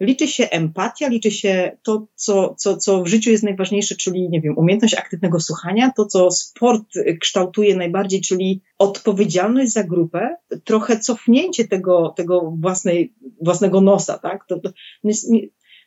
liczy 0.00 0.28
się 0.28 0.48
empatia, 0.50 1.08
liczy 1.08 1.30
się 1.30 1.76
to, 1.82 2.06
co, 2.14 2.54
co, 2.58 2.76
co 2.76 3.02
w 3.02 3.06
życiu 3.06 3.30
jest 3.30 3.44
najważniejsze, 3.44 3.96
czyli, 3.96 4.28
nie 4.28 4.40
wiem, 4.40 4.58
umiejętność 4.58 4.94
aktywnego 4.94 5.40
słuchania, 5.40 5.92
to, 5.96 6.06
co 6.06 6.30
sport 6.30 6.84
kształtuje 7.20 7.76
najbardziej, 7.76 8.20
czyli 8.20 8.62
odpowiedzialność 8.78 9.72
za 9.72 9.84
grupę, 9.84 10.36
trochę 10.64 10.98
cofnięcie 10.98 11.68
tego, 11.68 12.14
tego 12.16 12.52
własnej, 12.60 13.14
własnego 13.42 13.80
nosa, 13.80 14.18
tak? 14.18 14.46
To, 14.48 14.60
to, 14.60 14.70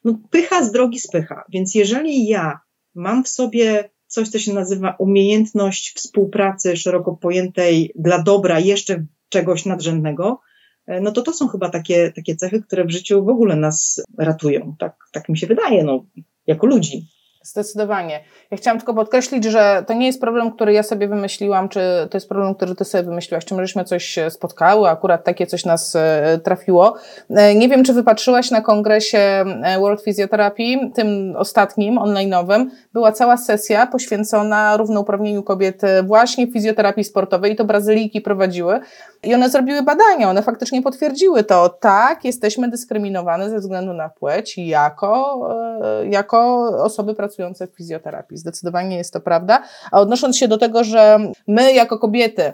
no, 0.04 0.20
pycha 0.30 0.64
z 0.64 0.72
drogi 0.72 1.00
spycha. 1.00 1.44
Więc 1.50 1.76
jeżeli 1.76 2.28
ja 2.28 2.60
mam 2.96 3.24
w 3.24 3.30
sobie 3.30 3.90
coś, 4.08 4.30
co 4.30 4.40
się 4.40 4.54
nazywa 4.54 4.96
umiejętność 5.00 5.94
współpracy 5.96 6.78
szeroko 6.78 7.18
pojętej 7.18 7.92
dla 7.96 8.24
dobra 8.24 8.60
jeszcze 8.60 9.06
czegoś 9.30 9.66
nadrzędnego, 9.66 10.40
no 11.02 11.12
to 11.12 11.22
to 11.22 11.34
są 11.34 11.48
chyba 11.48 11.70
takie, 11.70 12.12
takie 12.12 12.36
cechy, 12.36 12.62
które 12.62 12.86
w 12.86 12.92
życiu 12.92 13.26
w 13.26 13.30
ogóle 13.30 13.56
nas 13.56 14.04
ratują. 14.18 14.76
Tak, 14.80 14.96
tak 15.12 15.30
mi 15.30 15.38
się 15.38 15.48
wydaje, 15.48 15.84
no, 15.84 16.06
jako 16.48 16.68
ludzi. 16.68 17.08
Zdecydowanie. 17.44 18.20
Ja 18.52 18.58
chciałam 18.58 18.78
tylko 18.78 18.94
podkreślić, 18.94 19.44
że 19.44 19.84
to 19.88 19.94
nie 19.94 20.06
jest 20.06 20.22
problem, 20.22 20.52
który 20.52 20.74
ja 20.74 20.84
sobie 20.84 21.08
wymyśliłam, 21.08 21.70
czy 21.70 21.80
to 22.10 22.18
jest 22.18 22.30
problem, 22.30 22.56
który 22.56 22.76
ty 22.76 22.86
sobie 22.86 23.04
wymyśliłaś, 23.04 23.46
czy 23.46 23.56
myśmy 23.56 23.84
coś 23.84 24.20
spotkały, 24.30 24.90
akurat 24.90 25.24
takie 25.24 25.48
coś 25.48 25.66
nas 25.66 25.96
e, 25.96 26.40
trafiło. 26.44 26.96
E, 27.30 27.56
nie 27.56 27.70
wiem, 27.70 27.84
czy 27.84 27.94
wypatrzyłaś 27.94 28.52
na 28.52 28.62
kongresie 28.62 29.18
e, 29.18 29.80
World 29.80 30.04
Physiotherapy, 30.04 30.92
tym 30.96 31.36
ostatnim, 31.38 31.96
online'owym, 31.96 32.66
była 32.94 33.12
cała 33.12 33.38
sesja 33.38 33.88
poświęcona 33.88 34.78
równouprawnieniu 34.78 35.44
kobiet 35.44 35.82
właśnie 36.04 36.48
w 36.48 36.54
fizjoterapii 36.54 37.04
sportowej 37.04 37.54
i 37.54 37.56
to 37.56 37.66
Brazylijki 37.66 38.22
prowadziły. 38.22 38.80
I 39.24 39.36
one 39.36 39.50
zrobiły 39.50 39.84
badania, 39.84 40.30
one 40.30 40.42
faktycznie 40.42 40.82
potwierdziły 40.82 41.44
to. 41.44 41.70
Tak, 41.70 42.26
jesteśmy 42.26 42.70
dyskryminowane 42.70 43.50
ze 43.50 43.60
względu 43.60 43.94
na 43.94 44.10
płeć 44.10 44.58
jako, 44.58 45.40
jako 46.10 46.70
osoby 46.84 47.16
pracujące 47.16 47.68
w 47.68 47.76
fizjoterapii. 47.76 48.38
Zdecydowanie 48.38 48.98
jest 48.98 49.14
to 49.14 49.20
prawda. 49.20 49.64
A 49.92 50.00
odnosząc 50.00 50.38
się 50.38 50.48
do 50.48 50.58
tego, 50.58 50.84
że 50.84 51.20
my 51.48 51.74
jako 51.74 52.00
kobiety, 52.00 52.44
e, 52.44 52.54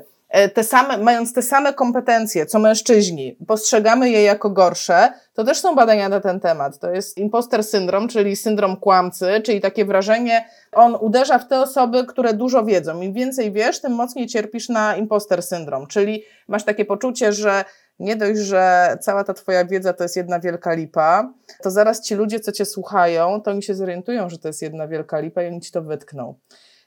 te 0.54 0.64
same, 0.64 0.98
mając 0.98 1.34
te 1.34 1.42
same 1.42 1.74
kompetencje 1.74 2.46
co 2.46 2.60
mężczyźni, 2.60 3.38
postrzegamy 3.48 4.10
je 4.10 4.24
jako 4.24 4.50
gorsze, 4.50 5.14
to 5.34 5.44
też 5.44 5.60
są 5.60 5.76
badania 5.76 6.10
na 6.10 6.20
ten 6.20 6.40
temat. 6.40 6.80
To 6.80 6.92
jest 6.92 7.18
imposter 7.18 7.64
syndrom, 7.64 8.08
czyli 8.08 8.36
syndrom 8.36 8.78
kłamcy, 8.78 9.42
czyli 9.44 9.62
takie 9.62 9.86
wrażenie, 9.86 10.50
on 10.72 10.96
uderza 10.96 11.40
w 11.40 11.48
te 11.48 11.60
osoby, 11.60 12.06
które 12.06 12.34
dużo 12.34 12.66
wiedzą. 12.66 13.02
Im 13.02 13.14
więcej 13.14 13.52
wiesz, 13.52 13.82
tym 13.82 13.92
mocniej 13.92 14.28
cierpisz 14.28 14.70
na 14.70 14.96
imposter 14.96 15.44
syndrom, 15.44 15.88
czyli 15.88 16.24
masz 16.48 16.64
takie 16.64 16.86
poczucie, 16.86 17.34
że 17.34 17.66
nie 18.00 18.16
dość, 18.16 18.40
że 18.40 18.98
cała 19.02 19.24
ta 19.24 19.34
twoja 19.34 19.66
wiedza 19.66 19.94
to 19.94 20.04
jest 20.04 20.16
jedna 20.16 20.40
wielka 20.40 20.74
lipa, 20.74 21.34
to 21.64 21.72
zaraz 21.72 22.02
ci 22.02 22.16
ludzie, 22.16 22.40
co 22.40 22.52
cię 22.52 22.66
słuchają, 22.66 23.42
to 23.42 23.52
oni 23.52 23.64
się 23.64 23.76
zorientują, 23.76 24.30
że 24.30 24.38
to 24.38 24.48
jest 24.48 24.62
jedna 24.62 24.88
wielka 24.88 25.20
lipa 25.20 25.44
i 25.44 25.48
oni 25.48 25.62
ci 25.62 25.72
to 25.72 25.82
wytkną. 25.82 26.36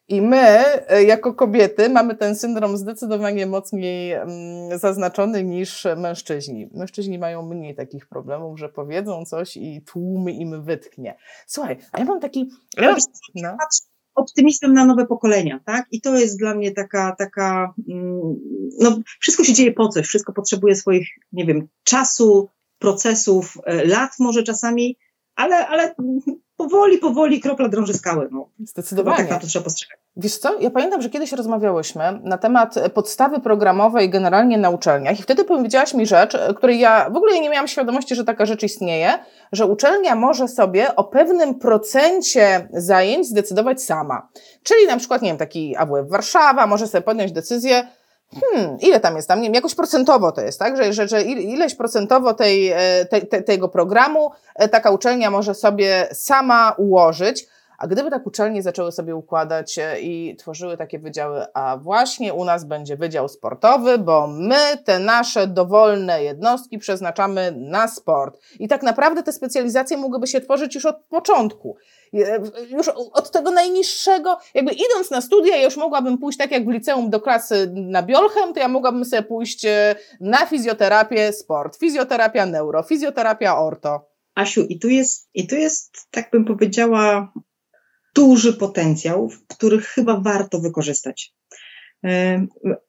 I 0.09 0.23
my, 0.23 0.37
e, 0.89 1.05
jako 1.05 1.35
kobiety, 1.35 1.89
mamy 1.89 2.17
ten 2.17 2.37
syndrom 2.37 2.77
zdecydowanie 2.77 3.47
mocniej 3.47 4.13
mm, 4.13 4.79
zaznaczony 4.79 5.45
niż 5.45 5.87
mężczyźni. 5.97 6.71
Mężczyźni 6.75 7.19
mają 7.19 7.43
mniej 7.43 7.75
takich 7.75 8.07
problemów, 8.07 8.59
że 8.59 8.69
powiedzą 8.69 9.25
coś 9.25 9.57
i 9.57 9.83
tłum 9.83 10.31
im 10.31 10.63
wytknie. 10.63 11.17
Słuchaj, 11.47 11.77
a 11.93 11.99
ja 11.99 12.05
mam 12.05 12.21
taki. 12.21 12.51
Ja 12.77 12.97
no 13.35 13.57
optymizmem 14.15 14.73
na 14.73 14.85
nowe 14.85 15.07
pokolenia, 15.07 15.61
tak? 15.65 15.87
I 15.91 16.01
to 16.01 16.19
jest 16.19 16.39
dla 16.39 16.55
mnie 16.55 16.71
taka, 16.71 17.17
taka, 17.19 17.75
mm, 17.89 18.37
no 18.81 18.99
wszystko 19.21 19.45
się 19.45 19.53
dzieje 19.53 19.73
po 19.73 19.89
coś, 19.89 20.07
wszystko 20.07 20.33
potrzebuje 20.33 20.77
swoich, 20.77 21.09
nie 21.33 21.45
wiem, 21.45 21.69
czasu, 21.85 22.49
procesów, 22.79 23.59
e, 23.67 23.85
lat 23.85 24.11
może 24.19 24.43
czasami, 24.43 24.99
ale, 25.37 25.69
ale 25.69 25.95
powoli, 26.59 26.99
powoli 26.99 27.41
kropla 27.41 27.69
drąży 27.69 27.95
skały. 27.95 28.29
No. 28.31 28.49
Zdecydowanie. 28.65 29.25
tak 29.25 29.41
to 29.41 29.47
trzeba 29.47 29.65
postrzegać. 29.65 29.99
Wiesz 30.17 30.39
co, 30.39 30.61
ja 30.61 30.71
pamiętam, 30.71 31.03
że 31.03 31.11
kiedyś 31.11 31.33
rozmawiałyśmy 31.33 32.21
na 32.25 32.39
temat 32.39 32.75
podstawy 32.95 33.41
programowej 33.41 34.11
generalnie 34.11 34.59
na 34.59 34.71
uczelniach 34.71 35.21
i 35.21 35.23
wtedy 35.23 35.45
powiedziałaś 35.45 35.95
mi 35.95 36.07
rzecz, 36.07 36.37
której 36.57 36.79
ja 36.81 37.11
w 37.11 37.17
ogóle 37.17 37.41
nie 37.41 37.51
miałam 37.51 37.69
świadomości, 37.69 38.15
że 38.15 38.25
taka 38.25 38.47
rzecz 38.47 38.63
istnieje, 38.63 39.13
że 39.53 39.67
uczelnia 39.67 40.15
może 40.15 40.49
sobie 40.49 40.97
o 40.97 41.05
pewnym 41.05 41.55
procencie 41.55 42.69
zajęć 42.73 43.27
zdecydować 43.27 43.83
sama. 43.83 44.29
Czyli 44.63 44.87
na 44.87 44.97
przykład, 44.97 45.23
nie 45.23 45.29
wiem, 45.29 45.39
taki 45.39 45.77
AWF 45.77 46.09
Warszawa 46.09 46.67
może 46.67 46.87
sobie 46.87 47.03
podjąć 47.03 47.33
decyzję, 47.33 47.89
hmm, 48.35 48.77
ile 48.81 49.01
tam 49.01 49.17
jest 49.17 49.29
tam, 49.29 49.41
nie 49.41 49.47
wiem, 49.47 49.55
jakoś 49.55 49.75
procentowo 49.75 50.33
to 50.33 50.41
jest, 50.41 50.59
tak, 50.59 50.77
że, 50.77 50.93
że, 50.93 51.09
że 51.09 51.23
ileś 51.23 51.75
procentowo 51.75 52.35
tej, 52.35 52.69
e, 52.69 53.07
te, 53.11 53.21
te, 53.21 53.43
tego 53.43 53.69
programu 53.69 54.31
e, 54.55 54.69
taka 54.69 54.91
uczelnia 54.91 55.31
może 55.31 55.55
sobie 55.55 56.09
sama 56.13 56.75
ułożyć, 56.79 57.47
a 57.79 57.87
gdyby 57.87 58.11
tak 58.11 58.27
uczelnie 58.27 58.63
zaczęły 58.63 58.93
sobie 58.93 59.17
układać 59.17 59.79
e, 59.79 60.01
i 60.01 60.37
tworzyły 60.37 60.77
takie 60.77 60.99
wydziały, 60.99 61.47
a 61.55 61.77
właśnie 61.77 62.35
u 62.35 62.45
nas 62.45 62.65
będzie 62.65 62.97
wydział 62.97 63.29
sportowy, 63.29 63.99
bo 63.99 64.27
my 64.27 64.77
te 64.85 64.99
nasze 64.99 65.47
dowolne 65.47 66.23
jednostki 66.23 66.79
przeznaczamy 66.79 67.53
na 67.57 67.89
sport. 67.89 68.41
I 68.59 68.69
tak 68.69 68.83
naprawdę 68.83 69.23
te 69.23 69.33
specjalizacje 69.33 69.97
mogłyby 69.97 70.27
się 70.27 70.41
tworzyć 70.41 70.75
już 70.75 70.87
od 70.87 70.97
początku. 71.05 71.77
Już 72.69 72.89
od 73.13 73.31
tego 73.31 73.51
najniższego, 73.51 74.39
jakby 74.55 74.73
idąc 74.73 75.11
na 75.11 75.21
studia, 75.21 75.57
ja 75.57 75.63
już 75.63 75.77
mogłabym 75.77 76.19
pójść 76.19 76.39
tak 76.39 76.51
jak 76.51 76.67
w 76.67 76.71
liceum 76.71 77.11
do 77.11 77.21
klasy 77.21 77.73
na 77.75 78.03
biolchem, 78.03 78.55
to 78.55 78.61
ja 78.61 78.69
mogłabym 78.69 79.05
sobie 79.05 79.23
pójść 79.23 79.65
e, 79.65 79.97
na 80.21 80.47
fizjoterapię, 80.47 81.33
sport, 81.33 81.79
fizjoterapia 81.79 82.47
neuro, 82.47 82.83
fizjoterapia 82.83 83.59
orto. 83.59 84.09
Asiu, 84.35 84.67
i 84.69 84.79
tu 84.79 84.89
jest, 84.89 85.29
i 85.35 85.47
tu 85.47 85.57
jest, 85.57 86.07
tak 86.11 86.31
bym 86.31 86.45
powiedziała, 86.45 87.33
duży 88.15 88.53
potencjał, 88.53 89.29
który 89.49 89.79
chyba 89.81 90.21
warto 90.21 90.59
wykorzystać. 90.59 91.35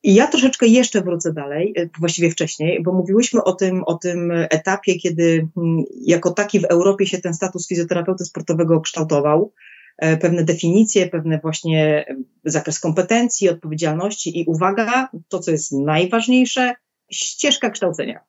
Ja 0.03 0.27
troszeczkę 0.27 0.67
jeszcze 0.67 1.01
wrócę 1.01 1.33
dalej, 1.33 1.73
e, 1.77 1.89
właściwie 1.99 2.31
wcześniej, 2.31 2.83
bo 2.83 2.93
mówiłyśmy 2.93 3.43
o 3.43 3.53
tym, 3.53 3.83
o 3.83 3.95
tym 3.95 4.31
etapie, 4.31 4.95
kiedy 4.95 5.47
mm, 5.57 5.83
jako 6.01 6.31
taki 6.31 6.59
w 6.59 6.65
Europie 6.65 7.05
się 7.05 7.17
ten 7.17 7.33
status 7.33 7.67
fizjoterapeuty 7.67 8.25
sportowego 8.25 8.81
kształtował, 8.81 9.53
e, 9.97 10.17
pewne 10.17 10.43
definicje, 10.43 11.07
pewne 11.07 11.39
właśnie 11.39 12.05
zakres 12.45 12.79
kompetencji, 12.79 13.49
odpowiedzialności 13.49 14.39
i 14.39 14.45
uwaga, 14.45 15.09
to 15.27 15.39
co 15.39 15.51
jest 15.51 15.71
najważniejsze, 15.71 16.73
ścieżka 17.11 17.69
kształcenia. 17.69 18.19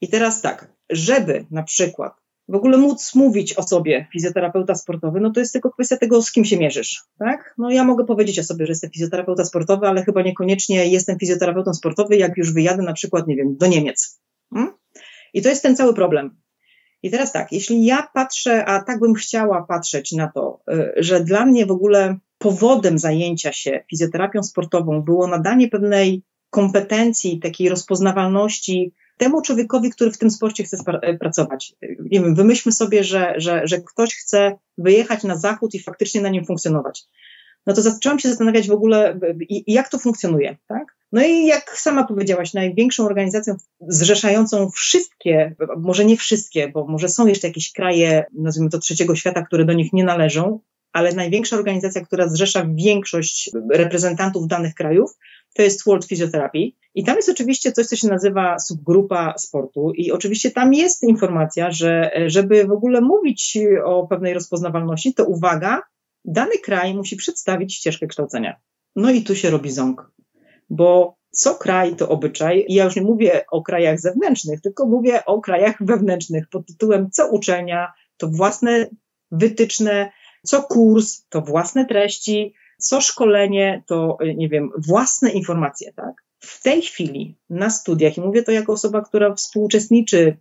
I 0.00 0.08
teraz 0.08 0.42
tak, 0.42 0.72
żeby 0.90 1.44
na 1.50 1.62
przykład 1.62 2.23
w 2.48 2.54
ogóle 2.54 2.78
móc 2.78 3.14
mówić 3.14 3.54
o 3.54 3.62
sobie 3.62 4.06
fizjoterapeuta 4.12 4.74
sportowy, 4.74 5.20
no 5.20 5.30
to 5.30 5.40
jest 5.40 5.52
tylko 5.52 5.70
kwestia 5.70 5.96
tego, 5.96 6.22
z 6.22 6.32
kim 6.32 6.44
się 6.44 6.56
mierzysz, 6.56 7.02
tak? 7.18 7.54
No 7.58 7.70
ja 7.70 7.84
mogę 7.84 8.04
powiedzieć 8.04 8.38
o 8.38 8.44
sobie, 8.44 8.66
że 8.66 8.70
jestem 8.70 8.90
fizjoterapeuta 8.90 9.44
sportowy, 9.44 9.86
ale 9.86 10.04
chyba 10.04 10.22
niekoniecznie 10.22 10.86
jestem 10.86 11.18
fizjoterapeutą 11.18 11.74
sportowy, 11.74 12.16
jak 12.16 12.36
już 12.36 12.52
wyjadę 12.52 12.82
na 12.82 12.92
przykład, 12.92 13.26
nie 13.26 13.36
wiem, 13.36 13.56
do 13.56 13.66
Niemiec. 13.66 14.20
Hmm? 14.54 14.72
I 15.34 15.42
to 15.42 15.48
jest 15.48 15.62
ten 15.62 15.76
cały 15.76 15.94
problem. 15.94 16.36
I 17.02 17.10
teraz 17.10 17.32
tak, 17.32 17.52
jeśli 17.52 17.84
ja 17.84 18.08
patrzę, 18.14 18.64
a 18.64 18.82
tak 18.82 19.00
bym 19.00 19.14
chciała 19.14 19.62
patrzeć 19.62 20.12
na 20.12 20.28
to, 20.28 20.60
y, 20.70 20.92
że 20.96 21.24
dla 21.24 21.46
mnie 21.46 21.66
w 21.66 21.70
ogóle 21.70 22.18
powodem 22.38 22.98
zajęcia 22.98 23.52
się 23.52 23.84
fizjoterapią 23.90 24.42
sportową 24.42 25.02
było 25.02 25.26
nadanie 25.26 25.68
pewnej 25.68 26.22
kompetencji, 26.50 27.40
takiej 27.40 27.68
rozpoznawalności, 27.68 28.92
temu 29.16 29.42
człowiekowi, 29.42 29.90
który 29.90 30.10
w 30.10 30.18
tym 30.18 30.30
sporcie 30.30 30.64
chce 30.64 30.76
e, 31.02 31.18
pracować. 31.18 31.74
Nie 31.82 32.20
wiem, 32.20 32.34
wymyślmy 32.34 32.72
sobie, 32.72 33.04
że, 33.04 33.34
że, 33.36 33.62
że 33.64 33.80
ktoś 33.80 34.14
chce 34.14 34.58
wyjechać 34.78 35.22
na 35.22 35.36
zachód 35.36 35.74
i 35.74 35.82
faktycznie 35.82 36.20
na 36.20 36.28
nim 36.28 36.44
funkcjonować. 36.44 37.04
No 37.66 37.74
to 37.74 37.82
zaczęłam 37.82 38.18
się 38.18 38.28
zastanawiać 38.28 38.68
w 38.68 38.72
ogóle, 38.72 39.20
jak 39.66 39.88
to 39.88 39.98
funkcjonuje, 39.98 40.56
tak? 40.66 40.96
No 41.12 41.24
i 41.24 41.46
jak 41.46 41.78
sama 41.78 42.04
powiedziałaś, 42.06 42.54
największą 42.54 43.06
organizacją 43.06 43.54
zrzeszającą 43.80 44.70
wszystkie, 44.70 45.54
może 45.76 46.04
nie 46.04 46.16
wszystkie, 46.16 46.68
bo 46.68 46.86
może 46.86 47.08
są 47.08 47.26
jeszcze 47.26 47.48
jakieś 47.48 47.72
kraje, 47.72 48.24
nazwijmy 48.32 48.70
to 48.70 48.78
trzeciego 48.78 49.16
świata, 49.16 49.42
które 49.42 49.64
do 49.64 49.72
nich 49.72 49.92
nie 49.92 50.04
należą, 50.04 50.60
ale 50.92 51.12
największa 51.12 51.56
organizacja, 51.56 52.04
która 52.04 52.28
zrzesza 52.28 52.66
większość 52.74 53.50
reprezentantów 53.70 54.46
danych 54.46 54.74
krajów, 54.74 55.10
to 55.54 55.62
jest 55.62 55.84
World 55.86 56.06
Physiotherapy. 56.06 56.72
I 56.94 57.04
tam 57.04 57.16
jest 57.16 57.28
oczywiście 57.28 57.72
coś, 57.72 57.86
co 57.86 57.96
się 57.96 58.08
nazywa 58.08 58.58
subgrupa 58.58 59.34
sportu, 59.38 59.92
i 59.92 60.12
oczywiście 60.12 60.50
tam 60.50 60.74
jest 60.74 61.02
informacja, 61.02 61.70
że 61.70 62.10
żeby 62.26 62.64
w 62.64 62.72
ogóle 62.72 63.00
mówić 63.00 63.58
o 63.84 64.06
pewnej 64.06 64.34
rozpoznawalności, 64.34 65.14
to 65.14 65.24
uwaga, 65.24 65.82
dany 66.24 66.58
kraj 66.62 66.94
musi 66.94 67.16
przedstawić 67.16 67.74
ścieżkę 67.74 68.06
kształcenia. 68.06 68.56
No 68.96 69.10
i 69.10 69.22
tu 69.22 69.36
się 69.36 69.50
robi 69.50 69.70
ząg, 69.70 70.10
bo 70.70 71.16
co 71.30 71.54
kraj 71.54 71.96
to 71.96 72.08
obyczaj, 72.08 72.64
i 72.68 72.74
ja 72.74 72.84
już 72.84 72.96
nie 72.96 73.02
mówię 73.02 73.44
o 73.50 73.62
krajach 73.62 74.00
zewnętrznych, 74.00 74.60
tylko 74.60 74.86
mówię 74.86 75.24
o 75.24 75.40
krajach 75.40 75.76
wewnętrznych 75.80 76.48
pod 76.48 76.66
tytułem 76.66 77.10
co 77.10 77.28
uczelnia, 77.28 77.92
to 78.16 78.28
własne 78.28 78.86
wytyczne, 79.30 80.10
co 80.42 80.62
kurs, 80.62 81.26
to 81.28 81.40
własne 81.40 81.86
treści, 81.86 82.54
co 82.84 83.00
szkolenie, 83.00 83.82
to 83.86 84.18
nie 84.36 84.48
wiem, 84.48 84.70
własne 84.78 85.30
informacje, 85.30 85.92
tak? 85.92 86.24
w 86.44 86.62
tej 86.62 86.82
chwili 86.82 87.36
na 87.50 87.70
studiach, 87.70 88.16
i 88.16 88.20
mówię 88.20 88.42
to 88.42 88.52
jako 88.52 88.72
osoba, 88.72 89.02
która 89.02 89.34
współuczestniczy 89.34 90.36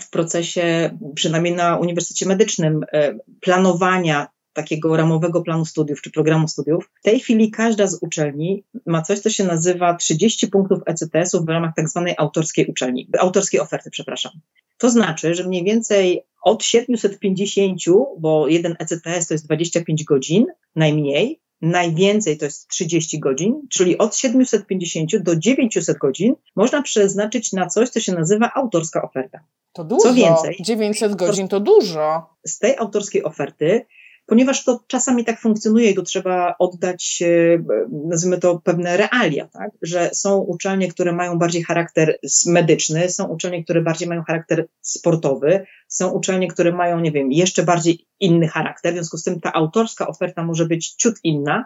w 0.00 0.10
procesie, 0.10 0.98
przynajmniej 1.14 1.54
na 1.54 1.76
Uniwersytecie 1.76 2.26
Medycznym, 2.26 2.84
e, 2.92 3.18
planowania 3.40 4.28
takiego 4.52 4.96
ramowego 4.96 5.42
planu 5.42 5.64
studiów 5.64 6.02
czy 6.02 6.10
programu 6.10 6.48
studiów. 6.48 6.90
W 7.00 7.02
tej 7.02 7.20
chwili 7.20 7.50
każda 7.50 7.86
z 7.86 7.98
uczelni 8.02 8.64
ma 8.86 9.02
coś, 9.02 9.18
co 9.18 9.30
się 9.30 9.44
nazywa 9.44 9.94
30 9.94 10.48
punktów 10.48 10.78
ECTS-u 10.86 11.44
w 11.44 11.48
ramach 11.48 11.72
tak 11.76 11.88
zwanej 11.88 12.14
autorskiej 12.18 12.66
uczelni, 12.66 13.08
autorskiej 13.18 13.60
oferty, 13.60 13.90
przepraszam. 13.90 14.32
To 14.78 14.90
znaczy, 14.90 15.34
że 15.34 15.44
mniej 15.44 15.64
więcej 15.64 16.22
od 16.42 16.64
750, 16.64 17.80
bo 18.18 18.48
jeden 18.48 18.76
ECTS 18.78 19.28
to 19.28 19.34
jest 19.34 19.46
25 19.46 20.04
godzin 20.04 20.46
najmniej, 20.76 21.40
najwięcej 21.60 22.38
to 22.38 22.44
jest 22.44 22.68
30 22.68 23.20
godzin, 23.20 23.66
czyli 23.70 23.98
od 23.98 24.16
750 24.16 25.16
do 25.16 25.36
900 25.36 25.98
godzin 25.98 26.34
można 26.56 26.82
przeznaczyć 26.82 27.52
na 27.52 27.66
coś, 27.66 27.88
co 27.88 28.00
się 28.00 28.12
nazywa 28.12 28.50
autorska 28.54 29.02
oferta. 29.02 29.40
To 29.72 29.84
dużo. 29.84 30.02
Co 30.02 30.14
więcej, 30.14 30.56
900 30.60 31.14
godzin 31.14 31.48
to 31.48 31.60
dużo. 31.60 32.26
Z 32.46 32.58
tej 32.58 32.76
autorskiej 32.76 33.24
oferty 33.24 33.86
ponieważ 34.28 34.64
to 34.64 34.80
czasami 34.86 35.24
tak 35.24 35.40
funkcjonuje 35.40 35.90
i 35.90 35.94
tu 35.94 36.02
trzeba 36.02 36.54
oddać, 36.58 37.22
e, 37.22 37.62
nazwijmy 38.08 38.38
to, 38.38 38.60
pewne 38.64 38.96
realia, 38.96 39.48
tak? 39.48 39.70
że 39.82 40.10
są 40.12 40.38
uczelnie, 40.38 40.88
które 40.88 41.12
mają 41.12 41.38
bardziej 41.38 41.62
charakter 41.62 42.18
medyczny, 42.46 43.08
są 43.08 43.26
uczelnie, 43.28 43.64
które 43.64 43.82
bardziej 43.82 44.08
mają 44.08 44.22
charakter 44.22 44.68
sportowy, 44.80 45.66
są 45.88 46.10
uczelnie, 46.10 46.48
które 46.48 46.72
mają, 46.72 47.00
nie 47.00 47.12
wiem, 47.12 47.32
jeszcze 47.32 47.62
bardziej 47.62 48.06
inny 48.20 48.48
charakter, 48.48 48.92
w 48.92 48.96
związku 48.96 49.16
z 49.16 49.24
tym 49.24 49.40
ta 49.40 49.52
autorska 49.52 50.08
oferta 50.08 50.44
może 50.44 50.66
być 50.66 50.94
ciut 50.94 51.14
inna, 51.24 51.64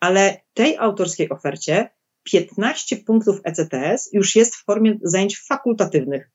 ale 0.00 0.40
tej 0.54 0.76
autorskiej 0.76 1.30
ofercie 1.30 1.90
15 2.22 2.96
punktów 2.96 3.40
ECTS 3.44 4.10
już 4.12 4.36
jest 4.36 4.56
w 4.56 4.64
formie 4.64 4.98
zajęć 5.02 5.38
fakultatywnych. 5.38 6.30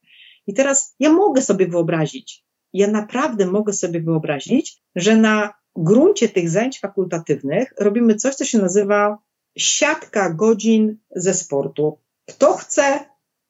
I 0.48 0.54
teraz 0.54 0.96
ja 1.00 1.10
mogę 1.14 1.42
sobie 1.42 1.68
wyobrazić, 1.68 2.44
ja 2.74 2.88
naprawdę 2.88 3.46
mogę 3.46 3.74
sobie 3.74 4.02
wyobrazić, 4.02 4.82
że 4.96 5.18
na 5.18 5.54
gruncie 5.78 6.30
tych 6.30 6.50
zajęć 6.50 6.80
fakultatywnych 6.80 7.74
robimy 7.80 8.16
coś, 8.16 8.36
co 8.36 8.46
się 8.46 8.58
nazywa 8.58 9.18
siatka 9.58 10.34
godzin 10.34 10.98
ze 11.16 11.34
sportu. 11.34 12.00
Kto 12.30 12.54
chce, 12.54 13.00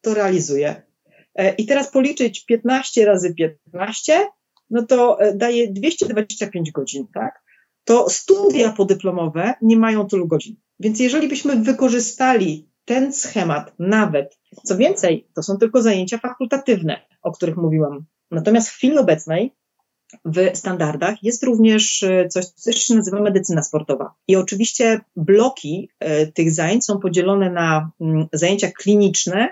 to 0.02 0.14
realizuje. 0.14 0.82
E, 1.36 1.56
I 1.56 1.66
teraz 1.66 1.92
policzyć 1.92 2.46
15 2.46 3.06
razy 3.06 3.34
15, 3.34 4.28
no 4.70 4.86
to 4.86 5.20
e, 5.20 5.34
daje 5.34 5.72
225 5.72 6.72
godzin, 6.72 7.08
tak? 7.14 7.44
To 7.84 8.10
studia 8.10 8.72
podyplomowe 8.72 9.54
nie 9.62 9.78
mają 9.78 10.08
tylu 10.08 10.28
godzin. 10.28 10.56
Więc 10.80 11.00
jeżeli 11.00 11.28
byśmy 11.28 11.56
wykorzystali 11.56 12.70
ten 12.86 13.14
schemat 13.14 13.74
nawet, 13.80 14.40
co 14.64 14.78
więcej, 14.78 15.28
to 15.36 15.44
są 15.44 15.58
tylko 15.58 15.82
zajęcia 15.82 16.18
fakultatywne, 16.18 17.02
o 17.22 17.32
których 17.32 17.58
mówiłam. 17.58 18.06
Natomiast 18.32 18.70
w 18.70 18.74
chwili 18.74 18.98
obecnej 18.98 19.56
w 20.26 20.58
standardach 20.58 21.24
jest 21.24 21.44
również 21.44 22.04
e, 22.04 22.28
coś, 22.28 22.46
co 22.46 22.72
się 22.72 22.96
nazywa 22.96 23.22
medycyna 23.22 23.64
sportowa. 23.64 24.14
I 24.28 24.36
oczywiście 24.36 25.02
bloki 25.16 25.90
e, 26.00 26.28
tych 26.28 26.52
zajęć 26.52 26.86
są 26.86 27.00
podzielone 27.00 27.52
na 27.52 27.92
mm, 28.02 28.28
zajęcia 28.34 28.72
kliniczne, 28.72 29.50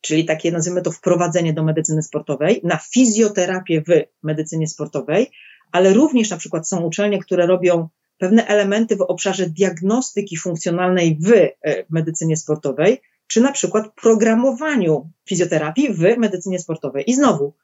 czyli 0.00 0.24
takie 0.24 0.52
nazwijmy 0.52 0.82
to 0.82 0.90
wprowadzenie 0.90 1.52
do 1.52 1.64
medycyny 1.64 2.02
sportowej, 2.02 2.60
na 2.64 2.78
fizjoterapię 2.92 3.82
w 3.82 3.90
medycynie 4.22 4.68
sportowej, 4.68 5.30
ale 5.72 5.92
również 5.92 6.30
na 6.30 6.36
przykład 6.36 6.68
są 6.68 6.80
uczelnie, 6.80 7.18
które 7.18 7.46
robią 7.46 7.88
pewne 8.18 8.46
elementy 8.46 8.96
w 8.96 9.00
obszarze 9.00 9.50
diagnostyki 9.50 10.36
funkcjonalnej 10.36 11.18
w 11.20 11.32
e, 11.32 11.54
medycynie 11.90 12.36
sportowej, 12.36 13.00
czy 13.26 13.40
na 13.40 13.52
przykład 13.52 13.94
programowaniu 13.94 15.10
fizjoterapii 15.28 15.94
w 15.94 16.18
medycynie 16.18 16.58
sportowej. 16.58 17.10
I 17.10 17.14
znowu, 17.14 17.54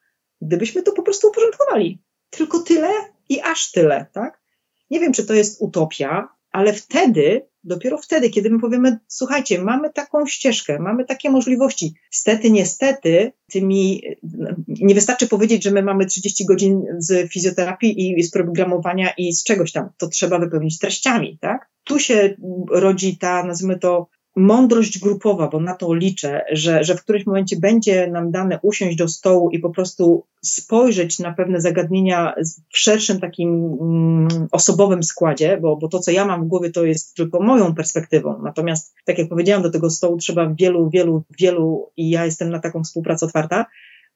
gdybyśmy 0.41 0.83
to 0.83 0.93
po 0.93 1.03
prostu 1.03 1.29
uporządkowali, 1.29 2.03
tylko 2.31 2.61
tyle 2.61 2.91
i 3.29 3.41
aż 3.41 3.73
tyle, 3.73 4.07
tak? 4.13 4.41
Nie 4.91 5.01
wiem, 5.01 5.13
czy 5.13 5.27
to 5.27 5.35
jest 5.35 5.61
utopia, 5.61 6.29
ale 6.53 6.73
wtedy, 6.73 7.47
dopiero 7.65 7.99
wtedy, 7.99 8.31
kiedy 8.31 8.51
my 8.51 8.61
powiemy, 8.61 8.99
słuchajcie, 9.09 9.63
mamy 9.63 9.93
taką 9.93 10.27
ścieżkę, 10.27 10.79
mamy 10.79 11.05
takie 11.05 11.31
możliwości. 11.31 11.95
Stety, 12.11 12.51
niestety, 12.51 13.33
tymi, 13.53 14.03
nie 14.69 14.95
wystarczy 14.95 15.29
powiedzieć, 15.29 15.65
że 15.65 15.71
my 15.71 15.83
mamy 15.83 16.07
30 16.07 16.47
godzin 16.47 16.83
z 16.99 17.33
fizjoterapii 17.33 18.19
i 18.19 18.23
z 18.23 18.31
programowania 18.31 19.13
i 19.19 19.33
z 19.33 19.45
czegoś 19.45 19.73
tam. 19.73 19.89
To 19.99 20.09
trzeba 20.09 20.39
wypełnić 20.39 20.79
treściami, 20.79 21.39
tak? 21.41 21.71
Tu 21.85 21.99
się 21.99 22.37
rodzi 22.71 23.19
ta, 23.19 23.45
nazwijmy 23.45 23.79
to, 23.79 24.09
mądrość 24.39 24.99
grupowa, 24.99 25.49
bo 25.49 25.61
na 25.61 25.75
to 25.75 25.95
liczę, 25.95 26.45
że, 26.53 26.85
że 26.85 26.95
w 26.95 27.03
którymś 27.03 27.27
momencie 27.27 27.57
będzie 27.57 28.07
nam 28.07 28.31
dane 28.31 28.59
usiąść 28.63 28.97
do 28.97 29.09
stołu 29.09 29.51
i 29.51 29.59
po 29.59 29.71
prostu 29.71 30.25
spojrzeć 30.43 31.19
na 31.19 31.33
pewne 31.33 31.61
zagadnienia 31.61 32.35
w 32.73 32.79
szerszym 32.79 33.21
takim 33.21 33.79
mm, 33.81 34.49
osobowym 34.53 35.03
składzie, 35.03 35.59
bo, 35.63 35.77
bo 35.77 35.89
to, 35.89 35.99
co 35.99 36.11
ja 36.11 36.25
mam 36.25 36.45
w 36.45 36.49
głowie, 36.49 36.71
to 36.71 36.85
jest 36.85 37.17
tylko 37.17 37.41
moją 37.41 37.75
perspektywą. 37.75 38.43
Natomiast, 38.43 38.95
tak 39.05 39.19
jak 39.19 39.29
powiedziałam, 39.29 39.63
do 39.63 39.71
tego 39.71 39.91
stołu 39.91 40.17
trzeba 40.17 40.55
wielu, 40.59 40.91
wielu, 40.91 41.23
wielu 41.39 41.91
i 41.97 42.11
ja 42.11 42.25
jestem 42.25 42.51
na 42.51 42.59
taką 42.59 42.85
współpracę 42.85 43.27
otwarta, 43.27 43.67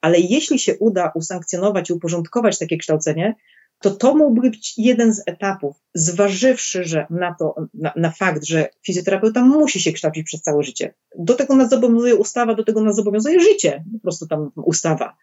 ale 0.00 0.20
jeśli 0.20 0.58
się 0.58 0.78
uda 0.78 1.12
usankcjonować 1.14 1.90
i 1.90 1.92
uporządkować 1.92 2.58
takie 2.58 2.78
kształcenie, 2.78 3.34
to 3.82 3.90
to 3.90 4.14
mógłby 4.14 4.50
być 4.50 4.78
jeden 4.78 5.14
z 5.14 5.22
etapów, 5.26 5.76
zważywszy 5.94 6.84
że 6.84 7.06
na 7.10 7.34
to, 7.38 7.54
na, 7.74 7.92
na, 7.96 8.10
fakt, 8.10 8.44
że 8.44 8.68
fizjoterapeuta 8.86 9.44
musi 9.44 9.80
się 9.80 9.92
kształcić 9.92 10.26
przez 10.26 10.42
całe 10.42 10.62
życie. 10.62 10.94
Do 11.18 11.34
tego 11.34 11.56
nas 11.56 11.70
zobowiązuje 11.70 12.16
ustawa, 12.16 12.54
do 12.54 12.64
tego 12.64 12.80
nas 12.80 12.96
zobowiązuje 12.96 13.40
życie, 13.40 13.84
po 13.92 13.98
prostu 13.98 14.26
tam 14.26 14.50
ustawa. 14.56 15.16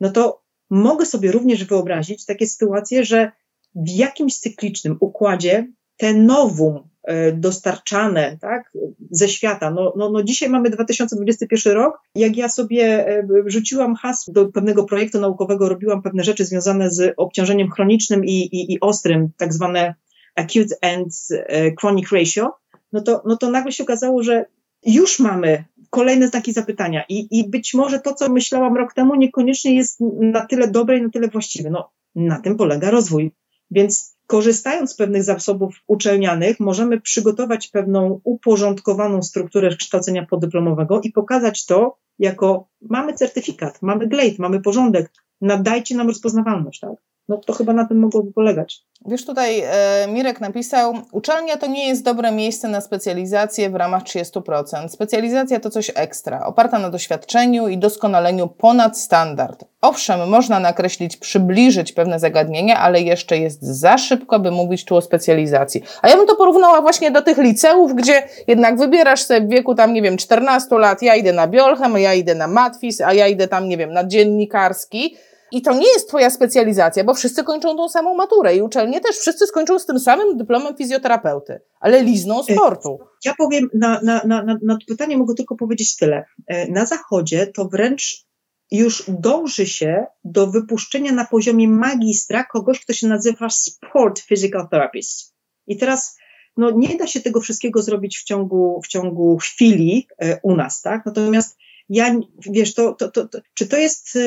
No 0.00 0.10
to 0.10 0.42
mogę 0.70 1.06
sobie 1.06 1.32
również 1.32 1.64
wyobrazić 1.64 2.26
takie 2.26 2.46
sytuacje, 2.46 3.04
że 3.04 3.32
w 3.74 3.88
jakimś 3.88 4.38
cyklicznym 4.38 4.96
układzie 5.00 5.72
te 5.96 6.14
nowum 6.14 6.88
dostarczane 7.32 8.36
tak, 8.40 8.72
ze 9.10 9.28
świata. 9.28 9.70
No, 9.70 9.92
no, 9.96 10.10
no 10.10 10.22
dzisiaj 10.22 10.48
mamy 10.48 10.70
2021 10.70 11.72
rok. 11.72 12.00
Jak 12.14 12.36
ja 12.36 12.48
sobie 12.48 13.08
e, 13.08 13.26
rzuciłam 13.46 13.94
hasło 13.94 14.34
do 14.34 14.46
pewnego 14.46 14.84
projektu 14.84 15.20
naukowego, 15.20 15.68
robiłam 15.68 16.02
pewne 16.02 16.24
rzeczy 16.24 16.44
związane 16.44 16.90
z 16.90 17.14
obciążeniem 17.16 17.70
chronicznym 17.70 18.24
i, 18.24 18.34
i, 18.34 18.72
i 18.72 18.80
ostrym, 18.80 19.28
tak 19.36 19.52
zwane 19.52 19.94
acute 20.34 20.76
and 20.82 21.08
e, 21.30 21.74
chronic 21.80 22.12
ratio, 22.12 22.52
no 22.92 23.00
to, 23.00 23.22
no 23.26 23.36
to 23.36 23.50
nagle 23.50 23.72
się 23.72 23.82
okazało, 23.84 24.22
że 24.22 24.44
już 24.86 25.20
mamy 25.20 25.64
kolejne 25.90 26.28
znaki 26.28 26.52
zapytania 26.52 27.04
i, 27.08 27.38
i 27.38 27.50
być 27.50 27.74
może 27.74 28.00
to, 28.00 28.14
co 28.14 28.28
myślałam 28.28 28.76
rok 28.76 28.94
temu, 28.94 29.14
niekoniecznie 29.14 29.74
jest 29.74 30.00
na 30.20 30.46
tyle 30.46 30.68
dobre 30.68 30.98
i 30.98 31.02
na 31.02 31.10
tyle 31.10 31.28
właściwe. 31.28 31.70
No, 31.70 31.90
na 32.14 32.40
tym 32.40 32.56
polega 32.56 32.90
rozwój. 32.90 33.32
Więc 33.70 34.13
korzystając 34.26 34.90
z 34.90 34.96
pewnych 34.96 35.24
zasobów 35.24 35.74
uczelnianych, 35.86 36.60
możemy 36.60 37.00
przygotować 37.00 37.68
pewną 37.68 38.20
uporządkowaną 38.24 39.22
strukturę 39.22 39.76
kształcenia 39.76 40.26
podyplomowego 40.26 41.00
i 41.00 41.12
pokazać 41.12 41.66
to 41.66 41.98
jako 42.18 42.68
mamy 42.80 43.12
certyfikat, 43.14 43.82
mamy 43.82 44.06
glejt, 44.06 44.38
mamy 44.38 44.60
porządek, 44.60 45.12
nadajcie 45.40 45.96
nam 45.96 46.08
rozpoznawalność, 46.08 46.80
tak? 46.80 47.13
No 47.28 47.36
to 47.46 47.52
chyba 47.52 47.72
na 47.72 47.88
tym 47.88 47.98
mogłoby 47.98 48.32
polegać. 48.32 48.82
Wiesz, 49.06 49.26
tutaj 49.26 49.60
e, 49.60 50.06
Mirek 50.08 50.40
napisał, 50.40 50.94
uczelnia 51.12 51.56
to 51.56 51.66
nie 51.66 51.88
jest 51.88 52.02
dobre 52.02 52.32
miejsce 52.32 52.68
na 52.68 52.80
specjalizację 52.80 53.70
w 53.70 53.74
ramach 53.74 54.02
30%. 54.02 54.88
Specjalizacja 54.88 55.60
to 55.60 55.70
coś 55.70 55.90
ekstra, 55.94 56.46
oparta 56.46 56.78
na 56.78 56.90
doświadczeniu 56.90 57.68
i 57.68 57.78
doskonaleniu 57.78 58.48
ponad 58.48 58.98
standard. 58.98 59.64
Owszem, 59.80 60.28
można 60.28 60.60
nakreślić, 60.60 61.16
przybliżyć 61.16 61.92
pewne 61.92 62.20
zagadnienia, 62.20 62.78
ale 62.78 63.00
jeszcze 63.00 63.38
jest 63.38 63.62
za 63.62 63.98
szybko, 63.98 64.40
by 64.40 64.50
mówić 64.50 64.84
tu 64.84 64.96
o 64.96 65.00
specjalizacji. 65.00 65.82
A 66.02 66.08
ja 66.08 66.16
bym 66.16 66.26
to 66.26 66.36
porównała 66.36 66.80
właśnie 66.80 67.10
do 67.10 67.22
tych 67.22 67.38
liceów, 67.38 67.94
gdzie 67.94 68.22
jednak 68.46 68.78
wybierasz 68.78 69.22
sobie 69.22 69.40
w 69.40 69.48
wieku 69.48 69.74
tam, 69.74 69.92
nie 69.92 70.02
wiem, 70.02 70.16
14 70.16 70.78
lat, 70.78 71.02
ja 71.02 71.14
idę 71.14 71.32
na 71.32 71.46
biolchem, 71.46 71.98
ja 71.98 72.14
idę 72.14 72.34
na 72.34 72.46
matwis, 72.46 73.00
a 73.00 73.12
ja 73.12 73.28
idę 73.28 73.48
tam, 73.48 73.68
nie 73.68 73.76
wiem, 73.76 73.92
na 73.92 74.04
dziennikarski, 74.04 75.16
i 75.52 75.62
to 75.62 75.72
nie 75.72 75.88
jest 75.88 76.08
Twoja 76.08 76.30
specjalizacja, 76.30 77.04
bo 77.04 77.14
wszyscy 77.14 77.44
kończą 77.44 77.76
tą 77.76 77.88
samą 77.88 78.14
maturę 78.14 78.56
i 78.56 78.62
uczelnie 78.62 79.00
też 79.00 79.16
wszyscy 79.16 79.46
skończą 79.46 79.78
z 79.78 79.86
tym 79.86 79.98
samym 80.00 80.36
dyplomem 80.36 80.76
fizjoterapeuty, 80.76 81.60
ale 81.80 82.02
lizną 82.02 82.40
e, 82.40 82.54
sportu. 82.54 82.98
Ja 83.24 83.34
powiem, 83.38 83.68
na, 83.74 84.00
na, 84.02 84.22
na, 84.24 84.44
na 84.62 84.74
to 84.74 84.86
pytanie 84.88 85.18
mogę 85.18 85.34
tylko 85.34 85.56
powiedzieć 85.56 85.96
tyle. 85.96 86.24
E, 86.46 86.70
na 86.70 86.86
Zachodzie 86.86 87.46
to 87.46 87.64
wręcz 87.64 88.26
już 88.70 89.04
dąży 89.08 89.66
się 89.66 90.06
do 90.24 90.46
wypuszczenia 90.46 91.12
na 91.12 91.24
poziomie 91.24 91.68
magistra 91.68 92.44
kogoś, 92.44 92.80
kto 92.80 92.92
się 92.92 93.06
nazywa 93.06 93.48
Sport 93.50 94.20
Physical 94.20 94.68
Therapist. 94.68 95.34
I 95.66 95.76
teraz 95.76 96.16
no, 96.56 96.70
nie 96.70 96.96
da 96.96 97.06
się 97.06 97.20
tego 97.20 97.40
wszystkiego 97.40 97.82
zrobić 97.82 98.18
w 98.18 98.24
ciągu, 98.24 98.80
w 98.84 98.88
ciągu 98.88 99.38
chwili 99.38 100.06
e, 100.18 100.40
u 100.42 100.56
nas, 100.56 100.82
tak? 100.82 101.06
Natomiast 101.06 101.56
ja, 101.88 102.14
wiesz, 102.50 102.74
to, 102.74 102.92
to, 102.92 103.08
to, 103.08 103.28
to 103.28 103.38
czy 103.54 103.66
to 103.66 103.76
jest 103.76 104.18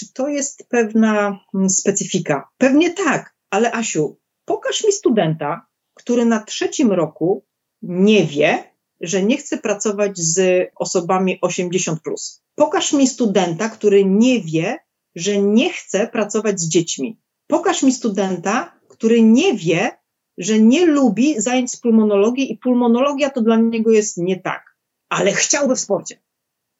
czy 0.00 0.12
to 0.12 0.28
jest 0.28 0.68
pewna 0.68 1.44
mm, 1.54 1.70
specyfika? 1.70 2.48
Pewnie 2.58 2.90
tak, 2.90 3.34
ale 3.50 3.72
Asiu, 3.72 4.18
pokaż 4.44 4.84
mi 4.84 4.92
studenta, 4.92 5.66
który 5.94 6.24
na 6.24 6.44
trzecim 6.44 6.92
roku 6.92 7.44
nie 7.82 8.26
wie, 8.26 8.64
że 9.00 9.22
nie 9.22 9.36
chce 9.36 9.58
pracować 9.58 10.18
z 10.18 10.68
osobami 10.76 11.38
80. 11.40 12.02
Plus. 12.02 12.42
Pokaż 12.54 12.92
mi 12.92 13.06
studenta, 13.06 13.68
który 13.68 14.04
nie 14.04 14.40
wie, 14.40 14.78
że 15.14 15.38
nie 15.38 15.72
chce 15.72 16.06
pracować 16.06 16.60
z 16.60 16.68
dziećmi. 16.68 17.20
Pokaż 17.46 17.82
mi 17.82 17.92
studenta, 17.92 18.80
który 18.88 19.22
nie 19.22 19.54
wie, 19.54 19.90
że 20.38 20.58
nie 20.58 20.86
lubi 20.86 21.40
zajęć 21.40 21.70
z 21.70 21.76
pulmonologii 21.76 22.52
i 22.52 22.58
pulmonologia 22.58 23.30
to 23.30 23.40
dla 23.42 23.56
niego 23.56 23.90
jest 23.90 24.16
nie 24.16 24.40
tak, 24.40 24.76
ale 25.08 25.32
chciałby 25.32 25.76
w 25.76 25.80
sporcie. 25.80 26.22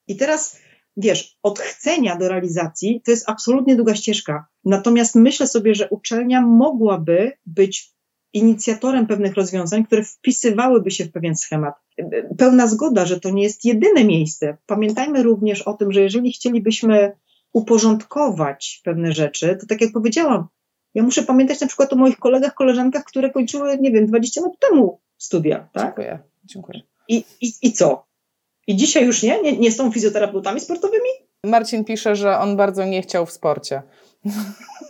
I 0.07 0.17
teraz 0.17 0.57
wiesz, 0.97 1.39
od 1.43 1.59
chcenia 1.59 2.17
do 2.17 2.29
realizacji 2.29 3.03
to 3.05 3.11
jest 3.11 3.29
absolutnie 3.29 3.77
długa 3.77 3.95
ścieżka. 3.95 4.47
Natomiast 4.65 5.15
myślę 5.15 5.47
sobie, 5.47 5.75
że 5.75 5.89
uczelnia 5.89 6.41
mogłaby 6.41 7.33
być 7.47 7.95
inicjatorem 8.33 9.07
pewnych 9.07 9.35
rozwiązań, 9.35 9.85
które 9.85 10.05
wpisywałyby 10.05 10.91
się 10.91 11.05
w 11.05 11.13
pewien 11.13 11.37
schemat. 11.37 11.75
Pełna 12.39 12.67
zgoda, 12.67 13.07
że 13.07 13.21
to 13.21 13.31
nie 13.31 13.43
jest 13.43 13.65
jedyne 13.65 14.05
miejsce. 14.05 14.57
Pamiętajmy 14.67 15.23
również 15.23 15.63
o 15.63 15.75
tym, 15.75 15.93
że 15.93 16.01
jeżeli 16.01 16.33
chcielibyśmy 16.33 17.13
uporządkować 17.53 18.81
pewne 18.85 19.13
rzeczy, 19.13 19.57
to 19.61 19.67
tak 19.67 19.81
jak 19.81 19.93
powiedziałam, 19.93 20.49
Ja 20.95 21.03
muszę 21.03 21.23
pamiętać 21.23 21.61
na 21.61 21.67
przykład 21.67 21.93
o 21.93 21.97
moich 21.97 22.19
kolegach, 22.19 22.55
koleżankach, 22.55 23.05
które 23.05 23.31
kończyły, 23.31 23.79
nie 23.79 23.91
wiem, 23.91 24.07
20 24.07 24.41
lat 24.41 24.53
temu 24.59 25.01
studia, 25.19 25.69
tak? 25.73 25.85
Dziękuję, 25.85 26.19
dziękuję. 26.45 26.81
I, 27.09 27.25
i, 27.41 27.53
i 27.63 27.73
co? 27.73 28.10
I 28.67 28.77
dzisiaj 28.77 29.07
już 29.07 29.23
nie? 29.23 29.43
nie? 29.43 29.59
Nie 29.59 29.73
są 29.73 29.93
fizjoterapeutami 29.93 30.61
sportowymi? 30.61 31.09
Marcin 31.45 31.85
pisze, 31.85 32.17
że 32.17 32.39
on 32.39 32.57
bardzo 32.57 32.85
nie 32.85 33.03
chciał 33.03 33.27
w 33.27 33.33
sporcie. 33.33 33.83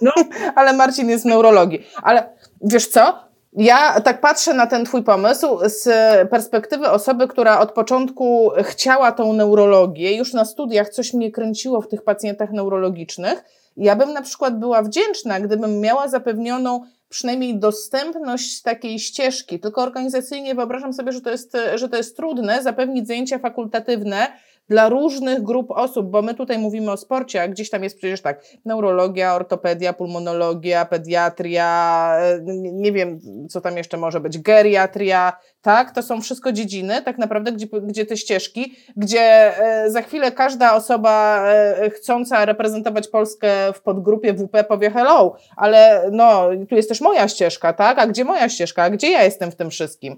No. 0.00 0.12
Ale 0.56 0.72
Marcin 0.72 1.10
jest 1.10 1.24
w 1.24 1.26
neurologii. 1.26 1.86
Ale 2.02 2.36
wiesz 2.62 2.86
co? 2.86 3.30
Ja 3.52 4.00
tak 4.00 4.20
patrzę 4.20 4.54
na 4.54 4.66
ten 4.66 4.84
Twój 4.84 5.02
pomysł 5.02 5.58
z 5.64 5.88
perspektywy 6.30 6.90
osoby, 6.90 7.28
która 7.28 7.60
od 7.60 7.72
początku 7.72 8.50
chciała 8.62 9.12
tą 9.12 9.32
neurologię, 9.32 10.16
już 10.16 10.32
na 10.32 10.44
studiach 10.44 10.88
coś 10.88 11.14
mnie 11.14 11.30
kręciło 11.30 11.80
w 11.80 11.88
tych 11.88 12.04
pacjentach 12.04 12.50
neurologicznych. 12.52 13.44
Ja 13.76 13.96
bym 13.96 14.12
na 14.12 14.22
przykład 14.22 14.58
była 14.58 14.82
wdzięczna, 14.82 15.40
gdybym 15.40 15.80
miała 15.80 16.08
zapewnioną 16.08 16.80
przynajmniej 17.11 17.58
dostępność 17.58 18.62
takiej 18.62 18.98
ścieżki. 18.98 19.61
Tylko 19.61 19.82
organizacyjnie 19.82 20.54
wyobrażam 20.54 20.92
sobie, 20.92 21.12
że 21.12 21.20
to 21.20 21.30
jest, 21.30 21.56
że 21.74 21.88
to 21.88 21.96
jest 21.96 22.16
trudne 22.16 22.62
zapewnić 22.62 23.06
zajęcia 23.06 23.38
fakultatywne 23.38 24.32
dla 24.70 24.88
różnych 24.88 25.42
grup 25.42 25.70
osób, 25.70 26.10
bo 26.10 26.22
my 26.22 26.34
tutaj 26.34 26.58
mówimy 26.58 26.90
o 26.90 26.96
sporcie, 26.96 27.42
a 27.42 27.48
gdzieś 27.48 27.70
tam 27.70 27.82
jest 27.82 27.98
przecież 27.98 28.22
tak, 28.22 28.44
neurologia, 28.64 29.34
ortopedia, 29.34 29.92
pulmonologia, 29.92 30.84
pediatria, 30.84 32.12
e, 32.20 32.40
nie 32.72 32.92
wiem, 32.92 33.20
co 33.48 33.60
tam 33.60 33.76
jeszcze 33.76 33.96
może 33.96 34.20
być, 34.20 34.38
geriatria, 34.38 35.32
tak? 35.62 35.94
To 35.94 36.02
są 36.02 36.20
wszystko 36.20 36.52
dziedziny, 36.52 37.02
tak 37.02 37.18
naprawdę, 37.18 37.52
gdzie, 37.52 37.66
gdzie 37.82 38.06
te 38.06 38.16
ścieżki, 38.16 38.76
gdzie 38.96 39.58
e, 39.58 39.90
za 39.90 40.02
chwilę 40.02 40.32
każda 40.32 40.74
osoba 40.74 41.44
e, 41.48 41.90
chcąca 41.90 42.44
reprezentować 42.44 43.08
Polskę 43.08 43.72
w 43.72 43.80
podgrupie 43.80 44.34
WP 44.34 44.64
powie 44.68 44.90
hello, 44.90 45.36
ale 45.56 46.08
no, 46.12 46.48
tu 46.68 46.74
jest 46.74 46.88
też 46.88 47.00
moja 47.00 47.28
ścieżka, 47.28 47.72
tak? 47.72 47.98
A 47.98 48.06
gdzie 48.06 48.24
moja 48.24 48.48
ścieżka? 48.48 48.82
A 48.82 48.90
gdzie 48.90 49.10
ja 49.10 49.24
jestem 49.24 49.50
w 49.50 49.56
tym 49.56 49.70
wszystkim? 49.70 50.16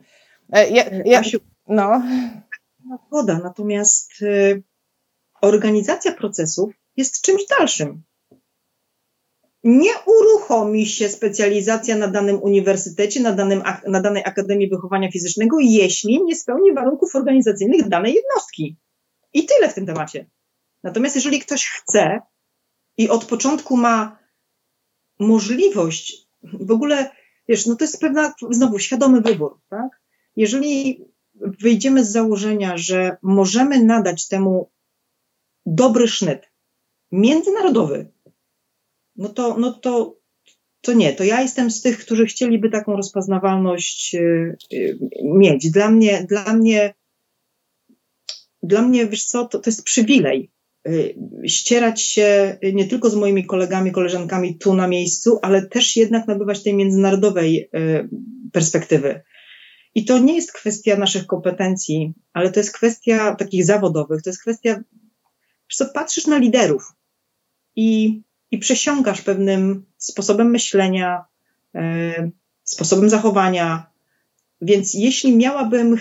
Ja, 0.70 0.84
ja, 1.04 1.22
no 1.68 2.02
zgoda, 3.06 3.38
natomiast 3.38 4.22
y, 4.22 4.62
organizacja 5.42 6.12
procesów 6.12 6.74
jest 6.96 7.22
czymś 7.22 7.46
dalszym. 7.46 8.02
Nie 9.64 9.92
uruchomi 10.06 10.86
się 10.86 11.08
specjalizacja 11.08 11.96
na 11.96 12.08
danym 12.08 12.42
uniwersytecie, 12.42 13.20
na, 13.20 13.32
danym, 13.32 13.62
na 13.88 14.00
danej 14.00 14.22
Akademii 14.26 14.68
Wychowania 14.68 15.10
Fizycznego, 15.10 15.56
jeśli 15.60 16.24
nie 16.24 16.36
spełni 16.36 16.72
warunków 16.72 17.16
organizacyjnych 17.16 17.88
danej 17.88 18.14
jednostki. 18.14 18.76
I 19.32 19.46
tyle 19.46 19.68
w 19.68 19.74
tym 19.74 19.86
temacie. 19.86 20.30
Natomiast 20.82 21.14
jeżeli 21.14 21.40
ktoś 21.40 21.66
chce 21.66 22.20
i 22.96 23.08
od 23.08 23.24
początku 23.24 23.76
ma 23.76 24.18
możliwość, 25.18 26.28
w 26.42 26.70
ogóle, 26.70 27.10
wiesz, 27.48 27.66
no 27.66 27.76
to 27.76 27.84
jest 27.84 28.00
pewna, 28.00 28.34
znowu, 28.50 28.78
świadomy 28.78 29.20
wybór, 29.20 29.60
tak? 29.68 30.00
Jeżeli 30.36 31.04
wyjdziemy 31.60 32.04
z 32.04 32.12
założenia, 32.12 32.76
że 32.76 33.16
możemy 33.22 33.84
nadać 33.84 34.28
temu 34.28 34.70
dobry 35.66 36.08
sznyt 36.08 36.52
międzynarodowy, 37.12 38.12
no 39.16 39.28
to, 39.28 39.58
no 39.58 39.72
to, 39.72 40.16
to 40.80 40.92
nie. 40.92 41.12
To 41.12 41.24
ja 41.24 41.40
jestem 41.40 41.70
z 41.70 41.82
tych, 41.82 41.98
którzy 41.98 42.26
chcieliby 42.26 42.70
taką 42.70 42.96
rozpoznawalność 42.96 44.14
y, 44.14 44.56
y, 44.72 44.98
mieć. 45.24 45.70
Dla 45.70 45.90
mnie, 45.90 46.26
dla 46.28 46.52
mnie, 46.52 46.94
dla 48.62 48.82
mnie, 48.82 49.06
wiesz 49.06 49.24
co, 49.24 49.46
to, 49.46 49.58
to 49.58 49.70
jest 49.70 49.84
przywilej 49.84 50.50
y, 50.88 51.14
ścierać 51.46 52.02
się 52.02 52.58
nie 52.72 52.88
tylko 52.88 53.10
z 53.10 53.14
moimi 53.14 53.46
kolegami, 53.46 53.92
koleżankami 53.92 54.58
tu 54.58 54.74
na 54.74 54.88
miejscu, 54.88 55.38
ale 55.42 55.66
też 55.66 55.96
jednak 55.96 56.26
nabywać 56.26 56.62
tej 56.62 56.74
międzynarodowej 56.74 57.70
perspektywy. 58.52 59.22
I 59.94 60.04
to 60.04 60.18
nie 60.18 60.34
jest 60.34 60.52
kwestia 60.52 60.96
naszych 60.96 61.26
kompetencji, 61.26 62.12
ale 62.32 62.52
to 62.52 62.60
jest 62.60 62.72
kwestia 62.72 63.34
takich 63.34 63.64
zawodowych, 63.64 64.22
to 64.22 64.30
jest 64.30 64.42
kwestia, 64.42 64.82
że 65.68 65.84
patrzysz 65.84 66.26
na 66.26 66.38
liderów 66.38 66.92
i, 67.76 68.20
i 68.50 68.58
przesiąkasz 68.58 69.22
pewnym 69.22 69.84
sposobem 69.98 70.50
myślenia, 70.50 71.24
e, 71.74 72.30
sposobem 72.64 73.10
zachowania. 73.10 73.90
Więc 74.60 74.94
jeśli 74.94 75.36
miałabym, 75.36 75.96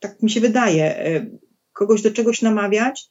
tak 0.00 0.22
mi 0.22 0.30
się 0.30 0.40
wydaje, 0.40 0.98
e, 0.98 1.26
kogoś 1.72 2.02
do 2.02 2.10
czegoś 2.10 2.42
namawiać, 2.42 3.10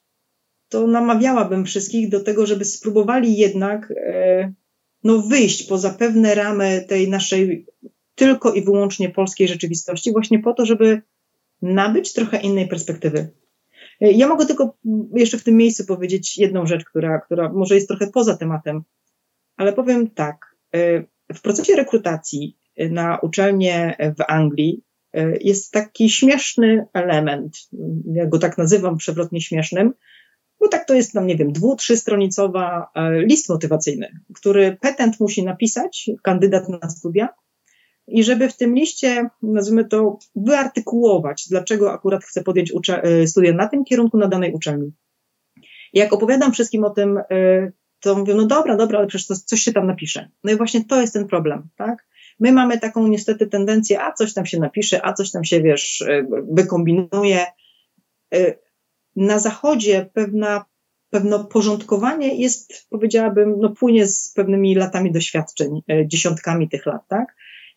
to 0.68 0.86
namawiałabym 0.86 1.64
wszystkich 1.64 2.08
do 2.08 2.24
tego, 2.24 2.46
żeby 2.46 2.64
spróbowali 2.64 3.36
jednak 3.36 3.92
e, 4.06 4.52
no, 5.04 5.18
wyjść 5.18 5.62
poza 5.62 5.90
pewne 5.90 6.34
ramy 6.34 6.84
tej 6.88 7.08
naszej 7.08 7.66
tylko 8.18 8.52
i 8.52 8.64
wyłącznie 8.64 9.10
polskiej 9.10 9.48
rzeczywistości, 9.48 10.12
właśnie 10.12 10.38
po 10.38 10.54
to, 10.54 10.66
żeby 10.66 11.02
nabyć 11.62 12.12
trochę 12.12 12.40
innej 12.40 12.68
perspektywy. 12.68 13.28
Ja 14.00 14.28
mogę 14.28 14.46
tylko 14.46 14.76
jeszcze 15.14 15.38
w 15.38 15.44
tym 15.44 15.56
miejscu 15.56 15.86
powiedzieć 15.86 16.38
jedną 16.38 16.66
rzecz, 16.66 16.84
która, 16.84 17.20
która 17.20 17.52
może 17.52 17.74
jest 17.74 17.88
trochę 17.88 18.06
poza 18.06 18.36
tematem, 18.36 18.82
ale 19.56 19.72
powiem 19.72 20.10
tak. 20.10 20.56
W 21.34 21.40
procesie 21.42 21.76
rekrutacji 21.76 22.58
na 22.90 23.18
uczelnię 23.18 23.96
w 24.18 24.22
Anglii 24.28 24.84
e, 25.12 25.36
jest 25.36 25.72
taki 25.72 26.10
śmieszny 26.10 26.86
element, 26.92 27.56
ja 28.12 28.26
go 28.26 28.38
tak 28.38 28.58
nazywam 28.58 28.96
przewrotnie 28.96 29.40
śmiesznym, 29.40 29.92
bo 30.60 30.68
tak 30.68 30.86
to 30.86 30.94
jest 30.94 31.12
tam, 31.12 31.26
nie 31.26 31.36
wiem, 31.36 31.52
dwu, 31.52 31.76
trzystronicowa 31.76 32.90
e, 32.94 33.20
list 33.22 33.48
motywacyjny, 33.48 34.20
który 34.34 34.76
petent 34.80 35.20
musi 35.20 35.44
napisać, 35.44 36.10
kandydat 36.22 36.68
na 36.68 36.90
studia, 36.90 37.28
i 38.08 38.24
żeby 38.24 38.48
w 38.48 38.56
tym 38.56 38.74
liście, 38.74 39.28
nazwijmy 39.42 39.84
to, 39.84 40.18
wyartykułować, 40.36 41.48
dlaczego 41.50 41.92
akurat 41.92 42.24
chcę 42.24 42.42
podjąć 42.42 42.72
e, 42.88 43.26
studia 43.26 43.52
na 43.52 43.68
tym 43.68 43.84
kierunku, 43.84 44.18
na 44.18 44.28
danej 44.28 44.52
uczelni. 44.52 44.92
Jak 45.92 46.12
opowiadam 46.12 46.52
wszystkim 46.52 46.84
o 46.84 46.90
tym, 46.90 47.18
e, 47.18 47.72
to 48.00 48.14
mówią, 48.14 48.36
no 48.36 48.46
dobra, 48.46 48.76
dobra, 48.76 48.98
ale 48.98 49.08
przecież 49.08 49.26
to, 49.26 49.34
coś 49.34 49.60
się 49.60 49.72
tam 49.72 49.86
napisze. 49.86 50.30
No 50.44 50.52
i 50.52 50.56
właśnie 50.56 50.84
to 50.84 51.00
jest 51.00 51.12
ten 51.12 51.26
problem, 51.26 51.68
tak? 51.76 52.06
My 52.40 52.52
mamy 52.52 52.78
taką 52.78 53.08
niestety 53.08 53.46
tendencję, 53.46 54.02
a 54.02 54.12
coś 54.12 54.34
tam 54.34 54.46
się 54.46 54.58
napisze, 54.58 55.06
a 55.06 55.12
coś 55.12 55.30
tam 55.30 55.44
się, 55.44 55.62
wiesz, 55.62 56.02
e, 56.02 56.26
wykombinuje. 56.50 57.46
Na 59.16 59.38
zachodzie 59.38 60.10
pewna, 60.14 60.64
pewne 61.10 61.44
porządkowanie 61.44 62.34
jest, 62.34 62.88
powiedziałabym, 62.90 63.54
no 63.60 63.70
płynie 63.70 64.06
z 64.06 64.32
pewnymi 64.32 64.74
latami 64.74 65.12
doświadczeń, 65.12 65.82
dziesiątkami 66.06 66.68
tych 66.68 66.86
lat, 66.86 67.02
tak? 67.08 67.34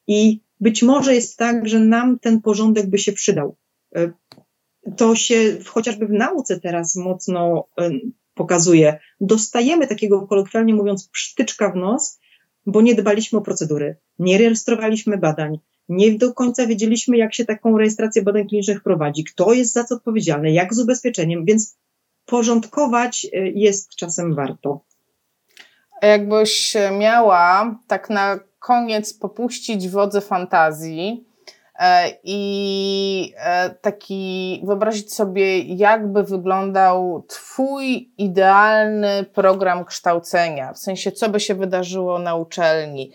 I 0.07 0.41
być 0.59 0.83
może 0.83 1.15
jest 1.15 1.37
tak, 1.37 1.67
że 1.67 1.79
nam 1.79 2.19
ten 2.19 2.41
porządek 2.41 2.89
by 2.89 2.97
się 2.97 3.13
przydał. 3.13 3.55
E, 3.95 4.11
to 4.97 5.15
się 5.15 5.57
chociażby 5.65 6.07
w 6.07 6.11
nauce 6.11 6.59
teraz 6.59 6.95
mocno 6.95 7.67
e, 7.77 7.89
pokazuje. 8.33 8.99
Dostajemy 9.21 9.87
takiego, 9.87 10.27
kolokwialnie 10.27 10.73
mówiąc, 10.73 11.09
psztyczka 11.09 11.71
w 11.71 11.75
nos, 11.75 12.19
bo 12.65 12.81
nie 12.81 12.95
dbaliśmy 12.95 13.39
o 13.39 13.41
procedury, 13.41 13.97
nie 14.19 14.37
rejestrowaliśmy 14.37 15.17
badań, 15.17 15.59
nie 15.89 16.11
do 16.17 16.33
końca 16.33 16.67
wiedzieliśmy, 16.67 17.17
jak 17.17 17.33
się 17.33 17.45
taką 17.45 17.77
rejestrację 17.77 18.21
badań 18.21 18.47
klinicznych 18.47 18.83
prowadzi, 18.83 19.23
kto 19.23 19.53
jest 19.53 19.73
za 19.73 19.83
co 19.83 19.95
odpowiedzialny, 19.95 20.51
jak 20.51 20.73
z 20.73 20.79
ubezpieczeniem, 20.79 21.45
więc 21.45 21.77
porządkować 22.25 23.27
e, 23.33 23.49
jest 23.49 23.95
czasem 23.95 24.35
warto. 24.35 24.81
Jakbyś 26.01 26.73
miała 26.99 27.79
tak 27.87 28.09
na 28.09 28.39
koniec 28.61 29.13
popuścić 29.13 29.89
wodze 29.89 30.21
fantazji 30.21 31.25
e, 31.79 32.09
i 32.23 33.33
e, 33.37 33.69
taki 33.69 34.61
wyobrazić 34.65 35.13
sobie, 35.13 35.59
jakby 35.59 36.23
wyglądał 36.23 37.23
Twój 37.27 38.11
idealny 38.17 39.25
program 39.33 39.85
kształcenia, 39.85 40.73
w 40.73 40.77
sensie, 40.77 41.11
co 41.11 41.29
by 41.29 41.39
się 41.39 41.55
wydarzyło 41.55 42.19
na 42.19 42.35
uczelni, 42.35 43.11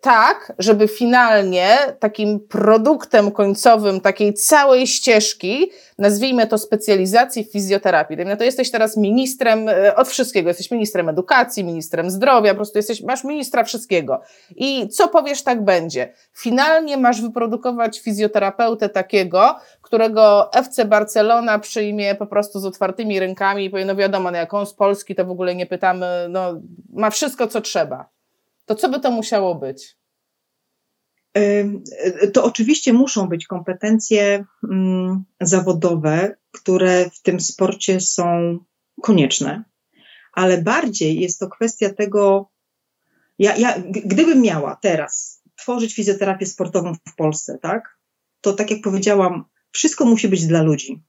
tak, 0.00 0.52
żeby 0.58 0.88
finalnie 0.88 1.78
takim 1.98 2.40
produktem 2.40 3.30
końcowym 3.30 4.00
takiej 4.00 4.34
całej 4.34 4.86
ścieżki, 4.86 5.70
nazwijmy 5.98 6.46
to 6.46 6.58
specjalizacji 6.58 7.44
w 7.44 7.52
fizjoterapii. 7.52 8.16
No 8.26 8.36
to 8.36 8.44
jesteś 8.44 8.70
teraz 8.70 8.96
ministrem 8.96 9.68
e, 9.68 9.96
od 9.96 10.08
wszystkiego. 10.08 10.48
Jesteś 10.48 10.70
ministrem 10.70 11.08
edukacji, 11.08 11.64
ministrem 11.64 12.10
zdrowia, 12.10 12.50
po 12.50 12.56
prostu 12.56 12.78
jesteś, 12.78 13.02
masz 13.02 13.24
ministra 13.24 13.64
wszystkiego. 13.64 14.20
I 14.56 14.88
co 14.88 15.08
powiesz, 15.08 15.42
tak 15.42 15.64
będzie. 15.64 16.12
Finalnie 16.32 16.96
masz 16.96 17.22
wyprodukować 17.22 18.00
fizjoterapeutę 18.00 18.88
takiego, 18.88 19.56
którego 19.82 20.52
FC 20.52 20.84
Barcelona 20.84 21.58
przyjmie 21.58 22.14
po 22.14 22.26
prostu 22.26 22.60
z 22.60 22.64
otwartymi 22.64 23.20
rękami 23.20 23.64
i 23.64 23.70
powie, 23.70 23.84
no 23.84 23.96
wiadomo, 23.96 24.30
no 24.30 24.38
jak 24.38 24.54
on 24.54 24.66
z 24.66 24.74
Polski, 24.74 25.14
to 25.14 25.24
w 25.24 25.30
ogóle 25.30 25.54
nie 25.54 25.66
pytamy, 25.66 26.26
no 26.28 26.60
ma 26.92 27.10
wszystko, 27.10 27.46
co 27.46 27.60
trzeba 27.60 28.13
to 28.64 28.74
co 28.74 28.88
by 28.88 29.00
to 29.00 29.10
musiało 29.10 29.54
być? 29.54 29.96
To 32.32 32.44
oczywiście 32.44 32.92
muszą 32.92 33.28
być 33.28 33.46
kompetencje 33.46 34.44
mm, 34.70 35.24
zawodowe, 35.40 36.36
które 36.52 37.10
w 37.10 37.22
tym 37.22 37.40
sporcie 37.40 38.00
są 38.00 38.58
konieczne, 39.02 39.64
ale 40.32 40.62
bardziej 40.62 41.20
jest 41.20 41.40
to 41.40 41.48
kwestia 41.48 41.90
tego, 41.90 42.50
Ja, 43.38 43.56
ja, 43.56 43.82
gdybym 43.90 44.42
miała 44.42 44.76
teraz 44.82 45.42
tworzyć 45.56 45.94
fizjoterapię 45.94 46.46
sportową 46.46 46.94
w 46.94 47.14
Polsce, 47.16 47.58
tak, 47.62 47.98
to 48.40 48.52
tak 48.52 48.70
jak 48.70 48.80
powiedziałam, 48.82 49.44
wszystko 49.72 50.04
musi 50.04 50.28
być 50.28 50.46
dla 50.46 50.62
ludzi. 50.62 51.02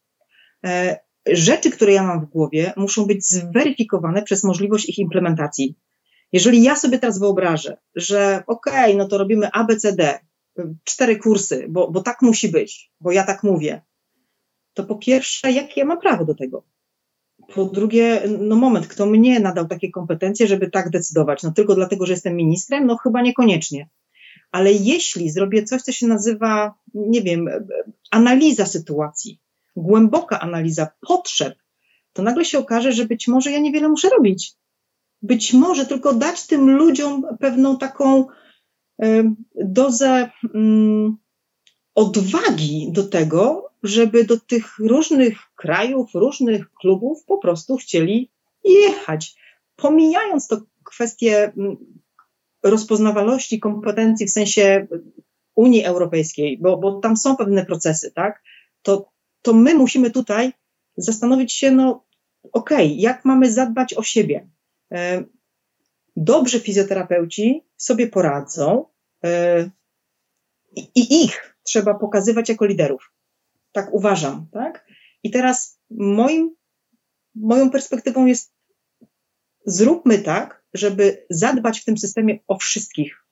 E, 0.65 0.99
rzeczy, 1.27 1.71
które 1.71 1.93
ja 1.93 2.03
mam 2.03 2.25
w 2.25 2.29
głowie, 2.29 2.73
muszą 2.77 3.05
być 3.05 3.29
zweryfikowane 3.29 4.23
przez 4.23 4.43
możliwość 4.43 4.89
ich 4.89 4.97
implementacji. 4.97 5.75
Jeżeli 6.35 6.63
ja 6.63 6.75
sobie 6.75 6.99
teraz 6.99 7.19
wyobrażę, 7.19 7.77
że 7.95 8.43
okej, 8.47 8.73
okay, 8.73 8.95
no 8.95 9.07
to 9.07 9.17
robimy 9.17 9.51
ABCD, 9.51 10.19
cztery 10.83 11.17
kursy, 11.17 11.65
bo, 11.69 11.91
bo 11.91 12.01
tak 12.01 12.21
musi 12.21 12.49
być, 12.49 12.91
bo 13.01 13.11
ja 13.11 13.23
tak 13.23 13.43
mówię, 13.43 13.81
to 14.73 14.83
po 14.83 14.95
pierwsze, 14.95 15.51
jakie 15.51 15.81
ja 15.81 15.85
mam 15.85 15.99
prawo 15.99 16.25
do 16.25 16.35
tego? 16.35 16.63
Po 17.53 17.65
drugie, 17.65 18.21
no 18.39 18.55
moment, 18.55 18.87
kto 18.87 19.05
mnie 19.05 19.39
nadał 19.39 19.67
takie 19.67 19.91
kompetencje, 19.91 20.47
żeby 20.47 20.71
tak 20.71 20.89
decydować? 20.89 21.43
No 21.43 21.51
tylko 21.51 21.75
dlatego, 21.75 22.05
że 22.05 22.13
jestem 22.13 22.35
ministrem? 22.35 22.85
No 22.85 22.97
chyba 22.97 23.21
niekoniecznie. 23.21 23.89
Ale 24.51 24.71
jeśli 24.71 25.29
zrobię 25.29 25.63
coś, 25.63 25.81
co 25.81 25.91
się 25.91 26.07
nazywa, 26.07 26.73
nie 26.93 27.21
wiem, 27.21 27.49
analiza 28.11 28.65
sytuacji, 28.65 29.39
głęboka 29.75 30.39
analiza 30.39 30.87
potrzeb, 31.07 31.55
to 32.13 32.23
nagle 32.23 32.45
się 32.45 32.59
okaże, 32.59 32.91
że 32.91 33.05
być 33.05 33.27
może 33.27 33.51
ja 33.51 33.59
niewiele 33.59 33.89
muszę 33.89 34.09
robić. 34.09 34.55
Być 35.25 35.53
może 35.53 35.85
tylko 35.85 36.13
dać 36.13 36.47
tym 36.47 36.69
ludziom 36.69 37.25
pewną 37.39 37.77
taką 37.77 38.25
dozę 39.55 40.29
mm, 40.55 41.17
odwagi 41.95 42.91
do 42.91 43.03
tego, 43.03 43.69
żeby 43.83 44.23
do 44.23 44.39
tych 44.39 44.79
różnych 44.79 45.37
krajów, 45.55 46.09
różnych 46.13 46.73
klubów 46.73 47.23
po 47.25 47.37
prostu 47.37 47.77
chcieli 47.77 48.31
jechać. 48.63 49.35
Pomijając 49.75 50.47
to 50.47 50.61
kwestię 50.83 51.43
mm, 51.43 51.77
rozpoznawalności 52.63 53.59
kompetencji 53.59 54.27
w 54.27 54.31
sensie 54.31 54.87
Unii 55.55 55.83
Europejskiej, 55.83 56.57
bo, 56.57 56.77
bo 56.77 56.99
tam 56.99 57.17
są 57.17 57.35
pewne 57.35 57.65
procesy, 57.65 58.11
tak? 58.11 58.43
To, 58.81 59.11
to 59.41 59.53
my 59.53 59.75
musimy 59.75 60.11
tutaj 60.11 60.53
zastanowić 60.97 61.53
się, 61.53 61.71
no 61.71 62.05
okej, 62.51 62.87
okay, 62.87 62.97
jak 62.97 63.25
mamy 63.25 63.51
zadbać 63.51 63.93
o 63.93 64.03
siebie? 64.03 64.54
E, 64.95 65.23
dobrzy 66.15 66.59
fizjoterapeuci 66.59 67.65
sobie 67.77 68.07
poradzą 68.07 68.85
e, 69.25 69.69
i 70.75 71.23
ich 71.23 71.55
trzeba 71.63 71.93
pokazywać 71.93 72.49
jako 72.49 72.65
liderów. 72.65 73.11
Tak 73.71 73.93
uważam, 73.93 74.47
tak? 74.51 74.87
I 75.23 75.31
teraz 75.31 75.79
moim, 75.89 76.55
moją 77.35 77.69
perspektywą 77.69 78.25
jest 78.25 78.53
zróbmy 79.65 80.19
tak, 80.19 80.63
żeby 80.73 81.25
zadbać 81.29 81.79
w 81.79 81.85
tym 81.85 81.97
systemie 81.97 82.39
o 82.47 82.57
wszystkich. 82.57 83.23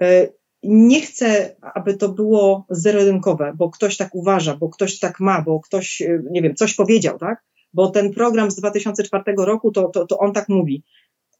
E, 0.00 0.28
nie 0.62 1.00
chcę, 1.00 1.56
aby 1.74 1.96
to 1.96 2.08
było 2.08 2.66
zero-jedynkowe, 2.70 3.52
bo 3.56 3.70
ktoś 3.70 3.96
tak 3.96 4.14
uważa, 4.14 4.56
bo 4.56 4.68
ktoś 4.68 4.98
tak 4.98 5.20
ma, 5.20 5.42
bo 5.42 5.60
ktoś, 5.60 6.02
nie 6.30 6.42
wiem, 6.42 6.54
coś 6.54 6.74
powiedział, 6.74 7.18
tak? 7.18 7.44
Bo 7.74 7.90
ten 7.90 8.12
program 8.12 8.50
z 8.50 8.56
2004 8.56 9.24
roku, 9.36 9.72
to, 9.72 9.88
to, 9.88 10.06
to 10.06 10.18
on 10.18 10.32
tak 10.32 10.48
mówi 10.48 10.82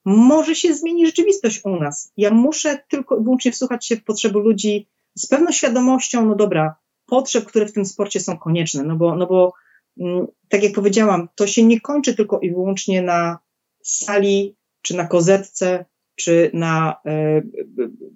może 0.04 0.54
się 0.54 0.74
zmieni 0.74 1.06
rzeczywistość 1.06 1.60
u 1.64 1.76
nas. 1.76 2.12
Ja 2.16 2.30
muszę 2.30 2.78
tylko 2.88 3.16
i 3.16 3.22
wyłącznie 3.22 3.52
wsłuchać 3.52 3.86
się 3.86 3.96
w 3.96 4.04
potrzeby 4.04 4.38
ludzi 4.38 4.88
z 5.14 5.26
pewną 5.26 5.52
świadomością, 5.52 6.26
no 6.26 6.34
dobra, 6.34 6.76
potrzeb, 7.06 7.44
które 7.44 7.66
w 7.66 7.72
tym 7.72 7.86
sporcie 7.86 8.20
są 8.20 8.38
konieczne, 8.38 8.82
no 8.82 8.96
bo, 8.96 9.16
no 9.16 9.26
bo 9.26 9.52
mm, 10.00 10.26
tak 10.48 10.62
jak 10.62 10.72
powiedziałam, 10.72 11.28
to 11.34 11.46
się 11.46 11.64
nie 11.64 11.80
kończy 11.80 12.14
tylko 12.14 12.40
i 12.40 12.50
wyłącznie 12.50 13.02
na 13.02 13.38
sali, 13.82 14.56
czy 14.82 14.96
na 14.96 15.06
kozetce, 15.06 15.84
czy 16.16 16.50
na 16.54 16.96
y, 17.06 17.42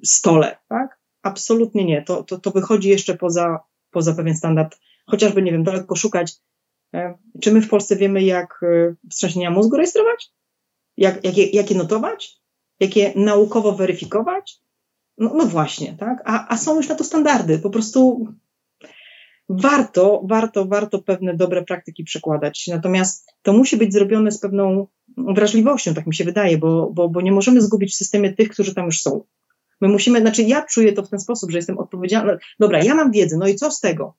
stole, 0.04 0.58
tak? 0.68 0.98
Absolutnie 1.22 1.84
nie. 1.84 2.02
To, 2.02 2.22
to, 2.22 2.38
to 2.38 2.50
wychodzi 2.50 2.88
jeszcze 2.88 3.16
poza, 3.16 3.58
poza 3.90 4.14
pewien 4.14 4.36
standard. 4.36 4.78
Chociażby, 5.06 5.42
nie 5.42 5.52
wiem, 5.52 5.64
daleko 5.64 5.96
szukać. 5.96 6.32
Y, 6.94 6.98
czy 7.40 7.52
my 7.52 7.62
w 7.62 7.68
Polsce 7.68 7.96
wiemy, 7.96 8.22
jak 8.22 8.60
y, 8.62 8.96
wstrząsienia 9.10 9.50
mózgu 9.50 9.76
rejestrować? 9.76 10.30
Jak, 10.96 11.24
jakie, 11.24 11.46
jakie 11.46 11.74
notować? 11.74 12.40
Jakie 12.80 13.12
naukowo 13.16 13.72
weryfikować? 13.72 14.60
No, 15.18 15.32
no 15.34 15.46
właśnie, 15.46 15.96
tak? 15.96 16.22
A, 16.24 16.48
a 16.48 16.56
są 16.56 16.76
już 16.76 16.88
na 16.88 16.94
to 16.94 17.04
standardy. 17.04 17.58
Po 17.58 17.70
prostu 17.70 18.26
warto, 19.48 20.22
warto, 20.24 20.66
warto 20.66 21.02
pewne 21.02 21.34
dobre 21.34 21.64
praktyki 21.64 22.04
przekładać. 22.04 22.66
Natomiast 22.66 23.32
to 23.42 23.52
musi 23.52 23.76
być 23.76 23.92
zrobione 23.92 24.30
z 24.30 24.40
pewną 24.40 24.86
wrażliwością, 25.16 25.94
tak 25.94 26.06
mi 26.06 26.14
się 26.14 26.24
wydaje, 26.24 26.58
bo, 26.58 26.90
bo, 26.92 27.08
bo 27.08 27.20
nie 27.20 27.32
możemy 27.32 27.60
zgubić 27.60 27.92
w 27.92 27.96
systemie 27.96 28.32
tych, 28.32 28.48
którzy 28.48 28.74
tam 28.74 28.86
już 28.86 29.00
są. 29.00 29.24
My 29.80 29.88
musimy, 29.88 30.20
znaczy 30.20 30.42
ja 30.42 30.62
czuję 30.62 30.92
to 30.92 31.02
w 31.02 31.10
ten 31.10 31.20
sposób, 31.20 31.50
że 31.50 31.58
jestem 31.58 31.78
odpowiedzialna. 31.78 32.36
Dobra, 32.58 32.84
ja 32.84 32.94
mam 32.94 33.12
wiedzę, 33.12 33.36
no 33.36 33.48
i 33.48 33.54
co 33.54 33.70
z 33.70 33.80
tego? 33.80 34.14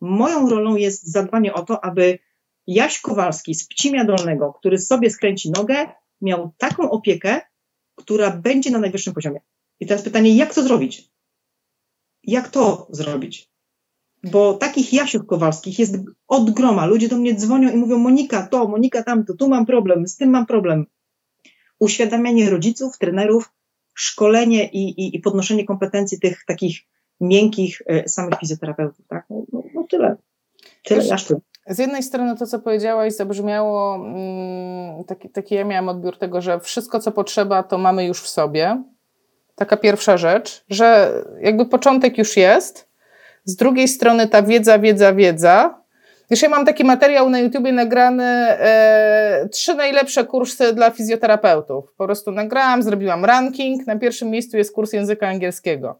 Moją 0.00 0.48
rolą 0.48 0.76
jest 0.76 1.12
zadbanie 1.12 1.54
o 1.54 1.62
to, 1.62 1.84
aby 1.84 2.18
Jaś 2.66 3.00
Kowalski 3.00 3.54
z 3.54 3.68
Pcimia 3.68 4.04
Dolnego, 4.04 4.52
który 4.52 4.78
sobie 4.78 5.10
skręci 5.10 5.50
nogę, 5.50 5.86
miał 6.20 6.52
taką 6.58 6.90
opiekę, 6.90 7.40
która 7.94 8.30
będzie 8.30 8.70
na 8.70 8.78
najwyższym 8.78 9.14
poziomie. 9.14 9.40
I 9.80 9.86
teraz 9.86 10.02
pytanie, 10.02 10.36
jak 10.36 10.54
to 10.54 10.62
zrobić? 10.62 11.10
Jak 12.22 12.48
to 12.48 12.86
zrobić? 12.90 13.50
Bo 14.24 14.54
takich 14.54 14.92
Jasiów 14.92 15.26
Kowalskich 15.26 15.78
jest 15.78 15.96
od 16.28 16.50
groma. 16.50 16.86
Ludzie 16.86 17.08
do 17.08 17.16
mnie 17.16 17.34
dzwonią 17.34 17.72
i 17.72 17.76
mówią, 17.76 17.98
Monika 17.98 18.46
to, 18.46 18.68
Monika 18.68 19.02
tamto, 19.02 19.34
tu 19.34 19.48
mam 19.48 19.66
problem, 19.66 20.08
z 20.08 20.16
tym 20.16 20.30
mam 20.30 20.46
problem. 20.46 20.86
Uświadamianie 21.78 22.50
rodziców, 22.50 22.98
trenerów, 22.98 23.52
szkolenie 23.94 24.68
i, 24.68 25.00
i, 25.00 25.16
i 25.16 25.20
podnoszenie 25.20 25.64
kompetencji 25.64 26.20
tych 26.20 26.44
takich 26.46 26.80
miękkich 27.20 27.80
y, 27.80 28.08
samych 28.08 28.38
fizjoterapeutów. 28.40 29.06
Tak? 29.08 29.26
No, 29.30 29.62
no, 29.92 29.98
tyle. 29.98 30.16
Tyle, 30.84 31.16
tyle. 31.28 31.40
Z 31.66 31.78
jednej 31.78 32.02
strony 32.02 32.36
to, 32.36 32.46
co 32.46 32.58
powiedziałaś, 32.58 33.12
zabrzmiało, 33.12 33.94
mm, 33.96 35.04
taki, 35.04 35.28
taki 35.28 35.54
ja 35.54 35.64
miałam 35.64 35.88
odbiór 35.88 36.18
tego, 36.18 36.40
że 36.40 36.60
wszystko, 36.60 37.00
co 37.00 37.12
potrzeba, 37.12 37.62
to 37.62 37.78
mamy 37.78 38.06
już 38.06 38.22
w 38.22 38.28
sobie. 38.28 38.82
Taka 39.54 39.76
pierwsza 39.76 40.16
rzecz, 40.16 40.64
że 40.70 41.12
jakby 41.40 41.66
początek 41.66 42.18
już 42.18 42.36
jest. 42.36 42.88
Z 43.44 43.56
drugiej 43.56 43.88
strony 43.88 44.28
ta 44.28 44.42
wiedza, 44.42 44.78
wiedza, 44.78 45.14
wiedza. 45.14 45.80
Wiesz, 46.30 46.42
ja 46.42 46.48
mam 46.48 46.66
taki 46.66 46.84
materiał 46.84 47.30
na 47.30 47.38
YouTubie 47.38 47.72
nagrany, 47.72 48.24
e, 48.24 49.48
trzy 49.52 49.74
najlepsze 49.74 50.24
kursy 50.24 50.72
dla 50.72 50.90
fizjoterapeutów. 50.90 51.92
Po 51.96 52.04
prostu 52.04 52.30
nagrałam, 52.30 52.82
zrobiłam 52.82 53.24
ranking. 53.24 53.86
Na 53.86 53.98
pierwszym 53.98 54.30
miejscu 54.30 54.56
jest 54.56 54.74
kurs 54.74 54.92
języka 54.92 55.28
angielskiego. 55.28 55.98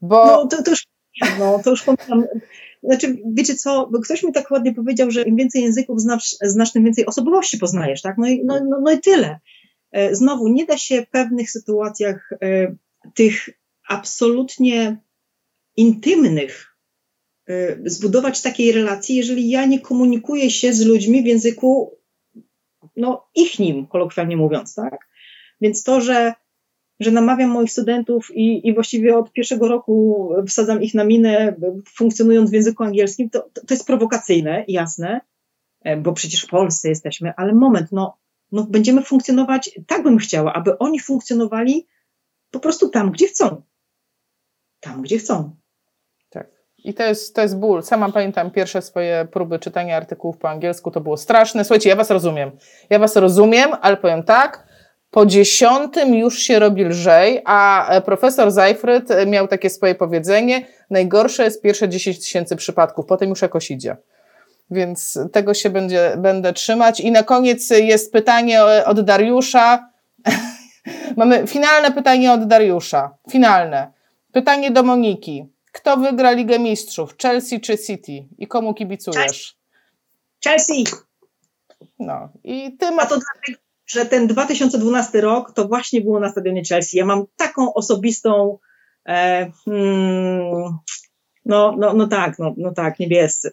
Bo... 0.00 0.26
No 0.26 0.46
to, 0.46 0.62
to 0.62 0.70
już, 0.70 0.86
no, 1.38 1.60
to 1.64 1.70
już 1.70 1.82
pamiętam. 1.82 2.24
Znaczy, 2.86 3.16
wiecie 3.34 3.54
co, 3.54 3.90
ktoś 4.04 4.22
mi 4.22 4.32
tak 4.32 4.50
ładnie 4.50 4.74
powiedział, 4.74 5.10
że 5.10 5.22
im 5.22 5.36
więcej 5.36 5.62
języków 5.62 6.00
znasz, 6.00 6.36
znasz 6.42 6.72
tym 6.72 6.84
więcej 6.84 7.06
osobowości 7.06 7.58
poznajesz, 7.58 8.02
tak? 8.02 8.18
No 8.18 8.28
i, 8.28 8.44
no, 8.44 8.60
no, 8.68 8.80
no 8.84 8.92
i 8.92 9.00
tyle. 9.00 9.40
E, 9.92 10.14
znowu, 10.14 10.48
nie 10.48 10.66
da 10.66 10.78
się 10.78 11.02
w 11.02 11.10
pewnych 11.10 11.50
sytuacjach 11.50 12.32
e, 12.42 12.76
tych 13.14 13.48
absolutnie 13.88 14.96
intymnych 15.76 16.76
e, 17.48 17.78
zbudować 17.84 18.42
takiej 18.42 18.72
relacji, 18.72 19.16
jeżeli 19.16 19.50
ja 19.50 19.66
nie 19.66 19.80
komunikuję 19.80 20.50
się 20.50 20.72
z 20.72 20.86
ludźmi 20.86 21.22
w 21.22 21.26
języku, 21.26 21.98
no, 22.96 23.28
ich 23.34 23.58
nim, 23.58 23.86
kolokwialnie 23.86 24.36
mówiąc, 24.36 24.74
tak? 24.74 24.98
Więc 25.60 25.82
to, 25.82 26.00
że 26.00 26.34
że 27.00 27.10
namawiam 27.10 27.50
moich 27.50 27.72
studentów 27.72 28.30
i, 28.34 28.68
i 28.68 28.74
właściwie 28.74 29.18
od 29.18 29.32
pierwszego 29.32 29.68
roku 29.68 30.28
wsadzam 30.46 30.82
ich 30.82 30.94
na 30.94 31.04
minę, 31.04 31.56
funkcjonując 31.94 32.50
w 32.50 32.52
języku 32.52 32.84
angielskim, 32.84 33.30
to, 33.30 33.40
to, 33.40 33.74
jest 33.74 33.86
prowokacyjne, 33.86 34.64
jasne, 34.68 35.20
e, 35.84 35.96
bo 35.96 36.12
przecież 36.12 36.42
w 36.42 36.48
Polsce 36.48 36.88
jesteśmy, 36.88 37.32
ale 37.36 37.54
moment, 37.54 37.92
no, 37.92 38.18
no 38.52 38.66
będziemy 38.70 39.02
funkcjonować, 39.02 39.70
tak 39.86 40.02
bym 40.02 40.18
chciała, 40.18 40.52
aby 40.52 40.78
oni 40.78 41.00
funkcjonowali 41.00 41.86
po 42.50 42.60
prostu 42.60 42.88
tam, 42.88 43.10
gdzie 43.10 43.26
chcą. 43.28 43.62
Tam, 44.80 45.02
gdzie 45.02 45.18
chcą. 45.18 45.56
Tak. 46.30 46.50
I 46.84 46.94
to 46.94 47.02
jest, 47.02 47.34
to 47.34 47.42
jest 47.42 47.58
ból. 47.58 47.82
Sama 47.82 48.12
pamiętam 48.12 48.50
pierwsze 48.50 48.82
swoje 48.82 49.28
próby 49.32 49.58
czytania 49.58 49.96
artykułów 49.96 50.38
po 50.38 50.50
angielsku, 50.50 50.90
to 50.90 51.00
było 51.00 51.16
straszne. 51.16 51.64
Słuchajcie, 51.64 51.88
ja 51.88 51.96
was 51.96 52.10
rozumiem. 52.10 52.50
Ja 52.90 52.98
was 52.98 53.16
rozumiem, 53.16 53.70
ale 53.80 53.96
powiem 53.96 54.22
tak, 54.22 54.65
po 55.16 55.26
dziesiątym 55.26 56.14
już 56.14 56.38
się 56.38 56.58
robi 56.58 56.84
lżej, 56.84 57.42
a 57.44 57.88
e, 57.88 58.00
profesor 58.00 58.50
Zajfryd 58.50 59.10
e, 59.10 59.26
miał 59.26 59.48
takie 59.48 59.70
swoje 59.70 59.94
powiedzenie, 59.94 60.66
najgorsze 60.90 61.44
jest 61.44 61.62
pierwsze 61.62 61.88
10 61.88 62.18
tysięcy 62.18 62.56
przypadków, 62.56 63.06
potem 63.06 63.28
już 63.28 63.42
jakoś 63.42 63.70
idzie. 63.70 63.96
Więc 64.70 65.18
tego 65.32 65.54
się 65.54 65.70
będzie, 65.70 66.14
będę 66.18 66.52
trzymać. 66.52 67.00
I 67.00 67.10
na 67.10 67.22
koniec 67.22 67.70
jest 67.70 68.12
pytanie 68.12 68.64
od 68.86 69.00
Dariusza. 69.00 69.88
Mamy 71.16 71.46
finalne 71.46 71.92
pytanie 71.92 72.32
od 72.32 72.46
Dariusza. 72.46 73.16
Finalne. 73.30 73.92
Pytanie 74.32 74.70
do 74.70 74.82
Moniki. 74.82 75.46
Kto 75.72 75.96
wygra 75.96 76.30
Ligę 76.30 76.58
Mistrzów? 76.58 77.16
Chelsea 77.22 77.60
czy 77.60 77.78
City? 77.78 78.24
I 78.38 78.46
komu 78.46 78.74
kibicujesz? 78.74 79.56
Chelsea. 80.44 80.84
No. 81.98 82.28
I 82.44 82.76
ty 82.76 82.90
masz... 82.90 83.04
A 83.04 83.08
to 83.08 83.14
dlatego, 83.14 83.65
że 83.86 84.06
ten 84.06 84.26
2012 84.26 85.20
rok 85.20 85.52
to 85.52 85.68
właśnie 85.68 86.00
było 86.00 86.20
na 86.20 86.28
stadionie 86.28 86.62
Chelsea. 86.64 86.96
Ja 86.96 87.04
mam 87.04 87.24
taką 87.36 87.74
osobistą, 87.74 88.58
e, 89.08 89.50
hmm, 89.64 90.78
no, 91.44 91.76
no, 91.78 91.92
no 91.92 92.06
tak, 92.06 92.38
no, 92.38 92.54
no 92.56 92.72
tak, 92.72 92.98
niebiescy. 92.98 93.50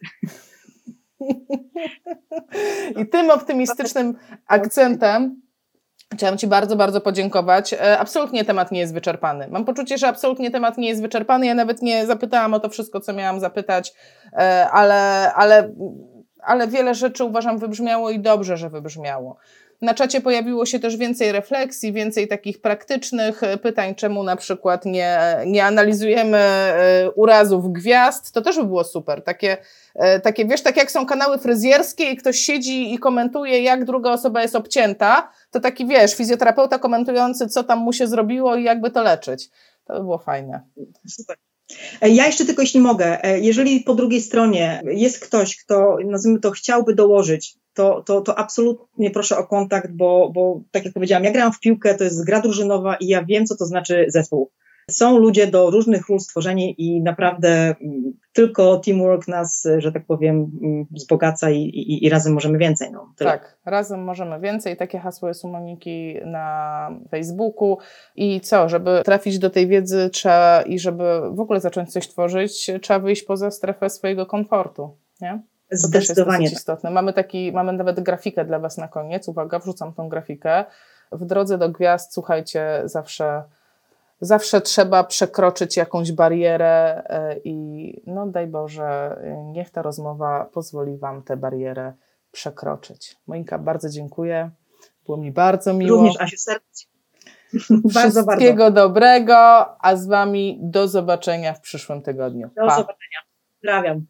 I 3.01 3.07
tym 3.07 3.29
optymistycznym 3.29 4.15
akcentem 4.47 5.43
Chciałam 6.13 6.37
Ci 6.37 6.47
bardzo, 6.47 6.75
bardzo 6.75 7.01
podziękować. 7.01 7.73
E, 7.73 7.99
absolutnie 7.99 8.45
temat 8.45 8.71
nie 8.71 8.79
jest 8.79 8.93
wyczerpany. 8.93 9.47
Mam 9.51 9.65
poczucie, 9.65 9.97
że 9.97 10.07
absolutnie 10.07 10.51
temat 10.51 10.77
nie 10.77 10.87
jest 10.87 11.01
wyczerpany. 11.01 11.45
Ja 11.45 11.55
nawet 11.55 11.81
nie 11.81 12.05
zapytałam 12.05 12.53
o 12.53 12.59
to 12.59 12.69
wszystko, 12.69 12.99
co 12.99 13.13
miałam 13.13 13.39
zapytać, 13.39 13.93
e, 14.33 14.69
ale, 14.71 15.33
ale, 15.33 15.73
ale 16.43 16.67
wiele 16.67 16.95
rzeczy 16.95 17.23
uważam 17.23 17.57
wybrzmiało 17.57 18.09
i 18.09 18.19
dobrze, 18.19 18.57
że 18.57 18.69
wybrzmiało. 18.69 19.37
Na 19.83 19.93
czacie 19.93 20.21
pojawiło 20.21 20.65
się 20.65 20.79
też 20.79 20.97
więcej 20.97 21.31
refleksji, 21.31 21.93
więcej 21.93 22.27
takich 22.27 22.61
praktycznych 22.61 23.43
e, 23.43 23.57
pytań, 23.57 23.95
czemu 23.95 24.23
na 24.23 24.35
przykład 24.35 24.85
nie, 24.85 25.19
nie 25.45 25.65
analizujemy 25.65 26.37
e, 26.37 27.11
urazów 27.15 27.73
gwiazd. 27.73 28.31
To 28.31 28.41
też 28.41 28.55
by 28.55 28.65
było 28.65 28.83
super. 28.83 29.23
Takie, 29.23 29.57
e, 29.95 30.19
takie, 30.19 30.45
wiesz, 30.45 30.61
tak 30.61 30.77
jak 30.77 30.91
są 30.91 31.05
kanały 31.05 31.37
fryzjerskie 31.37 32.11
i 32.11 32.17
ktoś 32.17 32.39
siedzi 32.39 32.93
i 32.93 32.99
komentuje, 32.99 33.61
jak 33.61 33.85
druga 33.85 34.11
osoba 34.11 34.41
jest 34.41 34.55
obcięta, 34.55 35.31
to 35.51 35.59
taki, 35.59 35.87
wiesz, 35.87 36.15
fizjoterapeuta 36.15 36.79
komentujący, 36.79 37.47
co 37.47 37.63
tam 37.63 37.79
mu 37.79 37.93
się 37.93 38.07
zrobiło 38.07 38.55
i 38.55 38.63
jakby 38.63 38.91
to 38.91 39.03
leczyć. 39.03 39.49
To 39.85 39.93
by 39.93 39.99
było 39.99 40.17
fajne. 40.17 40.61
Super. 41.09 41.37
Ja 42.01 42.25
jeszcze 42.25 42.45
tylko, 42.45 42.61
jeśli 42.61 42.79
mogę, 42.79 43.21
jeżeli 43.41 43.79
po 43.79 43.95
drugiej 43.95 44.21
stronie 44.21 44.81
jest 44.85 45.19
ktoś, 45.19 45.57
kto, 45.57 45.97
nazwijmy 46.05 46.39
to, 46.39 46.51
chciałby 46.51 46.95
dołożyć 46.95 47.62
to, 47.73 48.03
to, 48.05 48.21
to 48.21 48.39
absolutnie 48.39 49.11
proszę 49.11 49.37
o 49.37 49.47
kontakt, 49.47 49.91
bo, 49.91 50.31
bo 50.33 50.61
tak 50.71 50.85
jak 50.85 50.93
powiedziałam, 50.93 51.23
ja 51.23 51.31
gram 51.31 51.53
w 51.53 51.59
piłkę, 51.59 51.95
to 51.95 52.03
jest 52.03 52.25
gra 52.25 52.41
drużynowa 52.41 52.95
i 52.95 53.07
ja 53.07 53.23
wiem, 53.23 53.45
co 53.45 53.55
to 53.55 53.65
znaczy 53.65 54.05
zespół. 54.07 54.51
Są 54.91 55.17
ludzie 55.17 55.47
do 55.47 55.69
różnych 55.69 56.09
ról 56.09 56.19
stworzeni 56.19 56.75
i 56.77 57.01
naprawdę 57.01 57.49
mm, 57.49 58.13
tylko 58.33 58.77
teamwork 58.77 59.27
nas, 59.27 59.67
że 59.77 59.91
tak 59.91 60.05
powiem, 60.05 60.51
mm, 60.63 60.85
wzbogaca 60.91 61.49
i, 61.49 61.57
i, 61.57 62.05
i 62.05 62.09
razem 62.09 62.33
możemy 62.33 62.57
więcej. 62.57 62.91
No, 62.91 63.13
tak, 63.17 63.57
razem 63.65 64.03
możemy 64.03 64.39
więcej. 64.39 64.77
Takie 64.77 64.99
hasło 64.99 65.27
jest 65.27 65.45
u 65.45 65.47
Moniki 65.47 66.15
na 66.25 66.89
Facebooku. 67.11 67.77
I 68.15 68.41
co, 68.41 68.69
żeby 68.69 69.01
trafić 69.05 69.39
do 69.39 69.49
tej 69.49 69.67
wiedzy 69.67 70.09
trzeba 70.09 70.61
i 70.61 70.79
żeby 70.79 71.03
w 71.31 71.39
ogóle 71.39 71.59
zacząć 71.59 71.91
coś 71.91 72.07
tworzyć, 72.07 72.71
trzeba 72.81 72.99
wyjść 72.99 73.23
poza 73.23 73.51
strefę 73.51 73.89
swojego 73.89 74.25
komfortu. 74.25 74.97
Nie? 75.21 75.41
To 75.81 75.87
Zdecydowanie. 75.87 76.43
Jest 76.43 76.53
tak. 76.55 76.59
istotne. 76.59 76.91
Mamy, 76.91 77.13
taki, 77.13 77.51
mamy 77.51 77.73
nawet 77.73 77.99
grafikę 77.99 78.45
dla 78.45 78.59
Was 78.59 78.77
na 78.77 78.87
koniec. 78.87 79.27
Uwaga, 79.27 79.59
wrzucam 79.59 79.93
tą 79.93 80.09
grafikę. 80.09 80.65
W 81.11 81.25
drodze 81.25 81.57
do 81.57 81.69
gwiazd, 81.69 82.13
słuchajcie, 82.13 82.81
zawsze, 82.85 83.43
zawsze 84.21 84.61
trzeba 84.61 85.03
przekroczyć 85.03 85.77
jakąś 85.77 86.11
barierę 86.11 87.03
e, 87.05 87.37
i 87.43 88.01
no 88.07 88.27
daj 88.27 88.47
Boże, 88.47 89.21
niech 89.45 89.69
ta 89.69 89.81
rozmowa 89.81 90.49
pozwoli 90.53 90.97
Wam 90.97 91.23
tę 91.23 91.37
barierę 91.37 91.93
przekroczyć. 92.31 93.15
Monika, 93.27 93.59
bardzo 93.59 93.89
dziękuję. 93.89 94.49
Było 95.05 95.17
mi 95.17 95.31
bardzo 95.31 95.73
miło. 95.73 95.97
Również, 95.97 96.21
Asiu, 96.21 96.37
serdecznie. 96.37 96.93
bardzo, 97.93 98.23
Wszystkiego 98.23 98.63
bardzo. 98.63 98.81
dobrego, 98.81 99.37
a 99.81 99.95
z 99.95 100.07
Wami 100.07 100.59
do 100.61 100.87
zobaczenia 100.87 101.53
w 101.53 101.61
przyszłym 101.61 102.01
tygodniu. 102.01 102.49
Do 102.55 102.67
pa. 102.67 102.75
zobaczenia. 102.75 103.19
Pozdrawiam. 103.61 104.05